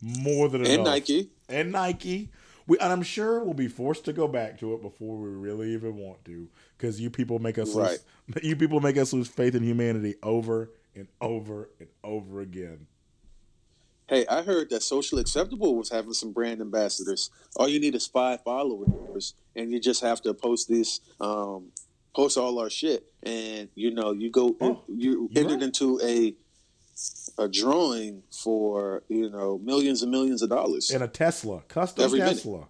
more 0.00 0.48
than 0.48 0.62
And 0.62 0.70
enough. 0.70 0.78
And 0.78 0.94
Nike. 0.94 1.30
And 1.50 1.72
Nike. 1.72 2.30
We, 2.68 2.78
and 2.78 2.92
I'm 2.92 3.02
sure 3.02 3.42
we'll 3.42 3.54
be 3.54 3.66
forced 3.66 4.04
to 4.04 4.12
go 4.12 4.28
back 4.28 4.58
to 4.60 4.74
it 4.74 4.82
before 4.82 5.16
we 5.16 5.30
really 5.30 5.72
even 5.72 5.96
want 5.96 6.24
to, 6.26 6.48
because 6.76 7.00
you 7.00 7.08
people 7.08 7.38
make 7.38 7.58
us 7.58 7.74
Right. 7.74 7.98
lose, 8.28 8.44
you 8.44 8.56
people 8.56 8.80
make 8.80 8.98
us 8.98 9.12
lose 9.12 9.26
faith 9.26 9.54
in 9.54 9.62
humanity 9.62 10.16
over 10.22 10.70
and 10.94 11.08
over 11.20 11.70
and 11.80 11.88
over 12.04 12.40
again. 12.42 12.86
Hey, 14.06 14.26
I 14.26 14.42
heard 14.42 14.70
that 14.70 14.82
Social 14.82 15.18
Acceptable 15.18 15.76
was 15.76 15.90
having 15.90 16.12
some 16.12 16.32
brand 16.32 16.60
ambassadors. 16.60 17.30
All 17.56 17.68
you 17.68 17.80
need 17.80 17.94
is 17.94 18.06
five 18.06 18.42
followers, 18.42 19.34
and 19.56 19.70
you 19.72 19.80
just 19.80 20.02
have 20.02 20.20
to 20.22 20.34
post 20.34 20.68
this, 20.68 21.00
um, 21.20 21.72
post 22.14 22.36
all 22.36 22.58
our 22.58 22.70
shit, 22.70 23.04
and 23.22 23.70
you 23.74 23.92
know 23.94 24.12
you 24.12 24.30
go, 24.30 24.56
Oh, 24.60 24.84
you 24.88 25.30
entered 25.34 25.54
right. 25.54 25.62
into 25.62 26.00
a 26.02 26.34
a 27.38 27.48
drawing 27.48 28.22
for 28.30 29.02
you 29.08 29.30
know 29.30 29.58
millions 29.58 30.02
and 30.02 30.10
millions 30.10 30.42
of 30.42 30.50
dollars. 30.50 30.90
And 30.90 31.02
a 31.02 31.08
Tesla, 31.08 31.62
custom 31.68 32.04
Every. 32.04 32.20
Tesla. 32.20 32.68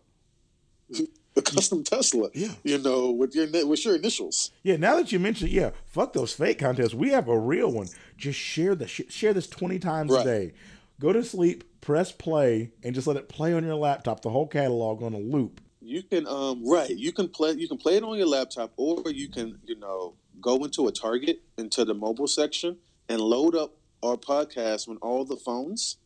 a 1.37 1.43
custom 1.43 1.85
Tesla. 1.85 2.29
Yeah. 2.35 2.53
You 2.65 2.79
know, 2.79 3.11
with 3.11 3.35
your 3.35 3.47
with 3.67 3.85
your 3.85 3.97
initials. 3.97 4.51
Yeah, 4.63 4.77
now 4.77 4.97
that 4.97 5.13
you 5.13 5.19
mentioned, 5.19 5.51
yeah, 5.51 5.71
fuck 5.87 6.13
those 6.13 6.33
fake 6.33 6.59
contests. 6.59 6.95
We 6.95 7.11
have 7.11 7.29
a 7.29 7.39
real 7.39 7.73
one. 7.73 7.89
Just 8.17 8.39
share 8.39 8.75
the 8.75 8.87
share 8.87 9.33
this 9.33 9.47
twenty 9.47 9.79
times 9.79 10.13
a 10.13 10.25
day. 10.25 10.53
Go 11.01 11.13
to 11.13 11.23
sleep, 11.23 11.81
press 11.81 12.11
play, 12.11 12.73
and 12.83 12.95
just 12.95 13.07
let 13.07 13.17
it 13.17 13.29
play 13.29 13.55
on 13.55 13.65
your 13.65 13.77
laptop, 13.77 14.21
the 14.21 14.31
whole 14.31 14.49
catalog 14.49 15.03
on 15.03 15.15
a 15.15 15.19
loop. 15.19 15.61
You 15.81 16.03
can 16.03 16.27
um 16.27 16.69
right. 16.69 16.91
You 16.91 17.13
can 17.13 17.29
play. 17.29 17.53
You 17.53 17.69
can 17.69 17.79
play 17.79 17.97
it 17.97 18.03
on 18.03 18.19
your 18.19 18.27
laptop, 18.27 18.73
or 18.77 19.11
you 19.11 19.29
can 19.29 19.59
you 19.65 19.79
know 19.79 20.15
go 20.41 20.65
into 20.65 20.87
a 20.89 20.93
Target 20.93 21.41
into 21.57 21.85
the 21.85 21.95
mobile 21.95 22.29
section 22.29 22.77
and 23.09 23.21
load 23.21 23.55
up 23.55 23.75
our 24.03 24.17
podcast 24.17 24.89
on 24.89 24.97
all 24.99 25.25
the 25.25 25.37
phones, 25.37 25.97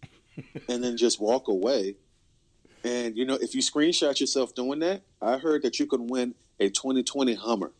and 0.69 0.83
then 0.83 0.97
just 0.97 1.21
walk 1.21 1.49
away. 1.49 1.97
And 2.85 3.17
you 3.17 3.25
know, 3.25 3.35
if 3.35 3.55
you 3.55 3.63
screenshot 3.63 4.19
yourself 4.21 4.55
doing 4.55 4.81
that, 4.81 5.03
I 5.21 5.39
heard 5.39 5.63
that 5.63 5.79
you 5.79 5.87
can 5.87 6.07
win 6.07 6.35
a 6.59 6.69
2020 6.69 7.35
Hummer. 7.35 7.73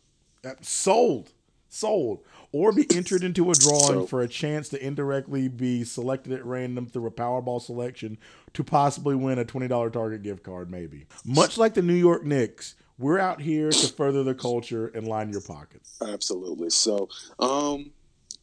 Sold. 0.61 1.31
Sold. 1.69 2.19
Or 2.51 2.71
be 2.71 2.85
entered 2.95 3.23
into 3.23 3.49
a 3.49 3.55
drawing 3.55 4.01
So- 4.01 4.05
for 4.05 4.21
a 4.21 4.27
chance 4.27 4.69
to 4.69 4.85
indirectly 4.85 5.47
be 5.47 5.83
selected 5.83 6.33
at 6.33 6.45
random 6.45 6.85
through 6.85 7.07
a 7.07 7.11
Powerball 7.11 7.59
selection 7.61 8.17
to 8.53 8.63
possibly 8.63 9.15
win 9.15 9.39
a 9.39 9.45
$20 9.45 9.89
Target 9.91 10.21
gift 10.21 10.43
card, 10.43 10.69
maybe. 10.69 11.05
Much 11.25 11.57
like 11.57 11.73
the 11.73 11.81
New 11.81 11.95
York 11.95 12.23
Knicks, 12.23 12.75
we're 12.99 13.17
out 13.17 13.41
here 13.41 13.71
to 13.71 13.87
further 13.93 14.21
the 14.23 14.35
culture 14.35 14.87
and 14.89 15.07
line 15.07 15.31
your 15.31 15.41
pockets. 15.41 15.97
Absolutely. 15.99 16.69
So, 16.69 17.09
um, 17.39 17.89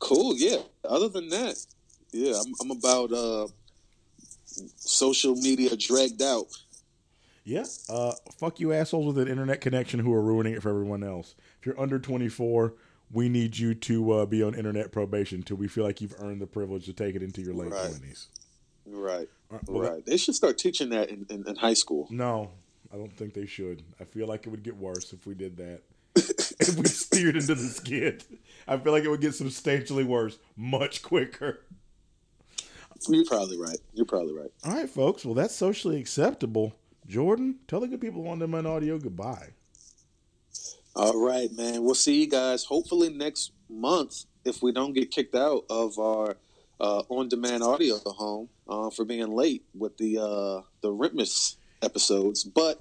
cool. 0.00 0.34
Yeah. 0.36 0.58
Other 0.84 1.08
than 1.08 1.28
that, 1.28 1.54
yeah, 2.12 2.34
I'm, 2.34 2.52
I'm 2.60 2.70
about 2.76 3.12
uh, 3.12 3.46
social 4.76 5.36
media 5.36 5.76
dragged 5.76 6.22
out. 6.22 6.46
Yeah. 7.44 7.64
Uh, 7.88 8.12
fuck 8.38 8.60
you 8.60 8.72
assholes 8.72 9.06
with 9.14 9.18
an 9.18 9.28
internet 9.28 9.60
connection 9.60 10.00
who 10.00 10.12
are 10.12 10.22
ruining 10.22 10.54
it 10.54 10.62
for 10.62 10.68
everyone 10.70 11.02
else. 11.04 11.34
If 11.60 11.66
you're 11.66 11.80
under 11.80 11.98
24, 11.98 12.74
we 13.12 13.28
need 13.28 13.56
you 13.58 13.74
to 13.74 14.10
uh, 14.12 14.26
be 14.26 14.42
on 14.42 14.54
internet 14.54 14.92
probation 14.92 15.38
until 15.38 15.56
we 15.56 15.68
feel 15.68 15.84
like 15.84 16.00
you've 16.00 16.14
earned 16.18 16.40
the 16.40 16.46
privilege 16.46 16.84
to 16.86 16.92
take 16.92 17.14
it 17.14 17.22
into 17.22 17.40
your 17.42 17.54
late 17.54 17.70
Right. 17.70 17.90
20s. 17.90 18.26
Right. 18.86 19.28
All 19.50 19.56
right, 19.56 19.68
well, 19.68 19.92
right. 19.92 20.06
They 20.06 20.16
should 20.16 20.34
start 20.34 20.58
teaching 20.58 20.90
that 20.90 21.10
in, 21.10 21.26
in, 21.28 21.46
in 21.46 21.56
high 21.56 21.74
school. 21.74 22.06
No, 22.10 22.50
I 22.92 22.96
don't 22.96 23.12
think 23.12 23.34
they 23.34 23.46
should. 23.46 23.82
I 24.00 24.04
feel 24.04 24.26
like 24.26 24.46
it 24.46 24.50
would 24.50 24.62
get 24.62 24.76
worse 24.76 25.12
if 25.12 25.26
we 25.26 25.34
did 25.34 25.56
that. 25.58 25.82
if 26.16 26.76
we 26.76 26.86
steered 26.86 27.36
into 27.36 27.54
the 27.54 27.68
skid, 27.68 28.24
I 28.66 28.76
feel 28.78 28.92
like 28.92 29.04
it 29.04 29.08
would 29.08 29.20
get 29.20 29.34
substantially 29.34 30.04
worse 30.04 30.38
much 30.56 31.02
quicker. 31.02 31.64
You're 33.08 33.24
probably 33.24 33.58
right. 33.58 33.78
You're 33.94 34.06
probably 34.06 34.34
right. 34.34 34.50
All 34.64 34.72
right, 34.72 34.88
folks. 34.88 35.24
Well, 35.24 35.34
that's 35.34 35.54
socially 35.54 35.98
acceptable. 35.98 36.74
Jordan, 37.06 37.56
tell 37.66 37.80
the 37.80 37.88
good 37.88 38.00
people 38.00 38.28
on 38.28 38.38
Demand 38.38 38.66
Audio 38.66 38.98
goodbye. 38.98 39.48
All 40.94 41.24
right, 41.24 41.50
man. 41.52 41.82
We'll 41.82 41.94
see 41.94 42.20
you 42.20 42.28
guys 42.28 42.64
hopefully 42.64 43.08
next 43.08 43.52
month 43.68 44.24
if 44.44 44.62
we 44.62 44.72
don't 44.72 44.92
get 44.92 45.10
kicked 45.10 45.34
out 45.34 45.64
of 45.70 45.98
our 45.98 46.36
uh, 46.80 47.02
on-demand 47.08 47.62
audio 47.62 47.98
home 47.98 48.48
uh, 48.68 48.90
for 48.90 49.04
being 49.04 49.30
late 49.30 49.64
with 49.74 49.96
the 49.98 50.18
uh, 50.18 50.62
the 50.80 50.90
Rentmas 50.90 51.56
episodes. 51.82 52.44
But 52.44 52.80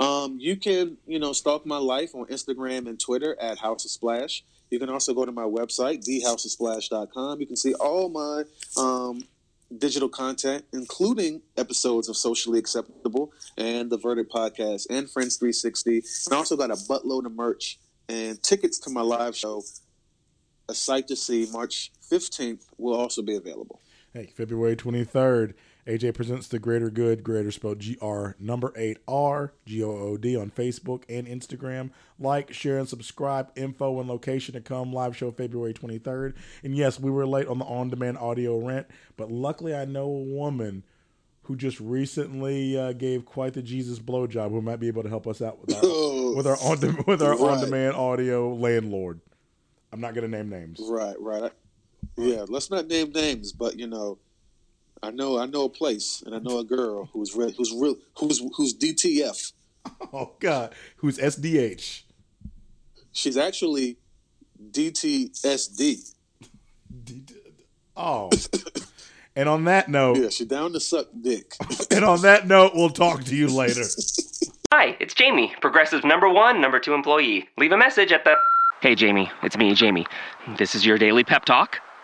um, 0.00 0.38
you 0.40 0.56
can 0.56 0.96
you 1.06 1.18
know 1.18 1.32
stalk 1.32 1.66
my 1.66 1.76
life 1.76 2.14
on 2.14 2.26
Instagram 2.26 2.88
and 2.88 2.98
Twitter 2.98 3.36
at 3.40 3.58
House 3.58 3.84
of 3.84 3.90
Splash. 3.90 4.42
You 4.70 4.78
can 4.78 4.88
also 4.88 5.14
go 5.14 5.24
to 5.24 5.32
my 5.32 5.42
website 5.42 6.04
thehouseofsplash.com. 6.06 7.40
You 7.40 7.46
can 7.46 7.56
see 7.56 7.74
all 7.74 8.08
my 8.08 8.44
um, 8.80 9.24
digital 9.76 10.08
content, 10.08 10.64
including 10.72 11.42
episodes 11.56 12.08
of 12.08 12.16
Socially 12.16 12.58
Acceptable 12.58 13.32
and 13.58 13.90
the 13.90 13.98
Verdict 13.98 14.32
Podcast 14.32 14.86
and 14.88 15.10
Friends 15.10 15.36
360. 15.36 15.96
And 15.96 16.32
I 16.32 16.36
also 16.36 16.56
got 16.56 16.70
a 16.70 16.74
buttload 16.74 17.26
of 17.26 17.32
merch 17.32 17.78
and 18.08 18.42
tickets 18.42 18.78
to 18.80 18.90
my 18.90 19.02
live 19.02 19.36
show, 19.36 19.62
A 20.68 20.74
Sight 20.74 21.08
to 21.08 21.16
See, 21.16 21.48
March 21.52 21.92
15th, 22.10 22.64
will 22.78 22.94
also 22.94 23.22
be 23.22 23.36
available. 23.36 23.80
Hey, 24.12 24.32
February 24.36 24.74
23rd, 24.74 25.54
AJ 25.86 26.14
presents 26.14 26.46
The 26.46 26.58
Greater 26.58 26.90
Good, 26.90 27.22
greater 27.24 27.50
spelled 27.50 27.78
G 27.78 27.96
R 28.02 28.36
number 28.38 28.72
8 28.76 28.98
R 29.08 29.52
G 29.66 29.82
O 29.82 29.90
O 29.90 30.16
D 30.16 30.36
on 30.36 30.50
Facebook 30.50 31.04
and 31.08 31.26
Instagram. 31.26 31.90
Like, 32.18 32.52
share, 32.52 32.78
and 32.78 32.88
subscribe. 32.88 33.50
Info 33.56 33.98
and 33.98 34.08
location 34.08 34.54
to 34.54 34.60
come. 34.60 34.92
Live 34.92 35.16
show 35.16 35.30
February 35.30 35.72
23rd. 35.72 36.34
And 36.62 36.76
yes, 36.76 37.00
we 37.00 37.10
were 37.10 37.26
late 37.26 37.46
on 37.48 37.58
the 37.58 37.64
on 37.64 37.88
demand 37.88 38.18
audio 38.18 38.58
rent, 38.58 38.86
but 39.16 39.30
luckily 39.30 39.74
I 39.74 39.84
know 39.86 40.04
a 40.04 40.22
woman 40.22 40.84
who 41.44 41.56
just 41.56 41.80
recently 41.80 42.78
uh, 42.78 42.92
gave 42.92 43.24
quite 43.24 43.54
the 43.54 43.62
Jesus 43.62 43.98
blowjob 43.98 44.50
who 44.50 44.60
might 44.62 44.78
be 44.78 44.86
able 44.88 45.02
to 45.02 45.08
help 45.08 45.26
us 45.26 45.40
out 45.42 45.58
with 45.66 45.74
our, 45.74 45.82
with 46.36 46.46
our 46.46 46.56
on 46.58 47.04
with 47.06 47.22
our 47.22 47.30
Right. 47.36 47.40
on 47.40 47.60
demand 47.64 47.96
audio 47.96 48.52
landlord. 48.54 49.20
I'm 49.92 50.00
not 50.00 50.14
going 50.14 50.30
to 50.30 50.36
name 50.36 50.48
names. 50.48 50.78
Right, 50.88 51.16
right. 51.18 51.50
Yeah, 52.16 52.44
let's 52.48 52.70
not 52.70 52.86
name 52.86 53.10
names, 53.12 53.50
but 53.52 53.76
you 53.78 53.86
know, 53.88 54.18
I 55.02 55.10
know 55.10 55.38
I 55.38 55.46
know 55.46 55.64
a 55.64 55.68
place 55.68 56.22
and 56.24 56.34
I 56.34 56.38
know 56.38 56.58
a 56.58 56.64
girl 56.64 57.08
who's 57.12 57.34
re- 57.34 57.54
who's 57.56 57.72
real 57.72 57.96
who's 58.18 58.40
who's 58.56 58.76
DTF. 58.76 59.52
Oh 60.12 60.32
God, 60.40 60.74
who's 60.96 61.16
SDH? 61.16 62.02
She's 63.12 63.38
actually 63.38 63.96
DTSD. 64.70 66.14
Oh. 67.96 68.30
and 69.36 69.48
on 69.48 69.64
that 69.64 69.88
note, 69.88 70.18
Yeah, 70.18 70.28
she's 70.28 70.46
down 70.46 70.74
to 70.74 70.80
suck 70.80 71.06
dick. 71.22 71.54
and 71.90 72.04
on 72.04 72.20
that 72.22 72.46
note, 72.46 72.72
we'll 72.74 72.90
talk 72.90 73.24
to 73.24 73.34
you 73.34 73.48
later. 73.48 73.84
Hi, 74.70 74.96
it's 75.00 75.14
Jamie, 75.14 75.54
Progressive 75.62 76.04
number 76.04 76.28
one, 76.28 76.60
number 76.60 76.78
two 76.78 76.92
employee. 76.92 77.48
Leave 77.56 77.72
a 77.72 77.78
message 77.78 78.12
at 78.12 78.24
the. 78.24 78.34
Hey, 78.82 78.94
Jamie, 78.94 79.30
it's 79.42 79.56
me, 79.56 79.74
Jamie. 79.74 80.06
This 80.58 80.74
is 80.74 80.84
your 80.84 80.98
daily 80.98 81.24
pep 81.24 81.44
talk. 81.46 81.78